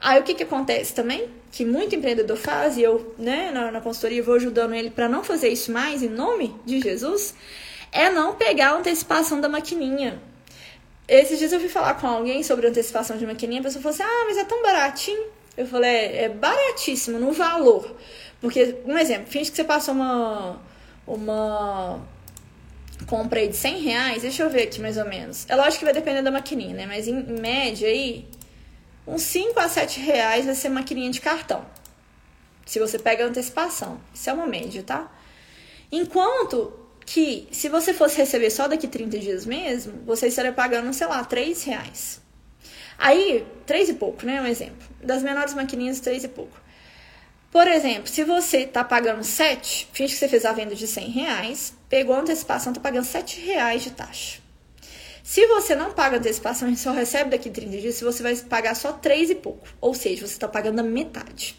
Aí 0.00 0.20
o 0.20 0.22
que, 0.22 0.34
que 0.34 0.42
acontece 0.42 0.94
também? 0.94 1.28
Que 1.50 1.64
muito 1.64 1.94
empreendedor 1.94 2.36
faz, 2.36 2.76
e 2.76 2.82
eu, 2.82 3.14
né, 3.18 3.50
na, 3.52 3.70
na 3.70 3.80
consultoria, 3.80 4.22
vou 4.22 4.34
ajudando 4.34 4.74
ele 4.74 4.90
para 4.90 5.08
não 5.08 5.24
fazer 5.24 5.48
isso 5.48 5.72
mais, 5.72 6.02
em 6.02 6.08
nome 6.08 6.54
de 6.64 6.80
Jesus, 6.80 7.34
é 7.92 8.10
não 8.10 8.34
pegar 8.34 8.70
a 8.70 8.76
antecipação 8.76 9.40
da 9.40 9.48
maquininha. 9.48 10.20
Esses 11.06 11.38
dias 11.38 11.52
eu 11.52 11.60
fui 11.60 11.68
falar 11.68 11.94
com 11.94 12.06
alguém 12.06 12.42
sobre 12.42 12.66
antecipação 12.66 13.16
de 13.16 13.26
maquininha, 13.26 13.60
a 13.60 13.64
pessoa 13.64 13.82
falou 13.82 13.94
assim: 13.94 14.02
ah, 14.02 14.24
mas 14.26 14.36
é 14.36 14.44
tão 14.44 14.62
baratinho. 14.62 15.24
Eu 15.56 15.66
falei: 15.66 15.90
é, 15.90 16.22
é 16.24 16.28
baratíssimo 16.28 17.18
no 17.18 17.32
valor. 17.32 17.96
Porque, 18.40 18.76
um 18.84 18.96
exemplo, 18.96 19.26
finge 19.26 19.50
que 19.50 19.56
você 19.56 19.64
passou 19.64 19.94
uma, 19.94 20.60
uma 21.06 22.00
compra 23.06 23.40
aí 23.40 23.48
de 23.48 23.56
100 23.56 23.80
reais, 23.80 24.22
deixa 24.22 24.42
eu 24.42 24.50
ver 24.50 24.64
aqui 24.64 24.80
mais 24.80 24.96
ou 24.96 25.06
menos. 25.06 25.46
É 25.48 25.56
lógico 25.56 25.80
que 25.80 25.84
vai 25.84 25.94
depender 25.94 26.22
da 26.22 26.30
maquininha, 26.30 26.74
né? 26.74 26.86
Mas 26.86 27.08
em, 27.08 27.14
média 27.14 27.88
aí, 27.88 28.28
uns 29.06 29.22
5 29.22 29.58
a 29.58 29.68
7 29.68 30.00
reais 30.00 30.44
vai 30.44 30.54
ser 30.54 30.68
maquininha 30.68 31.10
de 31.10 31.20
cartão. 31.20 31.64
Se 32.64 32.78
você 32.78 32.98
pega 32.98 33.24
a 33.24 33.28
antecipação. 33.28 33.98
Isso 34.14 34.28
é 34.28 34.32
uma 34.32 34.46
média, 34.46 34.82
tá? 34.82 35.10
Enquanto 35.90 36.77
que 37.10 37.48
se 37.50 37.70
você 37.70 37.94
fosse 37.94 38.18
receber 38.18 38.50
só 38.50 38.68
daqui 38.68 38.86
30 38.86 39.18
dias 39.18 39.46
mesmo, 39.46 40.02
você 40.04 40.26
estaria 40.26 40.52
pagando, 40.52 40.92
sei 40.92 41.06
lá, 41.06 41.24
3 41.24 41.64
reais. 41.64 42.20
Aí, 42.98 43.46
3 43.64 43.88
e 43.88 43.94
pouco, 43.94 44.26
né? 44.26 44.42
Um 44.42 44.46
exemplo. 44.46 44.86
Das 45.02 45.22
menores 45.22 45.54
maquininhas, 45.54 46.00
3 46.00 46.24
e 46.24 46.28
pouco. 46.28 46.60
Por 47.50 47.66
exemplo, 47.66 48.08
se 48.08 48.24
você 48.24 48.66
tá 48.66 48.84
pagando 48.84 49.24
7, 49.24 49.88
finge 49.90 50.12
que 50.12 50.18
você 50.18 50.28
fez 50.28 50.44
a 50.44 50.52
venda 50.52 50.74
de 50.74 50.86
100 50.86 51.08
reais, 51.08 51.72
pegou 51.88 52.14
a 52.14 52.20
antecipação, 52.20 52.74
tá 52.74 52.80
pagando 52.80 53.06
7 53.06 53.40
reais 53.40 53.84
de 53.84 53.92
taxa. 53.92 54.40
Se 55.22 55.46
você 55.46 55.74
não 55.74 55.92
paga 55.92 56.18
antecipação 56.18 56.68
e 56.68 56.76
só 56.76 56.92
recebe 56.92 57.30
daqui 57.30 57.48
30 57.48 57.78
dias, 57.78 58.00
você 58.02 58.22
vai 58.22 58.36
pagar 58.36 58.74
só 58.74 58.92
3 58.92 59.30
e 59.30 59.34
pouco. 59.34 59.66
Ou 59.80 59.94
seja, 59.94 60.26
você 60.26 60.34
está 60.34 60.46
pagando 60.46 60.80
a 60.80 60.82
metade. 60.82 61.56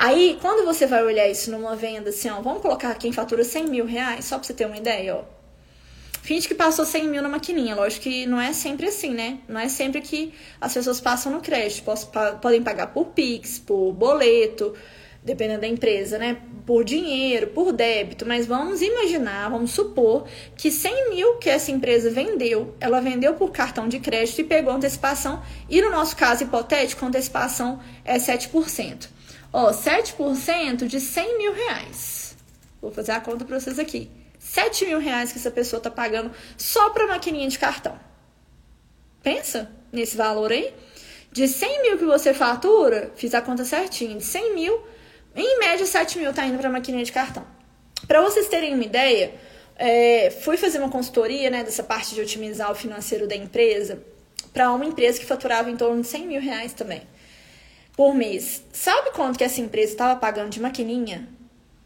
Aí, 0.00 0.38
quando 0.40 0.64
você 0.64 0.86
vai 0.86 1.02
olhar 1.02 1.28
isso 1.28 1.50
numa 1.50 1.74
venda, 1.74 2.10
assim, 2.10 2.30
ó, 2.30 2.40
vamos 2.40 2.62
colocar 2.62 2.94
quem 2.94 3.10
fatura 3.10 3.42
100 3.42 3.66
mil 3.66 3.84
reais, 3.84 4.26
só 4.26 4.38
pra 4.38 4.46
você 4.46 4.54
ter 4.54 4.64
uma 4.64 4.76
ideia, 4.76 5.16
ó. 5.16 5.24
Finge 6.22 6.46
que 6.46 6.54
passou 6.54 6.84
100 6.84 7.08
mil 7.08 7.20
na 7.20 7.28
maquininha. 7.28 7.74
Lógico 7.74 8.04
que 8.04 8.24
não 8.24 8.40
é 8.40 8.52
sempre 8.52 8.86
assim, 8.86 9.10
né? 9.10 9.38
Não 9.48 9.58
é 9.58 9.68
sempre 9.68 10.00
que 10.00 10.32
as 10.60 10.72
pessoas 10.72 11.00
passam 11.00 11.32
no 11.32 11.40
crédito. 11.40 11.82
Podem 12.40 12.62
pagar 12.62 12.88
por 12.88 13.06
Pix, 13.06 13.58
por 13.58 13.92
boleto, 13.92 14.72
dependendo 15.24 15.62
da 15.62 15.66
empresa, 15.66 16.16
né? 16.16 16.36
Por 16.64 16.84
dinheiro, 16.84 17.48
por 17.48 17.72
débito. 17.72 18.24
Mas 18.24 18.46
vamos 18.46 18.80
imaginar, 18.80 19.48
vamos 19.50 19.72
supor 19.72 20.28
que 20.56 20.70
100 20.70 21.10
mil 21.10 21.38
que 21.38 21.50
essa 21.50 21.72
empresa 21.72 22.08
vendeu, 22.08 22.72
ela 22.78 23.00
vendeu 23.00 23.34
por 23.34 23.50
cartão 23.50 23.88
de 23.88 23.98
crédito 23.98 24.42
e 24.42 24.44
pegou 24.44 24.72
antecipação. 24.72 25.42
E 25.68 25.82
no 25.82 25.90
nosso 25.90 26.14
caso 26.14 26.44
hipotético, 26.44 27.04
a 27.04 27.08
antecipação 27.08 27.80
é 28.04 28.16
7%. 28.16 29.17
Ó, 29.52 29.70
7% 29.70 30.86
de 30.86 31.00
100 31.00 31.38
mil 31.38 31.52
reais. 31.54 32.36
Vou 32.80 32.92
fazer 32.92 33.12
a 33.12 33.20
conta 33.20 33.44
para 33.44 33.58
vocês 33.58 33.78
aqui. 33.78 34.10
7 34.38 34.86
mil 34.86 34.98
reais 34.98 35.32
que 35.32 35.38
essa 35.38 35.50
pessoa 35.50 35.80
tá 35.80 35.90
pagando 35.90 36.30
só 36.56 36.90
para 36.90 37.06
maquininha 37.06 37.48
de 37.48 37.58
cartão. 37.58 37.98
Pensa 39.22 39.70
nesse 39.90 40.16
valor 40.16 40.52
aí. 40.52 40.72
De 41.32 41.48
100 41.48 41.82
mil 41.82 41.98
que 41.98 42.04
você 42.04 42.32
fatura, 42.32 43.12
fiz 43.16 43.34
a 43.34 43.42
conta 43.42 43.64
certinha, 43.64 44.16
de 44.16 44.24
100 44.24 44.54
mil, 44.54 44.82
em 45.36 45.58
média 45.58 45.84
7 45.84 46.18
mil 46.18 46.32
tá 46.32 46.46
indo 46.46 46.58
para 46.58 46.70
maquininha 46.70 47.04
de 47.04 47.12
cartão. 47.12 47.44
Para 48.06 48.22
vocês 48.22 48.48
terem 48.48 48.74
uma 48.74 48.84
ideia, 48.84 49.34
é, 49.76 50.30
fui 50.30 50.56
fazer 50.56 50.78
uma 50.78 50.88
consultoria 50.88 51.50
né, 51.50 51.62
dessa 51.62 51.82
parte 51.82 52.14
de 52.14 52.20
otimizar 52.20 52.70
o 52.70 52.74
financeiro 52.74 53.26
da 53.26 53.36
empresa 53.36 54.02
para 54.52 54.72
uma 54.72 54.86
empresa 54.86 55.18
que 55.18 55.26
faturava 55.26 55.70
em 55.70 55.76
torno 55.76 56.00
de 56.00 56.06
100 56.06 56.26
mil 56.26 56.40
reais 56.40 56.72
também 56.72 57.02
por 57.98 58.14
mês. 58.14 58.64
Sabe 58.72 59.10
quanto 59.10 59.36
que 59.36 59.42
essa 59.42 59.60
empresa 59.60 59.90
estava 59.90 60.14
pagando 60.14 60.50
de 60.50 60.60
maquininha? 60.60 61.28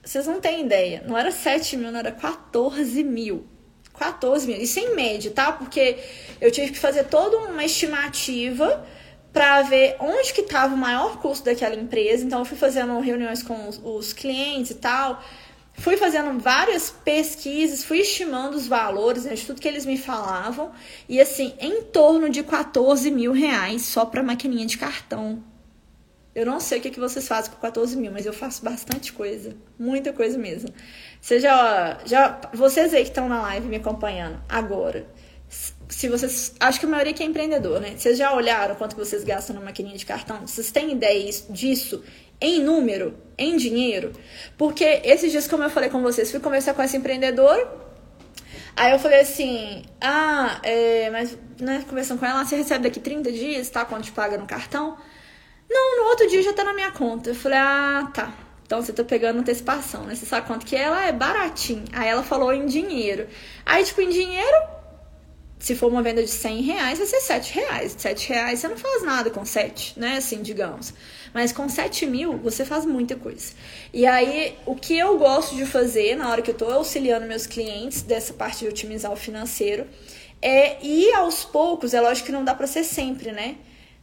Vocês 0.04 0.26
não 0.26 0.42
têm 0.42 0.66
ideia. 0.66 1.02
Não 1.08 1.16
era 1.16 1.30
7 1.30 1.74
mil, 1.78 1.90
não 1.90 1.98
era 1.98 2.12
14 2.12 3.02
mil. 3.02 3.46
14 3.94 4.46
mil. 4.46 4.58
Isso 4.60 4.78
em 4.78 4.94
média, 4.94 5.30
tá? 5.30 5.52
Porque 5.52 5.96
eu 6.38 6.50
tive 6.52 6.72
que 6.72 6.78
fazer 6.78 7.04
toda 7.04 7.38
uma 7.38 7.64
estimativa 7.64 8.86
para 9.32 9.62
ver 9.62 9.96
onde 10.00 10.34
que 10.34 10.42
estava 10.42 10.74
o 10.74 10.76
maior 10.76 11.16
custo 11.16 11.46
daquela 11.46 11.74
empresa. 11.74 12.22
Então, 12.26 12.40
eu 12.40 12.44
fui 12.44 12.58
fazendo 12.58 13.00
reuniões 13.00 13.42
com 13.42 13.70
os, 13.82 14.12
clientes 14.12 14.72
e 14.72 14.74
tal. 14.74 15.18
Fui 15.72 15.96
fazendo 15.96 16.38
várias 16.38 16.90
pesquisas, 16.90 17.84
fui 17.84 18.00
estimando 18.00 18.54
os 18.54 18.66
valores 18.66 19.24
né, 19.24 19.32
de 19.32 19.46
tudo 19.46 19.62
que 19.62 19.66
eles 19.66 19.86
me 19.86 19.96
falavam. 19.96 20.72
E 21.08 21.18
assim, 21.18 21.54
em 21.58 21.84
torno 21.84 22.28
de 22.28 22.42
14 22.42 23.10
mil 23.10 23.32
reais 23.32 23.80
só 23.80 24.04
para 24.04 24.22
maquininha 24.22 24.66
de 24.66 24.76
cartão. 24.76 25.42
Eu 26.34 26.46
não 26.46 26.60
sei 26.60 26.78
o 26.78 26.82
que, 26.82 26.90
que 26.90 27.00
vocês 27.00 27.28
fazem 27.28 27.52
com 27.52 27.60
14 27.60 27.94
mil, 27.96 28.10
mas 28.10 28.24
eu 28.24 28.32
faço 28.32 28.64
bastante 28.64 29.12
coisa. 29.12 29.54
Muita 29.78 30.12
coisa 30.12 30.38
mesmo. 30.38 30.70
Você 31.20 31.38
já, 31.38 31.98
vocês 32.54 32.94
aí 32.94 33.02
que 33.02 33.10
estão 33.10 33.28
na 33.28 33.42
live 33.42 33.68
me 33.68 33.76
acompanhando 33.76 34.42
agora, 34.48 35.06
se 35.88 36.08
vocês. 36.08 36.54
Acho 36.58 36.80
que 36.80 36.86
a 36.86 36.88
maioria 36.88 37.12
que 37.12 37.22
é 37.22 37.26
empreendedor, 37.26 37.80
né? 37.80 37.94
Vocês 37.96 38.16
já 38.16 38.34
olharam 38.34 38.74
quanto 38.76 38.96
que 38.96 39.04
vocês 39.04 39.22
gastam 39.22 39.54
na 39.54 39.60
maquininha 39.60 39.96
de 39.96 40.06
cartão? 40.06 40.46
Vocês 40.46 40.70
têm 40.70 40.92
ideia 40.92 41.30
disso 41.50 42.02
em 42.40 42.62
número, 42.62 43.14
em 43.36 43.56
dinheiro? 43.58 44.12
Porque 44.56 45.02
esses 45.04 45.30
dias, 45.30 45.46
como 45.46 45.62
eu 45.62 45.70
falei 45.70 45.90
com 45.90 46.00
vocês, 46.00 46.30
fui 46.30 46.40
conversar 46.40 46.72
com 46.72 46.82
esse 46.82 46.96
empreendedor. 46.96 47.68
Aí 48.74 48.90
eu 48.92 48.98
falei 48.98 49.20
assim, 49.20 49.82
ah, 50.00 50.58
é, 50.62 51.10
mas, 51.10 51.36
né, 51.60 51.84
conversando 51.86 52.18
com 52.18 52.24
ela, 52.24 52.42
você 52.42 52.56
recebe 52.56 52.84
daqui 52.84 53.00
30 53.00 53.30
dias, 53.30 53.68
tá? 53.68 53.84
Quanto 53.84 54.04
te 54.04 54.12
paga 54.12 54.38
no 54.38 54.46
cartão? 54.46 54.96
Não, 55.72 56.02
no 56.02 56.10
outro 56.10 56.28
dia 56.28 56.42
já 56.42 56.52
tá 56.52 56.62
na 56.62 56.74
minha 56.74 56.90
conta. 56.90 57.30
Eu 57.30 57.34
falei, 57.34 57.58
ah, 57.58 58.10
tá. 58.12 58.32
Então 58.66 58.80
você 58.80 58.92
tá 58.92 59.04
pegando 59.04 59.40
antecipação, 59.40 60.04
né? 60.04 60.14
Você 60.14 60.24
sabe 60.26 60.46
quanto 60.46 60.64
que 60.64 60.76
ela 60.76 61.04
é 61.04 61.12
baratinho. 61.12 61.84
Aí 61.92 62.08
ela 62.08 62.22
falou 62.22 62.52
em 62.52 62.66
dinheiro. 62.66 63.26
Aí, 63.66 63.84
tipo, 63.84 64.00
em 64.00 64.08
dinheiro, 64.08 64.56
se 65.58 65.74
for 65.76 65.90
uma 65.90 66.02
venda 66.02 66.22
de 66.22 66.30
100 66.30 66.62
reais, 66.62 66.98
vai 66.98 67.06
ser 67.06 67.20
7 67.20 67.54
reais. 67.54 67.94
7 67.96 68.28
reais 68.30 68.60
você 68.60 68.68
não 68.68 68.76
faz 68.76 69.02
nada 69.02 69.30
com 69.30 69.44
7, 69.44 69.98
né? 69.98 70.16
Assim, 70.16 70.42
digamos. 70.42 70.92
Mas 71.32 71.52
com 71.52 71.68
7 71.68 72.06
mil, 72.06 72.36
você 72.38 72.64
faz 72.64 72.84
muita 72.84 73.14
coisa. 73.14 73.52
E 73.92 74.06
aí, 74.06 74.58
o 74.66 74.74
que 74.74 74.98
eu 74.98 75.18
gosto 75.18 75.54
de 75.54 75.64
fazer 75.64 76.16
na 76.16 76.30
hora 76.30 76.42
que 76.42 76.50
eu 76.50 76.56
tô 76.56 76.64
auxiliando 76.64 77.26
meus 77.26 77.46
clientes 77.46 78.02
dessa 78.02 78.34
parte 78.34 78.60
de 78.60 78.68
otimizar 78.68 79.12
o 79.12 79.16
financeiro 79.16 79.86
é 80.40 80.84
ir 80.84 81.12
aos 81.14 81.44
poucos. 81.44 81.94
É 81.94 82.00
lógico 82.00 82.26
que 82.26 82.32
não 82.32 82.44
dá 82.44 82.54
para 82.54 82.66
ser 82.66 82.84
sempre, 82.84 83.32
né? 83.32 83.56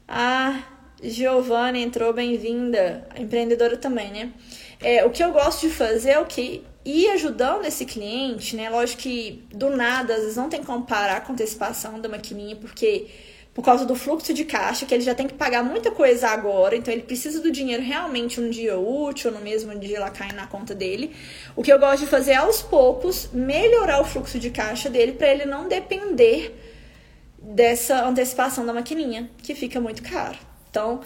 Ah, 0.07 0.63
Giovana 1.01 1.77
entrou, 1.77 2.11
bem-vinda. 2.11 3.07
Empreendedora 3.17 3.77
também, 3.77 4.11
né? 4.11 4.33
É, 4.81 5.05
o 5.05 5.09
que 5.09 5.23
eu 5.23 5.31
gosto 5.31 5.67
de 5.67 5.73
fazer 5.73 6.11
é 6.11 6.19
o 6.19 6.25
que 6.25 6.63
e 6.85 7.07
ajudando 7.09 7.65
esse 7.65 7.85
cliente, 7.85 8.55
né? 8.55 8.69
Lógico 8.69 9.03
que 9.03 9.45
do 9.53 9.69
nada, 9.69 10.13
às 10.15 10.21
vezes 10.21 10.35
não 10.35 10.49
tem 10.49 10.63
como 10.63 10.85
parar 10.85 11.21
com 11.21 11.33
antecipação 11.33 11.99
da 11.99 12.09
maquininha, 12.09 12.55
porque 12.55 13.07
por 13.53 13.63
causa 13.63 13.85
do 13.85 13.95
fluxo 13.95 14.33
de 14.33 14.45
caixa, 14.45 14.85
que 14.85 14.93
ele 14.93 15.03
já 15.03 15.13
tem 15.13 15.27
que 15.27 15.33
pagar 15.33 15.63
muita 15.63 15.91
coisa 15.91 16.29
agora, 16.29 16.75
então 16.75 16.93
ele 16.93 17.03
precisa 17.03 17.41
do 17.41 17.51
dinheiro 17.51 17.83
realmente 17.83 18.39
um 18.39 18.49
dia 18.49 18.77
útil, 18.77 19.31
no 19.31 19.39
mesmo 19.39 19.77
dia 19.77 19.99
lá 19.99 20.09
cair 20.09 20.33
na 20.33 20.47
conta 20.47 20.73
dele. 20.73 21.13
O 21.55 21.63
que 21.63 21.71
eu 21.71 21.79
gosto 21.79 22.01
de 22.03 22.07
fazer 22.07 22.31
é 22.31 22.35
aos 22.35 22.61
poucos 22.61 23.29
melhorar 23.33 24.01
o 24.01 24.05
fluxo 24.05 24.39
de 24.39 24.49
caixa 24.49 24.89
dele 24.89 25.13
para 25.13 25.27
ele 25.29 25.45
não 25.45 25.67
depender 25.67 26.55
dessa 27.37 28.05
antecipação 28.05 28.65
da 28.65 28.73
maquininha, 28.73 29.29
que 29.43 29.55
fica 29.55 29.79
muito 29.79 30.03
caro. 30.03 30.48
Então, 30.69 31.01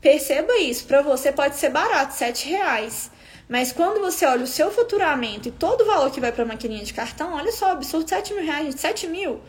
perceba 0.00 0.56
isso, 0.58 0.84
para 0.86 1.02
você 1.02 1.32
pode 1.32 1.56
ser 1.56 1.70
barato, 1.70 2.14
sete 2.14 2.48
reais. 2.48 3.10
Mas 3.48 3.72
quando 3.72 4.00
você 4.00 4.26
olha 4.26 4.42
o 4.42 4.46
seu 4.46 4.70
faturamento 4.70 5.48
e 5.48 5.52
todo 5.52 5.82
o 5.82 5.86
valor 5.86 6.10
que 6.10 6.20
vai 6.20 6.32
para 6.32 6.42
a 6.42 6.46
maquininha 6.46 6.84
de 6.84 6.92
cartão, 6.92 7.34
olha 7.34 7.52
só, 7.52 7.70
absurdo 7.70 8.08
7 8.08 8.34
mil 8.34 8.44
reais, 8.44 8.74
7 8.74 9.06
mil. 9.06 9.40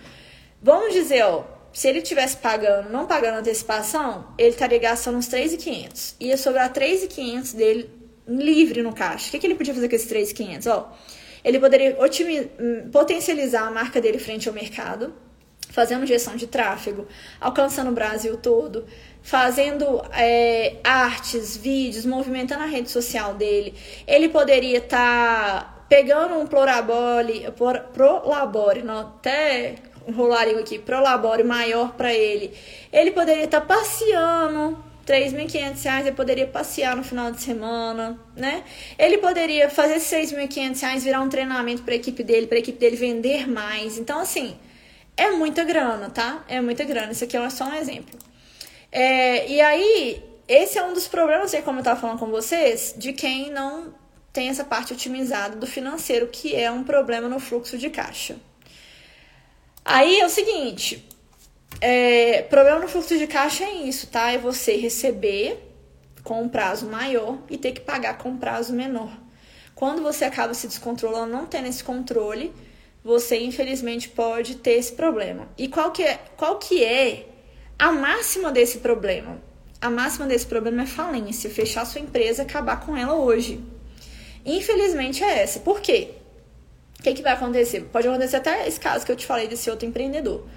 Vamos 0.62 0.94
dizer, 0.94 1.24
ó, 1.24 1.44
se 1.74 1.88
ele 1.88 2.02
tivesse 2.02 2.38
pagando, 2.38 2.90
não 2.90 3.08
pagando 3.08 3.40
antecipação, 3.40 4.34
ele 4.38 4.50
estaria 4.50 4.78
gastando 4.78 5.18
uns 5.18 5.28
3.500. 5.28 6.16
Ia 6.20 6.38
sobrar 6.38 6.72
3.500 6.72 7.56
dele 7.56 7.90
livre 8.28 8.84
no 8.84 8.94
caixa. 8.94 9.30
O 9.30 9.32
que, 9.32 9.40
que 9.40 9.48
ele 9.48 9.56
podia 9.56 9.74
fazer 9.74 9.90
com 9.90 9.96
esses 9.96 10.12
3.500? 10.12 10.68
Ó, 10.72 10.92
ele 11.44 11.60
poderia 11.60 11.98
hum, 12.00 12.90
potencializar 12.92 13.68
a 13.68 13.72
marca 13.72 14.00
dele 14.00 14.20
frente 14.20 14.48
ao 14.48 14.54
mercado, 14.54 15.14
fazendo 15.70 16.06
gestão 16.06 16.36
de 16.36 16.48
tráfego, 16.48 17.08
alcançando 17.40 17.90
o 17.90 17.94
Brasil 17.94 18.38
todo, 18.38 18.86
fazendo 19.28 20.02
é, 20.14 20.78
artes, 20.86 21.58
vídeos, 21.58 22.06
movimentando 22.06 22.64
a 22.64 22.66
rede 22.66 22.90
social 22.90 23.34
dele. 23.34 23.74
Ele 24.08 24.30
poderia 24.30 24.78
estar 24.78 25.64
tá 25.66 25.84
pegando 25.90 26.36
um 26.40 26.48
prolabore, 26.48 27.46
prolabore, 27.94 28.84
não, 28.84 29.00
até 29.00 29.76
enrolarinho 30.08 30.60
aqui, 30.60 30.80
prolabore 30.80 31.44
maior 31.44 31.92
para 31.92 32.14
ele. 32.14 32.54
Ele 32.90 33.12
poderia 33.12 33.44
estar 33.44 33.60
tá 33.60 33.66
passeando 33.66 34.82
3.500 35.06 35.84
reais, 35.84 36.06
ele 36.06 36.16
poderia 36.16 36.48
passear 36.48 36.96
no 36.96 37.04
final 37.04 37.30
de 37.30 37.42
semana, 37.42 38.18
né? 38.34 38.64
Ele 38.98 39.18
poderia 39.18 39.70
fazer 39.70 39.98
6.500 39.98 40.82
reais 40.82 41.04
virar 41.04 41.20
um 41.20 41.28
treinamento 41.28 41.82
para 41.84 41.96
a 41.96 41.98
equipe 41.98 42.24
dele, 42.24 42.48
para 42.48 42.56
a 42.56 42.60
equipe 42.60 42.80
dele 42.80 42.96
vender 42.96 43.46
mais. 43.46 43.98
Então, 43.98 44.22
assim, 44.22 44.56
é 45.18 45.32
muita 45.32 45.66
grana, 45.66 46.10
tá? 46.10 46.46
É 46.48 46.62
muita 46.62 46.86
grana. 46.86 47.12
Isso 47.12 47.26
aqui 47.26 47.36
é 47.36 47.50
só 47.50 47.66
um 47.66 47.74
exemplo. 47.74 48.27
É, 48.92 49.50
e 49.50 49.62
aí, 49.62 50.24
esse 50.48 50.78
é 50.78 50.84
um 50.84 50.94
dos 50.94 51.08
problemas, 51.08 51.54
como 51.64 51.78
eu 51.78 51.82
estava 51.82 52.00
falando 52.00 52.20
com 52.20 52.28
vocês, 52.28 52.96
de 52.98 53.14
quem 53.14 53.52
não 53.52 53.94
tem 54.32 54.50
essa 54.50 54.64
parte 54.64 54.94
otimizada 54.94 55.56
do 55.56 55.66
financeiro, 55.66 56.28
que 56.28 56.56
é 56.56 56.72
um 56.72 56.84
problema 56.84 57.28
no 57.28 57.40
fluxo 57.40 57.78
de 57.78 57.90
caixa. 57.90 58.38
Aí 59.84 60.20
é 60.20 60.26
o 60.26 60.30
seguinte, 60.30 61.08
é, 61.82 62.42
problema 62.44 62.80
no 62.80 62.88
fluxo 62.88 63.18
de 63.18 63.28
caixa 63.28 63.64
é 63.64 63.74
isso, 63.74 64.08
tá? 64.08 64.32
É 64.32 64.38
você 64.38 64.76
receber 64.76 65.64
com 66.24 66.42
um 66.42 66.50
prazo 66.50 66.88
maior 66.88 67.38
e 67.50 67.58
ter 67.58 67.72
que 67.72 67.82
pagar 67.82 68.18
com 68.18 68.30
um 68.30 68.38
prazo 68.38 68.74
menor. 68.74 69.12
Quando 69.74 70.02
você 70.02 70.26
acaba 70.26 70.54
se 70.54 70.68
descontrolando, 70.68 71.32
não 71.32 71.46
tendo 71.46 71.68
esse 71.68 71.84
controle, 71.84 72.54
você 73.04 73.40
infelizmente 73.40 74.10
pode 74.10 74.56
ter 74.56 74.74
esse 74.74 74.92
problema. 74.92 75.48
E 75.58 75.68
qual 75.68 75.92
que 75.92 76.04
é, 76.04 76.20
qual 76.36 76.58
que 76.58 76.84
é 76.84 77.28
a 77.78 77.92
máxima 77.92 78.52
desse 78.52 78.80
problema? 78.80 79.40
A 79.80 79.90
máxima 79.90 80.26
desse 80.26 80.46
problema 80.48 80.84
é 80.84 80.86
falência, 80.88 81.50
fechar 81.50 81.86
sua 81.86 82.02
empresa, 82.02 82.42
acabar 82.42 82.80
com 82.80 82.98
ela 82.98 83.14
hoje. 83.14 83.64
Infelizmente 84.44 85.24
é 85.24 85.44
essa. 85.44 85.60
Por 85.60 85.80
quê? 85.80 86.16
O 87.00 87.04
que, 87.04 87.14
que 87.14 87.22
vai 87.22 87.34
acontecer? 87.34 87.82
Pode 87.92 88.08
acontecer 88.08 88.38
até 88.38 88.68
esse 88.68 88.80
caso 88.80 89.06
que 89.06 89.12
eu 89.12 89.16
te 89.16 89.26
falei 89.26 89.48
desse 89.48 89.70
outro 89.70 89.88
empreendedor. 89.88 90.48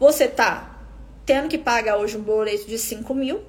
Você 0.00 0.26
tá 0.26 0.80
tendo 1.24 1.48
que 1.48 1.58
pagar 1.58 1.98
hoje 1.98 2.16
um 2.16 2.22
boleto 2.22 2.66
de 2.66 2.78
5 2.78 3.14
mil, 3.14 3.42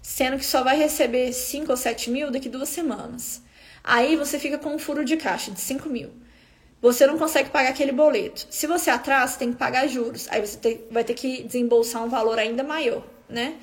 sendo 0.00 0.36
que 0.36 0.44
só 0.44 0.64
vai 0.64 0.76
receber 0.76 1.32
5 1.32 1.70
ou 1.70 1.76
7 1.76 2.10
mil 2.10 2.30
daqui 2.32 2.48
duas 2.48 2.68
semanas. 2.68 3.42
Aí 3.84 4.16
você 4.16 4.38
fica 4.38 4.58
com 4.58 4.74
um 4.74 4.78
furo 4.78 5.04
de 5.04 5.16
caixa 5.16 5.52
de 5.52 5.60
5 5.60 5.88
mil 5.88 6.10
você 6.82 7.06
não 7.06 7.16
consegue 7.16 7.48
pagar 7.48 7.70
aquele 7.70 7.92
boleto. 7.92 8.44
Se 8.50 8.66
você 8.66 8.90
atrasa, 8.90 9.38
tem 9.38 9.52
que 9.52 9.56
pagar 9.56 9.86
juros. 9.86 10.26
Aí 10.28 10.44
você 10.44 10.58
tem, 10.58 10.80
vai 10.90 11.04
ter 11.04 11.14
que 11.14 11.44
desembolsar 11.44 12.02
um 12.02 12.08
valor 12.08 12.40
ainda 12.40 12.64
maior, 12.64 13.04
né? 13.28 13.54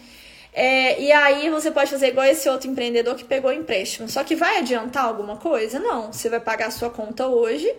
É, 0.54 1.00
e 1.02 1.12
aí 1.12 1.50
você 1.50 1.70
pode 1.70 1.92
fazer 1.92 2.08
igual 2.08 2.26
esse 2.26 2.48
outro 2.50 2.70
empreendedor 2.70 3.16
que 3.16 3.26
pegou 3.26 3.52
empréstimo. 3.52 4.08
Só 4.08 4.24
que 4.24 4.36
vai 4.36 4.58
adiantar 4.60 5.04
alguma 5.04 5.36
coisa? 5.36 5.80
Não. 5.80 6.14
Você 6.14 6.30
vai 6.30 6.40
pagar 6.40 6.68
a 6.68 6.72
sua 6.72 6.90
conta 6.90 7.28
hoje. 7.28 7.70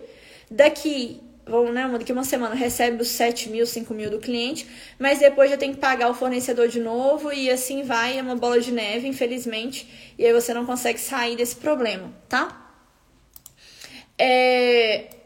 Daqui, 0.49 1.19
vamos, 1.45 1.73
né, 1.73 1.89
daqui 1.97 2.11
uma 2.11 2.23
semana 2.23 2.53
recebe 2.53 3.01
os 3.01 3.09
7 3.09 3.49
mil, 3.49 3.65
5 3.65 3.93
mil 3.95 4.11
do 4.11 4.19
cliente, 4.19 4.67
mas 4.99 5.19
depois 5.19 5.49
já 5.49 5.57
tem 5.57 5.73
que 5.73 5.79
pagar 5.79 6.09
o 6.09 6.13
fornecedor 6.13 6.67
de 6.67 6.79
novo 6.79 7.33
e 7.33 7.49
assim 7.49 7.83
vai, 7.83 8.19
é 8.19 8.21
uma 8.21 8.35
bola 8.35 8.59
de 8.59 8.71
neve, 8.71 9.07
infelizmente. 9.07 9.89
E 10.19 10.25
aí 10.25 10.33
você 10.33 10.53
não 10.53 10.65
consegue 10.67 10.99
sair 10.99 11.35
desse 11.35 11.55
problema, 11.55 12.13
tá? 12.29 12.57
É, 14.19 15.20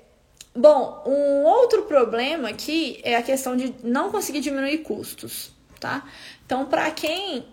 Bom, 0.55 1.03
um 1.05 1.43
outro 1.43 1.83
problema 1.83 2.49
aqui 2.49 3.01
é 3.03 3.17
a 3.17 3.21
questão 3.21 3.57
de 3.57 3.75
não 3.83 4.09
conseguir 4.09 4.39
diminuir 4.39 4.77
custos, 4.79 5.51
tá? 5.81 6.07
Então, 6.45 6.65
para 6.65 6.89
quem 6.91 7.45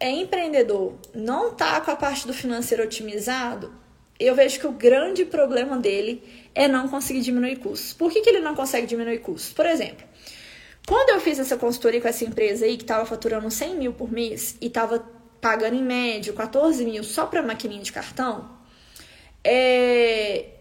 é 0.00 0.10
empreendedor, 0.10 0.94
não 1.14 1.52
tá 1.52 1.80
com 1.82 1.90
a 1.90 1.96
parte 1.96 2.26
do 2.26 2.32
financeiro 2.32 2.82
otimizado, 2.82 3.74
eu 4.18 4.34
vejo 4.34 4.58
que 4.58 4.66
o 4.66 4.72
grande 4.72 5.26
problema 5.26 5.76
dele 5.76 6.22
é 6.54 6.66
não 6.66 6.88
conseguir 6.88 7.20
diminuir 7.20 7.56
custos. 7.56 7.92
Por 7.92 8.10
que, 8.10 8.22
que 8.22 8.30
ele 8.30 8.40
não 8.40 8.54
consegue 8.54 8.86
diminuir 8.86 9.18
custos? 9.18 9.52
Por 9.52 9.66
exemplo, 9.66 10.06
quando 10.86 11.10
eu 11.10 11.20
fiz 11.20 11.38
essa 11.38 11.58
consultoria 11.58 12.00
com 12.00 12.08
essa 12.08 12.24
empresa 12.24 12.64
aí 12.64 12.78
que 12.78 12.84
estava 12.84 13.04
faturando 13.04 13.50
100 13.50 13.76
mil 13.76 13.92
por 13.92 14.10
mês 14.10 14.56
e 14.62 14.68
estava 14.68 15.04
pagando 15.42 15.76
em 15.76 15.82
média 15.82 16.32
14 16.32 16.84
mil 16.86 17.04
só 17.04 17.26
para 17.26 17.42
maquininha 17.42 17.82
de 17.82 17.92
cartão, 17.92 18.48
é, 19.44 20.55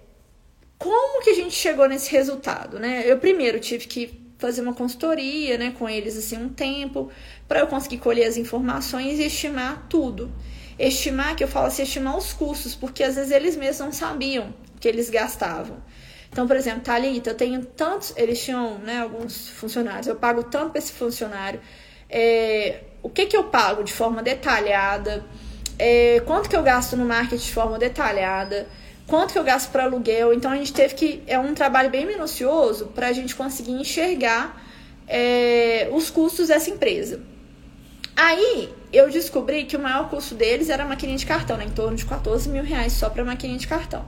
como 0.77 1.23
que 1.23 1.29
a 1.29 1.35
gente 1.35 1.53
chegou 1.53 1.87
nesse 1.87 2.11
resultado, 2.11 2.79
né? 2.79 3.03
Eu 3.05 3.17
primeiro 3.17 3.59
tive 3.59 3.87
que 3.87 4.25
fazer 4.37 4.61
uma 4.61 4.73
consultoria, 4.73 5.57
né, 5.57 5.73
com 5.77 5.87
eles 5.87 6.17
assim 6.17 6.37
um 6.37 6.49
tempo, 6.49 7.09
para 7.47 7.61
eu 7.61 7.67
conseguir 7.67 7.97
colher 7.99 8.27
as 8.27 8.37
informações 8.37 9.19
e 9.19 9.23
estimar 9.23 9.87
tudo. 9.89 10.31
Estimar, 10.77 11.35
que 11.35 11.43
eu 11.43 11.47
falo 11.47 11.67
assim, 11.67 11.83
estimar 11.83 12.17
os 12.17 12.33
custos, 12.33 12.75
porque 12.75 13.01
às 13.01 13.15
vezes 13.15 13.31
eles 13.31 13.55
mesmos 13.55 13.79
não 13.79 13.91
sabiam 13.93 14.53
que 14.79 14.87
eles 14.87 15.09
gastavam. 15.09 15.77
Então, 16.29 16.45
por 16.45 16.57
exemplo, 16.57 16.81
Thalita, 16.81 17.29
eu 17.29 17.35
tenho 17.35 17.65
tantos, 17.65 18.13
eles 18.17 18.43
tinham, 18.43 18.77
né, 18.79 18.99
alguns 18.99 19.47
funcionários, 19.49 20.05
eu 20.05 20.17
pago 20.17 20.43
tanto 20.43 20.71
para 20.71 20.79
esse 20.79 20.91
funcionário, 20.91 21.61
é, 22.09 22.81
o 23.01 23.09
que 23.09 23.25
que 23.25 23.37
eu 23.37 23.45
pago 23.45 23.83
de 23.83 23.93
forma 23.93 24.21
detalhada, 24.21 25.25
é, 25.79 26.21
quanto 26.25 26.49
que 26.49 26.55
eu 26.55 26.61
gasto 26.61 26.97
no 26.97 27.05
marketing 27.05 27.45
de 27.45 27.53
forma 27.53 27.79
detalhada, 27.79 28.67
quanto 29.07 29.33
que 29.33 29.39
eu 29.39 29.43
gasto 29.43 29.71
para 29.71 29.83
aluguel. 29.83 30.33
Então 30.33 30.51
a 30.51 30.55
gente 30.55 30.73
teve 30.73 30.95
que. 30.95 31.23
É 31.27 31.37
um 31.39 31.53
trabalho 31.53 31.89
bem 31.89 32.05
minucioso 32.05 32.87
para 32.87 33.07
a 33.07 33.13
gente 33.13 33.35
conseguir 33.35 33.71
enxergar 33.71 34.61
é, 35.07 35.89
os 35.91 36.09
custos 36.09 36.47
dessa 36.47 36.69
empresa. 36.69 37.21
Aí 38.15 38.69
eu 38.93 39.09
descobri 39.09 39.65
que 39.65 39.75
o 39.75 39.79
maior 39.79 40.09
custo 40.09 40.35
deles 40.35 40.69
era 40.69 40.83
a 40.83 40.87
maquininha 40.87 41.17
de 41.17 41.25
cartão, 41.25 41.57
né? 41.57 41.65
em 41.65 41.71
torno 41.71 41.97
de 41.97 42.05
14 42.05 42.47
mil 42.49 42.63
reais 42.63 42.93
só 42.93 43.09
para 43.09 43.23
a 43.23 43.25
maquininha 43.25 43.59
de 43.59 43.67
cartão. 43.67 44.05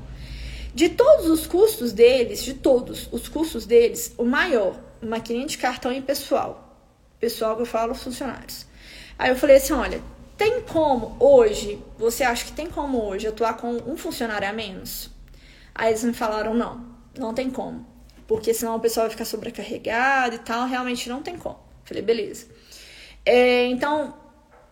De 0.74 0.90
todos 0.90 1.28
os 1.28 1.46
custos 1.46 1.92
deles, 1.92 2.44
de 2.44 2.54
todos 2.54 3.10
os 3.12 3.28
custos 3.28 3.66
deles, 3.66 4.14
o 4.18 4.24
maior, 4.24 4.80
maquininha 5.02 5.48
de 5.48 5.58
cartão 5.58 5.92
e 5.92 6.02
pessoal. 6.02 6.80
Pessoal 7.20 7.56
que 7.56 7.64
eu 7.64 7.66
falo, 7.66 7.94
funcionários. 7.96 8.66
Aí 9.18 9.30
eu 9.30 9.36
falei 9.36 9.58
assim: 9.58 9.74
olha, 9.74 10.02
tem 10.38 10.62
como 10.62 11.18
hoje, 11.20 11.84
você 11.98 12.24
acha 12.24 12.46
que 12.46 12.52
tem 12.52 12.70
como 12.70 13.04
hoje 13.04 13.28
atuar 13.28 13.58
com 13.58 13.72
um 13.88 13.98
funcionário 13.98 14.48
a 14.48 14.54
menos? 14.54 15.10
Aí 15.74 15.90
eles 15.90 16.04
me 16.04 16.14
falaram: 16.14 16.54
não, 16.54 16.86
não 17.18 17.34
tem 17.34 17.50
como. 17.50 17.86
Porque 18.28 18.54
senão 18.54 18.76
o 18.76 18.80
pessoal 18.80 19.06
vai 19.06 19.12
ficar 19.12 19.26
sobrecarregado 19.26 20.36
e 20.36 20.40
tal, 20.40 20.68
realmente 20.68 21.10
não 21.10 21.24
tem 21.24 21.38
como. 21.38 21.60
Falei, 21.86 22.04
beleza. 22.04 22.48
É, 23.26 23.66
então, 23.68 24.16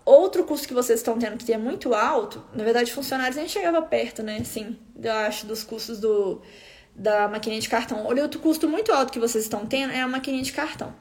outro 0.03 0.43
custo 0.43 0.67
que 0.67 0.73
vocês 0.73 0.99
estão 0.99 1.17
tendo 1.17 1.37
que 1.37 1.51
é 1.51 1.57
muito 1.57 1.93
alto, 1.93 2.43
na 2.53 2.63
verdade, 2.63 2.91
funcionários 2.91 3.37
nem 3.37 3.47
chegava 3.47 3.81
perto, 3.81 4.21
né? 4.21 4.37
Assim, 4.41 4.77
eu 5.01 5.11
acho, 5.11 5.45
dos 5.45 5.63
custos 5.63 5.99
do, 5.99 6.41
da 6.93 7.27
maquininha 7.27 7.61
de 7.61 7.69
cartão. 7.69 8.05
Olha, 8.05 8.21
outro 8.21 8.39
custo 8.39 8.67
muito 8.67 8.91
alto 8.91 9.11
que 9.11 9.19
vocês 9.19 9.45
estão 9.45 9.65
tendo 9.65 9.93
é 9.93 10.01
a 10.01 10.07
maquininha 10.07 10.43
de 10.43 10.51
cartão. 10.51 10.93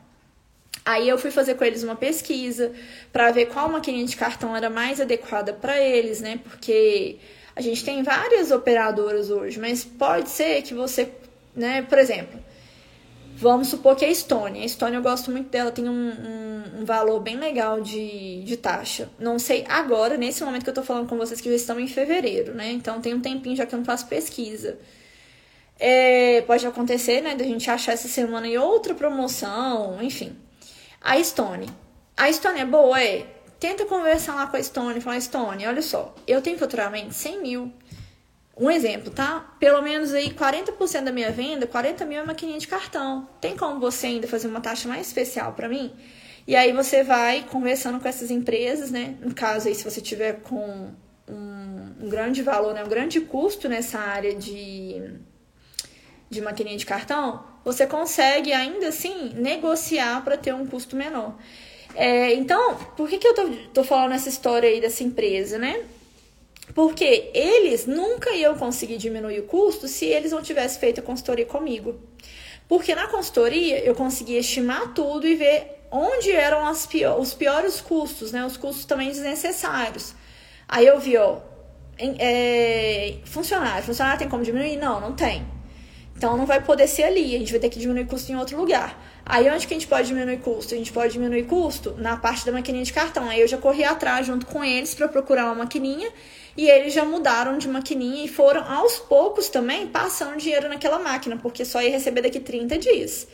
Aí 0.84 1.08
eu 1.08 1.16
fui 1.16 1.30
fazer 1.30 1.54
com 1.54 1.64
eles 1.64 1.82
uma 1.82 1.96
pesquisa 1.96 2.72
para 3.10 3.30
ver 3.30 3.46
qual 3.46 3.70
maquininha 3.70 4.04
de 4.04 4.16
cartão 4.16 4.54
era 4.54 4.68
mais 4.68 5.00
adequada 5.00 5.52
para 5.52 5.80
eles, 5.80 6.20
né? 6.20 6.38
Porque 6.44 7.16
a 7.56 7.62
gente 7.62 7.82
tem 7.82 8.02
várias 8.02 8.50
operadoras 8.50 9.30
hoje, 9.30 9.58
mas 9.58 9.82
pode 9.82 10.28
ser 10.28 10.60
que 10.62 10.74
você, 10.74 11.10
né, 11.56 11.82
por 11.82 11.98
exemplo, 11.98 12.38
vamos 13.36 13.68
supor 13.68 13.96
que 13.96 14.04
é 14.04 14.08
a 14.08 14.10
Estônia. 14.10 14.60
A 14.62 14.66
Estônia 14.66 14.98
eu 14.98 15.02
gosto 15.02 15.30
muito 15.30 15.48
dela, 15.48 15.70
tem 15.70 15.88
um, 15.88 15.92
um, 15.92 16.80
um, 16.80 16.84
valor 16.84 17.18
bem 17.20 17.38
legal 17.38 17.80
de, 17.80 18.42
de 18.42 18.56
taxa. 18.58 19.08
Não 19.18 19.38
sei 19.38 19.64
agora, 19.66 20.18
nesse 20.18 20.44
momento 20.44 20.64
que 20.64 20.70
eu 20.70 20.74
tô 20.74 20.82
falando 20.82 21.08
com 21.08 21.16
vocês, 21.16 21.40
que 21.40 21.48
já 21.48 21.56
estão 21.56 21.80
em 21.80 21.88
fevereiro, 21.88 22.54
né? 22.54 22.72
Então 22.72 23.00
tem 23.00 23.14
um 23.14 23.20
tempinho 23.20 23.56
já 23.56 23.64
que 23.64 23.74
eu 23.74 23.78
não 23.78 23.86
faço 23.86 24.06
pesquisa. 24.06 24.78
É, 25.78 26.42
pode 26.42 26.66
acontecer, 26.66 27.20
né, 27.22 27.34
da 27.34 27.44
gente 27.44 27.70
achar 27.70 27.92
essa 27.92 28.06
semana 28.06 28.46
em 28.46 28.58
outra 28.58 28.94
promoção, 28.94 30.02
enfim. 30.02 30.36
A 31.04 31.22
Stone. 31.22 31.68
A 32.16 32.32
Stone 32.32 32.60
é 32.60 32.64
boa? 32.64 32.98
É. 32.98 33.26
Tenta 33.60 33.84
conversar 33.84 34.34
lá 34.34 34.46
com 34.46 34.56
a 34.56 34.62
Stone, 34.62 35.02
falar, 35.02 35.20
Stone, 35.20 35.66
olha 35.66 35.82
só, 35.82 36.14
eu 36.26 36.40
tenho 36.40 36.58
faturamento 36.58 37.12
100 37.12 37.42
mil. 37.42 37.72
Um 38.58 38.70
exemplo, 38.70 39.10
tá? 39.10 39.54
Pelo 39.60 39.82
menos 39.82 40.14
aí 40.14 40.30
40% 40.30 41.04
da 41.04 41.12
minha 41.12 41.30
venda, 41.30 41.66
40 41.66 42.06
mil 42.06 42.20
é 42.20 42.24
maquininha 42.24 42.58
de 42.58 42.66
cartão. 42.66 43.28
Tem 43.38 43.54
como 43.54 43.78
você 43.78 44.06
ainda 44.06 44.26
fazer 44.26 44.48
uma 44.48 44.62
taxa 44.62 44.88
mais 44.88 45.06
especial 45.06 45.52
para 45.52 45.68
mim? 45.68 45.92
E 46.46 46.56
aí 46.56 46.72
você 46.72 47.02
vai 47.02 47.42
conversando 47.42 48.00
com 48.00 48.08
essas 48.08 48.30
empresas, 48.30 48.90
né? 48.90 49.16
No 49.20 49.34
caso 49.34 49.68
aí, 49.68 49.74
se 49.74 49.84
você 49.84 50.00
tiver 50.00 50.40
com 50.40 50.90
um, 51.28 51.94
um 52.00 52.08
grande 52.08 52.42
valor, 52.42 52.72
né? 52.72 52.82
um 52.82 52.88
grande 52.88 53.20
custo 53.20 53.68
nessa 53.68 53.98
área 53.98 54.34
de, 54.34 55.02
de 56.34 56.42
maquininha 56.42 56.76
de 56.76 56.84
cartão, 56.84 57.44
você 57.64 57.86
consegue 57.86 58.52
ainda 58.52 58.88
assim 58.88 59.32
negociar 59.34 60.22
para 60.22 60.36
ter 60.36 60.52
um 60.52 60.66
custo 60.66 60.96
menor. 60.96 61.34
É, 61.94 62.34
então, 62.34 62.76
por 62.96 63.08
que, 63.08 63.18
que 63.18 63.26
eu 63.26 63.34
tô, 63.34 63.48
tô 63.72 63.84
falando 63.84 64.12
essa 64.12 64.28
história 64.28 64.68
aí 64.68 64.80
dessa 64.80 65.02
empresa, 65.02 65.58
né? 65.58 65.84
Porque 66.74 67.30
eles 67.34 67.86
nunca 67.86 68.30
iam 68.32 68.56
conseguir 68.56 68.96
diminuir 68.96 69.40
o 69.40 69.44
custo 69.44 69.86
se 69.86 70.06
eles 70.06 70.32
não 70.32 70.42
tivessem 70.42 70.80
feito 70.80 71.00
a 71.00 71.02
consultoria 71.02 71.46
comigo. 71.46 72.00
Porque 72.68 72.94
na 72.94 73.06
consultoria 73.06 73.84
eu 73.84 73.94
conseguia 73.94 74.40
estimar 74.40 74.94
tudo 74.94 75.26
e 75.26 75.36
ver 75.36 75.86
onde 75.90 76.32
eram 76.32 76.72
pior, 76.88 77.20
os 77.20 77.34
piores 77.34 77.80
custos, 77.80 78.32
né? 78.32 78.44
Os 78.44 78.56
custos 78.56 78.84
também 78.84 79.08
desnecessários. 79.08 80.14
Aí 80.66 80.86
eu 80.86 80.98
vi, 80.98 81.16
ó, 81.16 81.38
em, 81.98 82.16
é, 82.18 83.18
funcionário. 83.24 83.84
Funcionário 83.84 84.18
tem 84.18 84.28
como 84.28 84.42
diminuir? 84.42 84.76
Não, 84.76 85.00
não 85.00 85.12
tem. 85.12 85.46
Então 86.24 86.38
não 86.38 86.46
vai 86.46 86.58
poder 86.58 86.88
ser 86.88 87.02
ali, 87.02 87.36
a 87.36 87.38
gente 87.38 87.50
vai 87.50 87.60
ter 87.60 87.68
que 87.68 87.78
diminuir 87.78 88.06
custo 88.06 88.32
em 88.32 88.34
outro 88.34 88.56
lugar. 88.56 88.98
Aí 89.26 89.46
onde 89.50 89.66
que 89.66 89.74
a 89.74 89.76
gente 89.76 89.86
pode 89.86 90.08
diminuir 90.08 90.38
custo? 90.38 90.72
A 90.72 90.78
gente 90.78 90.90
pode 90.90 91.12
diminuir 91.12 91.42
custo 91.42 91.94
na 91.98 92.16
parte 92.16 92.46
da 92.46 92.52
maquininha 92.52 92.82
de 92.82 92.94
cartão. 92.94 93.28
Aí 93.28 93.42
eu 93.42 93.46
já 93.46 93.58
corri 93.58 93.84
atrás 93.84 94.26
junto 94.26 94.46
com 94.46 94.64
eles 94.64 94.94
para 94.94 95.06
procurar 95.06 95.44
uma 95.44 95.54
maquininha 95.56 96.10
e 96.56 96.66
eles 96.66 96.94
já 96.94 97.04
mudaram 97.04 97.58
de 97.58 97.68
maquininha 97.68 98.24
e 98.24 98.28
foram 98.28 98.64
aos 98.66 98.98
poucos 99.00 99.50
também 99.50 99.86
passando 99.86 100.38
dinheiro 100.38 100.66
naquela 100.66 100.98
máquina, 100.98 101.36
porque 101.36 101.62
só 101.62 101.82
ia 101.82 101.90
receber 101.90 102.22
daqui 102.22 102.40
30 102.40 102.78
dias. 102.78 103.28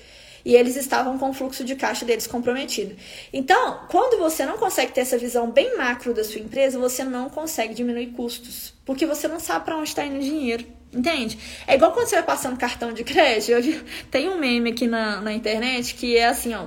E 0.44 0.54
eles 0.54 0.76
estavam 0.76 1.18
com 1.18 1.30
o 1.30 1.32
fluxo 1.32 1.64
de 1.64 1.74
caixa 1.76 2.04
deles 2.04 2.26
comprometido. 2.26 2.96
Então, 3.32 3.80
quando 3.88 4.18
você 4.18 4.46
não 4.46 4.56
consegue 4.56 4.92
ter 4.92 5.02
essa 5.02 5.18
visão 5.18 5.50
bem 5.50 5.76
macro 5.76 6.14
da 6.14 6.24
sua 6.24 6.40
empresa, 6.40 6.78
você 6.78 7.04
não 7.04 7.28
consegue 7.28 7.74
diminuir 7.74 8.08
custos, 8.08 8.74
porque 8.84 9.06
você 9.06 9.28
não 9.28 9.38
sabe 9.38 9.64
para 9.64 9.76
onde 9.76 9.88
está 9.88 10.04
indo 10.04 10.16
o 10.16 10.22
dinheiro. 10.22 10.66
Entende? 10.92 11.38
É 11.66 11.76
igual 11.76 11.92
quando 11.92 12.08
você 12.08 12.16
vai 12.16 12.24
passando 12.24 12.58
cartão 12.58 12.92
de 12.92 13.04
crédito. 13.04 13.52
Eu 13.52 13.80
tem 14.10 14.28
um 14.28 14.38
meme 14.38 14.70
aqui 14.70 14.88
na, 14.88 15.20
na 15.20 15.32
internet 15.32 15.94
que 15.94 16.16
é 16.16 16.26
assim, 16.26 16.52
ó. 16.54 16.66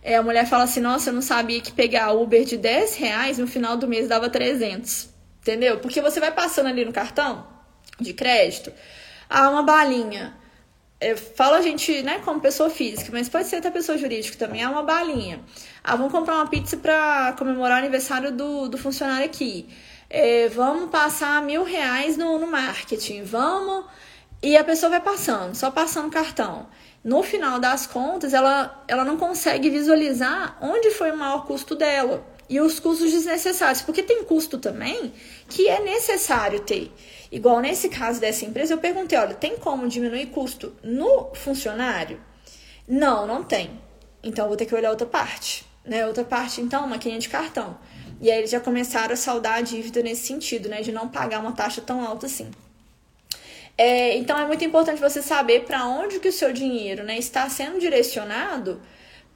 É, 0.00 0.16
a 0.16 0.22
mulher 0.22 0.46
fala 0.46 0.64
assim, 0.64 0.80
nossa, 0.80 1.08
eu 1.10 1.14
não 1.14 1.22
sabia 1.22 1.60
que 1.60 1.72
pegar 1.72 2.12
Uber 2.12 2.44
de 2.44 2.58
10 2.58 2.96
reais 2.96 3.38
no 3.38 3.46
final 3.46 3.76
do 3.76 3.88
mês 3.88 4.06
dava 4.06 4.28
300. 4.28 5.08
Entendeu? 5.40 5.78
Porque 5.78 6.00
você 6.00 6.20
vai 6.20 6.30
passando 6.30 6.68
ali 6.68 6.84
no 6.84 6.92
cartão 6.92 7.46
de 8.00 8.12
crédito, 8.12 8.72
ah, 9.28 9.50
uma 9.50 9.62
balinha. 9.62 10.34
Eu 11.04 11.16
falo 11.16 11.54
a 11.54 11.60
gente, 11.60 12.02
né, 12.02 12.20
como 12.24 12.40
pessoa 12.40 12.70
física, 12.70 13.10
mas 13.12 13.28
pode 13.28 13.46
ser 13.48 13.56
até 13.56 13.70
pessoa 13.70 13.98
jurídica 13.98 14.36
também, 14.38 14.62
é 14.62 14.68
uma 14.68 14.82
balinha. 14.82 15.40
Ah, 15.82 15.96
vamos 15.96 16.12
comprar 16.12 16.36
uma 16.36 16.46
pizza 16.46 16.76
para 16.76 17.34
comemorar 17.38 17.76
o 17.76 17.80
aniversário 17.80 18.32
do, 18.32 18.68
do 18.68 18.78
funcionário 18.78 19.26
aqui 19.26 19.68
é, 20.14 20.48
vamos 20.48 20.90
passar 20.90 21.42
mil 21.42 21.64
reais 21.64 22.16
no, 22.16 22.38
no 22.38 22.46
marketing, 22.46 23.24
vamos. 23.24 23.84
E 24.40 24.56
a 24.56 24.62
pessoa 24.62 24.90
vai 24.90 25.00
passando, 25.00 25.56
só 25.56 25.72
passando 25.72 26.08
cartão. 26.08 26.68
No 27.02 27.22
final 27.24 27.58
das 27.58 27.86
contas, 27.86 28.32
ela, 28.32 28.84
ela 28.86 29.04
não 29.04 29.16
consegue 29.16 29.68
visualizar 29.68 30.56
onde 30.60 30.90
foi 30.92 31.10
o 31.10 31.16
maior 31.16 31.46
custo 31.46 31.74
dela 31.74 32.24
e 32.48 32.60
os 32.60 32.78
custos 32.78 33.10
desnecessários, 33.10 33.82
porque 33.82 34.04
tem 34.04 34.22
custo 34.22 34.56
também 34.58 35.12
que 35.48 35.68
é 35.68 35.80
necessário 35.80 36.60
ter. 36.60 36.92
Igual 37.34 37.58
nesse 37.58 37.88
caso 37.88 38.20
dessa 38.20 38.44
empresa, 38.44 38.74
eu 38.74 38.78
perguntei: 38.78 39.18
olha, 39.18 39.34
tem 39.34 39.56
como 39.56 39.88
diminuir 39.88 40.26
custo 40.26 40.72
no 40.84 41.34
funcionário? 41.34 42.20
Não, 42.86 43.26
não 43.26 43.42
tem. 43.42 43.72
Então, 44.22 44.44
eu 44.44 44.48
vou 44.50 44.56
ter 44.56 44.66
que 44.66 44.74
olhar 44.74 44.90
outra 44.90 45.04
parte. 45.04 45.66
Né? 45.84 46.06
Outra 46.06 46.22
parte, 46.22 46.60
então, 46.60 46.86
maquininha 46.86 47.18
de 47.18 47.28
cartão. 47.28 47.76
E 48.20 48.30
aí 48.30 48.38
eles 48.38 48.50
já 48.50 48.60
começaram 48.60 49.14
a 49.14 49.16
saldar 49.16 49.54
a 49.54 49.60
dívida 49.62 50.00
nesse 50.00 50.28
sentido, 50.28 50.68
né? 50.68 50.80
De 50.80 50.92
não 50.92 51.08
pagar 51.08 51.40
uma 51.40 51.50
taxa 51.50 51.80
tão 51.80 52.06
alta 52.06 52.26
assim. 52.26 52.52
É, 53.76 54.16
então 54.16 54.38
é 54.38 54.46
muito 54.46 54.64
importante 54.64 55.00
você 55.00 55.20
saber 55.20 55.64
para 55.64 55.84
onde 55.88 56.20
que 56.20 56.28
o 56.28 56.32
seu 56.32 56.52
dinheiro 56.52 57.02
né, 57.02 57.18
está 57.18 57.48
sendo 57.48 57.80
direcionado 57.80 58.80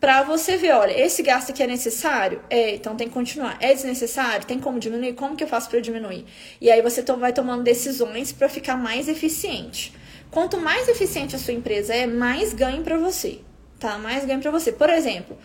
para 0.01 0.23
você 0.23 0.57
ver, 0.57 0.73
olha, 0.73 0.99
esse 0.99 1.23
gasto 1.23 1.51
aqui 1.51 1.63
é 1.63 1.67
necessário? 1.67 2.41
É, 2.49 2.75
então 2.75 2.97
tem 2.97 3.09
que 3.09 3.15
continuar. 3.15 3.57
É 3.61 3.75
desnecessário? 3.75 4.47
Tem 4.47 4.59
como 4.59 4.79
diminuir? 4.79 5.15
Como 5.15 5.37
que 5.37 5.43
eu 5.43 5.49
faço 5.49 5.69
para 5.69 5.81
diminuir? 5.81 6.25
E 6.61 6.71
aí 6.71 6.81
você 6.83 7.03
vai 7.03 7.33
tomando 7.33 7.63
decisões 7.63 8.33
para 8.33 8.49
ficar 8.49 8.77
mais 8.77 9.09
eficiente. 9.09 9.93
Quanto 10.31 10.57
mais 10.59 10.89
eficiente 10.89 11.35
a 11.35 11.39
sua 11.39 11.55
empresa 11.55 11.95
é, 11.95 12.07
mais 12.07 12.53
ganho 12.53 12.83
para 12.83 12.97
você, 12.99 13.41
tá? 13.81 13.99
Mais 13.99 14.25
ganho 14.25 14.41
para 14.41 14.51
você. 14.51 14.71
Por 14.71 14.91
exemplo, 14.91 15.37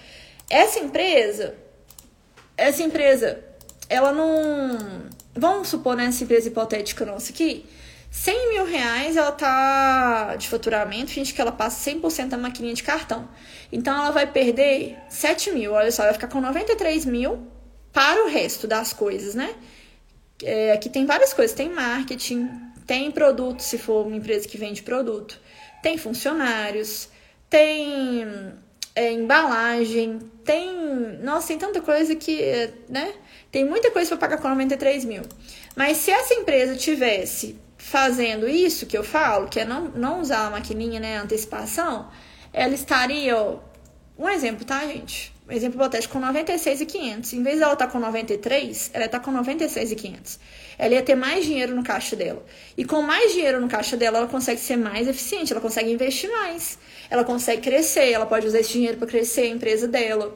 essa 0.49 0.79
empresa 0.79 1.55
essa 2.57 2.83
empresa, 2.83 3.39
ela 3.89 4.11
não. 4.11 4.77
Vamos 5.35 5.69
supor 5.69 5.95
nessa 5.95 6.23
empresa 6.23 6.47
hipotética 6.47 7.05
nossa 7.05 7.31
aqui, 7.31 7.65
100 8.13 8.49
mil 8.49 8.65
reais 8.65 9.17
ela 9.17 9.31
tá 9.31 10.35
de 10.35 10.47
faturamento, 10.47 11.09
finge 11.09 11.33
que 11.33 11.41
ela 11.41 11.51
passa 11.51 11.89
100% 11.89 12.27
da 12.27 12.37
maquininha 12.37 12.75
de 12.75 12.83
cartão. 12.83 13.27
Então 13.71 13.97
ela 13.97 14.11
vai 14.11 14.31
perder 14.31 14.95
7 15.09 15.49
mil, 15.49 15.73
olha 15.73 15.91
só, 15.91 16.03
vai 16.03 16.13
ficar 16.13 16.27
com 16.27 16.39
93 16.39 17.07
mil 17.07 17.47
para 17.91 18.23
o 18.23 18.29
resto 18.29 18.67
das 18.67 18.93
coisas, 18.93 19.33
né? 19.33 19.55
É, 20.43 20.73
aqui 20.73 20.89
tem 20.89 21.07
várias 21.07 21.33
coisas, 21.33 21.55
tem 21.55 21.69
marketing, 21.69 22.47
tem 22.85 23.09
produto, 23.09 23.61
se 23.61 23.79
for 23.79 24.05
uma 24.05 24.15
empresa 24.15 24.47
que 24.47 24.59
vende 24.59 24.83
produto, 24.83 25.41
tem 25.81 25.97
funcionários, 25.97 27.09
tem 27.49 28.27
é, 28.93 29.11
embalagem, 29.11 30.19
tem. 30.45 31.17
Nossa, 31.23 31.47
tem 31.47 31.57
tanta 31.57 31.81
coisa 31.81 32.15
que, 32.15 32.69
né? 32.87 33.11
Tem 33.51 33.65
muita 33.65 33.89
coisa 33.89 34.09
para 34.09 34.17
pagar 34.19 34.37
com 34.39 34.49
93 34.49 35.03
mil. 35.03 35.23
Mas 35.75 35.97
se 35.97 36.11
essa 36.11 36.35
empresa 36.35 36.75
tivesse 36.75 37.62
fazendo 37.83 38.47
isso 38.47 38.85
que 38.85 38.97
eu 38.97 39.03
falo, 39.03 39.47
que 39.47 39.59
é 39.59 39.65
não, 39.65 39.89
não 39.89 40.21
usar 40.21 40.47
a 40.47 40.49
maquininha, 40.49 40.99
né? 40.99 41.17
Antecipação, 41.17 42.09
ela 42.51 42.73
estaria, 42.73 43.37
ó, 43.37 43.59
um 44.17 44.29
exemplo, 44.29 44.65
tá, 44.65 44.85
gente? 44.87 45.33
Um 45.47 45.51
exemplo 45.51 45.77
hipotético, 45.79 46.13
com 46.13 46.19
96,500. 46.19 47.33
Em 47.33 47.43
vez 47.43 47.59
dela 47.59 47.73
estar 47.73 47.87
tá 47.87 47.91
com 47.91 47.99
93, 47.99 48.91
ela 48.93 49.05
está 49.05 49.19
com 49.19 49.31
96,500 49.31 50.39
ela 50.77 50.93
ia 50.93 51.01
ter 51.01 51.15
mais 51.15 51.45
dinheiro 51.45 51.75
no 51.75 51.83
caixa 51.83 52.15
dela. 52.15 52.43
E 52.77 52.85
com 52.85 53.01
mais 53.01 53.31
dinheiro 53.31 53.59
no 53.59 53.67
caixa 53.67 53.95
dela, 53.95 54.19
ela 54.19 54.27
consegue 54.27 54.59
ser 54.59 54.75
mais 54.75 55.07
eficiente, 55.07 55.51
ela 55.51 55.61
consegue 55.61 55.91
investir 55.91 56.29
mais, 56.29 56.77
ela 57.09 57.23
consegue 57.23 57.61
crescer, 57.61 58.11
ela 58.11 58.25
pode 58.25 58.47
usar 58.47 58.59
esse 58.59 58.73
dinheiro 58.73 58.97
para 58.97 59.07
crescer 59.07 59.41
a 59.41 59.47
empresa 59.47 59.87
dela. 59.87 60.35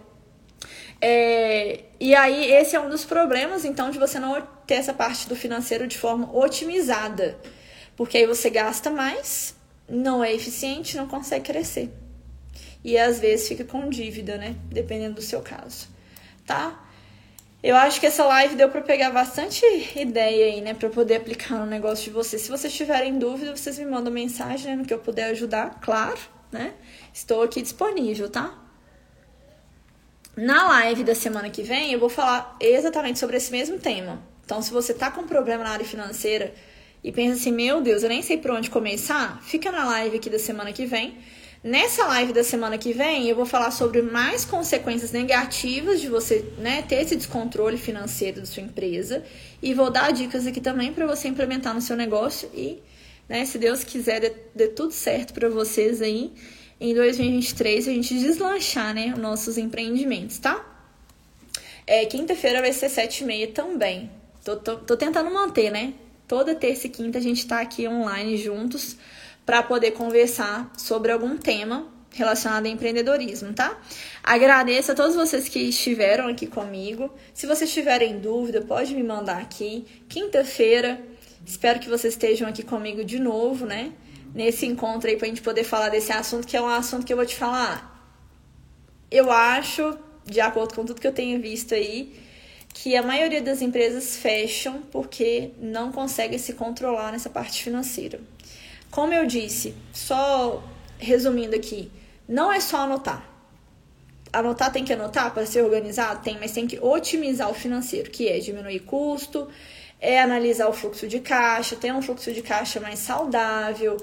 É, 1.00 1.82
e 2.00 2.16
aí, 2.16 2.52
esse 2.52 2.76
é 2.76 2.80
um 2.80 2.90
dos 2.90 3.06
problemas, 3.06 3.66
então, 3.66 3.90
de 3.90 4.00
você 4.00 4.20
não 4.20 4.36
ter 4.68 4.76
essa 4.76 4.94
parte 4.94 5.28
do 5.28 5.36
financeiro 5.36 5.88
de 5.88 5.98
forma 5.98 6.30
otimizada. 6.38 7.40
Porque 7.96 8.18
aí 8.18 8.28
você 8.28 8.50
gasta 8.50 8.92
mais, 8.92 9.56
não 9.90 10.24
é 10.24 10.34
eficiente, 10.34 10.98
não 10.98 11.08
consegue 11.08 11.46
crescer. 11.46 11.90
E 12.84 12.98
às 12.98 13.20
vezes 13.20 13.48
fica 13.48 13.64
com 13.64 13.90
dívida, 13.90 14.38
né? 14.38 14.56
Dependendo 14.70 15.16
do 15.16 15.22
seu 15.22 15.42
caso. 15.42 15.88
Tá? 16.46 16.84
Eu 17.64 17.76
acho 17.76 18.00
que 18.00 18.06
essa 18.06 18.24
live 18.24 18.56
deu 18.56 18.70
para 18.70 18.82
pegar 18.82 19.10
bastante 19.10 19.66
ideia 19.96 20.46
aí, 20.46 20.62
né, 20.62 20.74
para 20.76 20.90
poder 20.90 21.16
aplicar 21.16 21.58
no 21.58 21.66
negócio 21.66 22.06
de 22.06 22.12
vocês. 22.12 22.44
Se 22.44 22.50
vocês 22.50 22.72
tiverem 22.72 23.18
dúvida, 23.18 23.56
vocês 23.56 23.80
me 23.80 23.86
mandam 23.86 24.14
mensagem, 24.14 24.68
né, 24.68 24.76
no 24.76 24.86
que 24.86 24.94
eu 24.94 25.00
puder 25.00 25.32
ajudar, 25.32 25.80
claro, 25.82 26.20
né? 26.52 26.74
Estou 27.12 27.42
aqui 27.42 27.62
disponível, 27.62 28.30
tá? 28.30 28.54
Na 30.36 30.68
live 30.68 31.04
da 31.04 31.16
semana 31.16 31.50
que 31.50 31.64
vem, 31.64 31.92
eu 31.92 32.00
vou 32.00 32.10
falar 32.10 32.56
exatamente 32.62 33.18
sobre 33.18 33.38
esse 33.38 33.52
mesmo 33.52 33.80
tema. 33.80 34.22
Então, 34.48 34.62
se 34.62 34.72
você 34.72 34.94
tá 34.94 35.12
com 35.12 35.28
problema 35.28 35.66
na 35.66 35.72
área 35.72 35.86
financeira 35.86 36.54
e 37.04 37.12
pensa 37.12 37.36
assim, 37.36 37.52
meu 37.52 37.82
Deus, 37.82 38.02
eu 38.02 38.08
nem 38.08 38.22
sei 38.22 38.38
por 38.38 38.52
onde 38.52 38.70
começar, 38.70 39.44
fica 39.44 39.70
na 39.74 39.84
live 39.84 40.16
aqui 40.16 40.30
da 40.30 40.40
semana 40.40 40.72
que 40.72 40.86
vem 40.86 41.18
Nessa 41.64 42.06
live 42.06 42.32
da 42.32 42.46
semana 42.46 42.78
que 42.78 42.94
vem, 42.94 43.28
eu 43.28 43.36
vou 43.36 43.46
falar 43.46 43.72
sobre 43.72 44.02
mais 44.02 44.46
consequências 44.46 45.12
negativas 45.12 46.00
de 46.00 46.08
você 46.08 46.46
né, 46.60 46.84
ter 46.84 47.02
esse 47.02 47.16
descontrole 47.16 47.78
financeiro 47.78 48.40
da 48.40 48.46
sua 48.46 48.64
empresa 48.64 49.22
e 49.62 49.74
vou 49.74 49.90
dar 49.90 50.14
dicas 50.14 50.48
aqui 50.48 50.62
também 50.62 50.94
para 50.94 51.06
você 51.06 51.28
implementar 51.28 51.74
no 51.74 51.82
seu 51.82 51.98
negócio 51.98 52.50
e, 52.54 52.82
né, 53.28 53.44
se 53.44 53.58
Deus 53.58 53.84
quiser, 53.84 54.22
dê, 54.22 54.34
dê 54.56 54.68
tudo 54.68 54.94
certo 54.94 55.34
para 55.34 55.50
vocês 55.50 56.02
aí 56.02 56.32
em 56.80 56.94
2023 56.94 57.88
a 57.88 57.92
gente 57.92 58.18
deslanchar 58.18 58.94
né, 58.94 59.12
os 59.14 59.20
nossos 59.20 59.58
empreendimentos, 59.58 60.38
tá? 60.38 60.64
É, 61.88 62.06
Quinta-feira 62.06 62.62
vai 62.62 62.72
ser 62.72 62.88
sete 62.88 63.24
e 63.24 63.26
meia 63.26 63.48
também. 63.48 64.12
Tô, 64.48 64.56
tô, 64.56 64.78
tô 64.78 64.96
tentando 64.96 65.30
manter, 65.30 65.70
né? 65.70 65.94
Toda 66.26 66.56
terça 66.56 66.88
e 66.88 66.90
quinta 66.90 67.18
a 67.18 67.22
gente 67.22 67.46
tá 67.46 67.60
aqui 67.60 67.86
online 67.86 68.38
juntos 68.38 68.96
para 69.46 69.62
poder 69.62 69.92
conversar 69.92 70.72
sobre 70.78 71.12
algum 71.12 71.38
tema 71.38 71.86
relacionado 72.14 72.66
a 72.66 72.70
empreendedorismo, 72.70 73.52
tá? 73.52 73.78
Agradeço 74.24 74.94
a 74.94 74.96
todos 74.96 75.18
vocês 75.18 75.50
que 75.50 75.60
estiveram 75.60 76.30
aqui 76.30 76.48
comigo. 76.48 77.14
Se 77.34 77.46
vocês 77.46 77.74
tiverem 77.74 78.20
dúvida, 78.20 78.62
pode 78.62 78.96
me 78.96 79.04
mandar 79.04 79.42
aqui. 79.42 79.86
Quinta-feira, 80.08 80.98
espero 81.46 81.82
que 81.82 81.90
vocês 81.90 82.14
estejam 82.14 82.48
aqui 82.48 82.64
comigo 82.64 83.04
de 83.04 83.20
novo, 83.20 83.66
né? 83.66 83.92
Nesse 84.34 84.66
encontro 84.66 85.10
aí 85.10 85.18
pra 85.18 85.28
gente 85.28 85.42
poder 85.42 85.66
falar 85.66 85.90
desse 85.90 86.14
assunto, 86.14 86.48
que 86.48 86.56
é 86.56 86.62
um 86.62 86.70
assunto 86.70 87.06
que 87.06 87.12
eu 87.12 87.18
vou 87.18 87.26
te 87.26 87.36
falar. 87.36 88.18
Eu 89.12 89.30
acho, 89.30 89.98
de 90.26 90.40
acordo 90.40 90.74
com 90.74 90.86
tudo 90.86 91.02
que 91.02 91.08
eu 91.08 91.14
tenho 91.14 91.42
visto 91.42 91.74
aí, 91.74 92.27
que 92.80 92.96
a 92.96 93.02
maioria 93.02 93.42
das 93.42 93.62
empresas 93.62 94.18
fecham 94.18 94.84
porque 94.92 95.50
não 95.60 95.92
conseguem 95.92 96.38
se 96.38 96.54
controlar 96.54 97.12
nessa 97.12 97.30
parte 97.30 97.64
financeira. 97.64 98.20
Como 98.92 99.12
eu 99.12 99.26
disse, 99.26 99.74
só 99.92 100.64
resumindo 101.00 101.56
aqui, 101.56 101.92
não 102.30 102.54
é 102.54 102.60
só 102.60 102.82
anotar. 102.82 103.28
Anotar 104.32 104.72
tem 104.72 104.86
que 104.86 104.94
anotar 104.94 105.34
para 105.34 105.46
ser 105.48 105.64
organizado? 105.64 106.22
Tem, 106.24 106.38
mas 106.40 106.52
tem 106.52 106.68
que 106.68 106.78
otimizar 106.80 107.50
o 107.50 107.54
financeiro, 107.54 108.12
que 108.12 108.28
é 108.28 108.38
diminuir 108.38 108.82
custo, 108.82 109.48
é 110.00 110.22
analisar 110.22 110.68
o 110.68 110.74
fluxo 110.74 111.08
de 111.08 111.20
caixa, 111.20 111.76
ter 111.76 111.92
um 111.92 112.02
fluxo 112.02 112.32
de 112.32 112.44
caixa 112.44 112.80
mais 112.80 113.00
saudável 113.00 113.98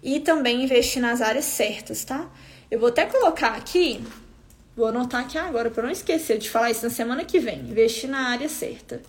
e 0.00 0.20
também 0.20 0.62
investir 0.62 1.02
nas 1.02 1.20
áreas 1.20 1.46
certas, 1.46 2.04
tá? 2.04 2.30
Eu 2.70 2.78
vou 2.78 2.90
até 2.90 3.06
colocar 3.06 3.54
aqui, 3.56 4.00
vou 4.80 4.88
anotar 4.88 5.20
aqui 5.20 5.36
agora 5.36 5.70
para 5.70 5.82
não 5.82 5.90
esquecer 5.90 6.38
de 6.38 6.48
falar 6.48 6.70
isso 6.70 6.82
na 6.82 6.90
semana 6.90 7.24
que 7.24 7.38
vem, 7.38 7.60
investir 7.60 8.08
na 8.08 8.30
área 8.30 8.48
certa. 8.48 9.00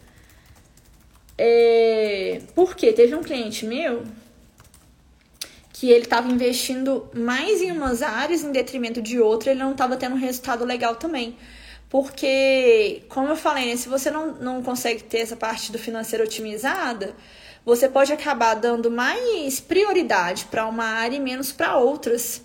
É, 1.38 2.42
porque 2.54 2.92
teve 2.92 3.16
um 3.16 3.24
cliente 3.24 3.66
meu 3.66 4.04
que 5.72 5.90
ele 5.90 6.04
estava 6.04 6.28
investindo 6.28 7.10
mais 7.16 7.62
em 7.62 7.72
umas 7.72 8.04
áreas 8.04 8.44
em 8.44 8.52
detrimento 8.52 9.02
de 9.02 9.20
outra, 9.20 9.52
ele 9.52 9.60
não 9.62 9.72
estava 9.72 9.98
tendo 9.98 10.14
um 10.16 10.20
resultado 10.20 10.64
legal 10.66 10.96
também. 10.96 11.36
Porque, 11.90 13.02
como 13.10 13.30
eu 13.30 13.36
falei, 13.36 13.66
né, 13.66 13.76
se 13.76 13.90
você 13.90 14.12
não, 14.12 14.34
não 14.36 14.62
consegue 14.62 15.04
ter 15.04 15.20
essa 15.20 15.36
parte 15.36 15.72
do 15.72 15.80
financeiro 15.80 16.24
otimizada, 16.24 17.16
você 17.66 17.90
pode 17.90 18.14
acabar 18.14 18.56
dando 18.56 18.92
mais 18.92 19.60
prioridade 19.60 20.46
para 20.46 20.68
uma 20.68 20.86
área 20.86 21.16
e 21.16 21.20
menos 21.20 21.52
para 21.52 21.78
outras. 21.78 22.42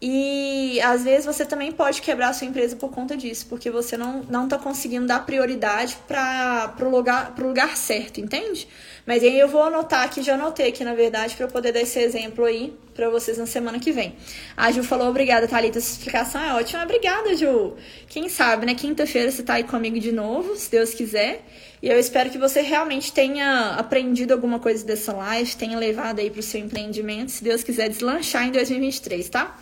E 0.00 0.80
às 0.80 1.02
vezes 1.02 1.26
você 1.26 1.44
também 1.44 1.72
pode 1.72 2.00
quebrar 2.00 2.28
a 2.28 2.32
sua 2.32 2.46
empresa 2.46 2.76
por 2.76 2.88
conta 2.90 3.16
disso, 3.16 3.46
porque 3.48 3.68
você 3.68 3.96
não, 3.96 4.22
não 4.30 4.46
tá 4.46 4.56
conseguindo 4.56 5.08
dar 5.08 5.26
prioridade 5.26 5.98
para 6.06 6.72
o 6.80 6.88
lugar, 6.88 7.34
pro 7.34 7.48
lugar 7.48 7.76
certo, 7.76 8.20
entende? 8.20 8.68
Mas 9.04 9.24
aí 9.24 9.36
eu 9.36 9.48
vou 9.48 9.60
anotar 9.60 10.04
aqui, 10.04 10.22
já 10.22 10.34
anotei 10.34 10.68
aqui 10.68 10.84
na 10.84 10.94
verdade, 10.94 11.34
para 11.34 11.48
poder 11.48 11.72
dar 11.72 11.80
esse 11.80 11.98
exemplo 11.98 12.44
aí 12.44 12.72
para 12.94 13.10
vocês 13.10 13.38
na 13.38 13.46
semana 13.46 13.80
que 13.80 13.90
vem. 13.90 14.14
A 14.56 14.70
Ju 14.70 14.84
falou: 14.84 15.08
obrigada, 15.08 15.48
Thalita, 15.48 15.78
essa 15.78 15.90
explicação 15.90 16.40
é 16.40 16.54
ótima. 16.54 16.84
Obrigada, 16.84 17.34
Ju. 17.36 17.74
Quem 18.08 18.28
sabe, 18.28 18.66
né? 18.66 18.76
Quinta-feira 18.76 19.32
você 19.32 19.42
tá 19.42 19.54
aí 19.54 19.64
comigo 19.64 19.98
de 19.98 20.12
novo, 20.12 20.54
se 20.54 20.70
Deus 20.70 20.94
quiser. 20.94 21.44
E 21.82 21.88
eu 21.88 21.98
espero 21.98 22.30
que 22.30 22.38
você 22.38 22.60
realmente 22.60 23.12
tenha 23.12 23.74
aprendido 23.78 24.32
alguma 24.32 24.60
coisa 24.60 24.84
dessa 24.84 25.12
live, 25.12 25.56
tenha 25.56 25.76
levado 25.76 26.20
aí 26.20 26.30
pro 26.30 26.42
seu 26.42 26.60
empreendimento, 26.60 27.32
se 27.32 27.42
Deus 27.42 27.64
quiser 27.64 27.88
deslanchar 27.88 28.46
em 28.46 28.52
2023, 28.52 29.28
tá? 29.28 29.56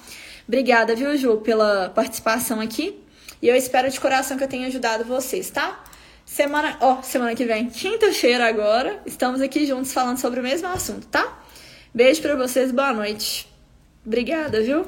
Obrigada, 0.46 0.94
viu, 0.94 1.16
Ju, 1.16 1.38
pela 1.38 1.90
participação 1.90 2.60
aqui. 2.60 3.02
E 3.42 3.48
eu 3.48 3.56
espero 3.56 3.90
de 3.90 4.00
coração 4.00 4.36
que 4.36 4.44
eu 4.44 4.48
tenha 4.48 4.68
ajudado 4.68 5.04
vocês, 5.04 5.50
tá? 5.50 5.84
Semana, 6.24 6.76
ó, 6.80 6.98
oh, 6.98 7.02
semana 7.02 7.34
que 7.34 7.44
vem, 7.44 7.68
quinta-feira 7.68 8.48
agora, 8.48 9.00
estamos 9.06 9.40
aqui 9.40 9.64
juntos 9.66 9.92
falando 9.92 10.18
sobre 10.18 10.40
o 10.40 10.42
mesmo 10.42 10.66
assunto, 10.68 11.06
tá? 11.06 11.40
Beijo 11.94 12.20
para 12.20 12.34
vocês, 12.34 12.72
boa 12.72 12.92
noite. 12.92 13.48
Obrigada, 14.04 14.60
viu? 14.62 14.86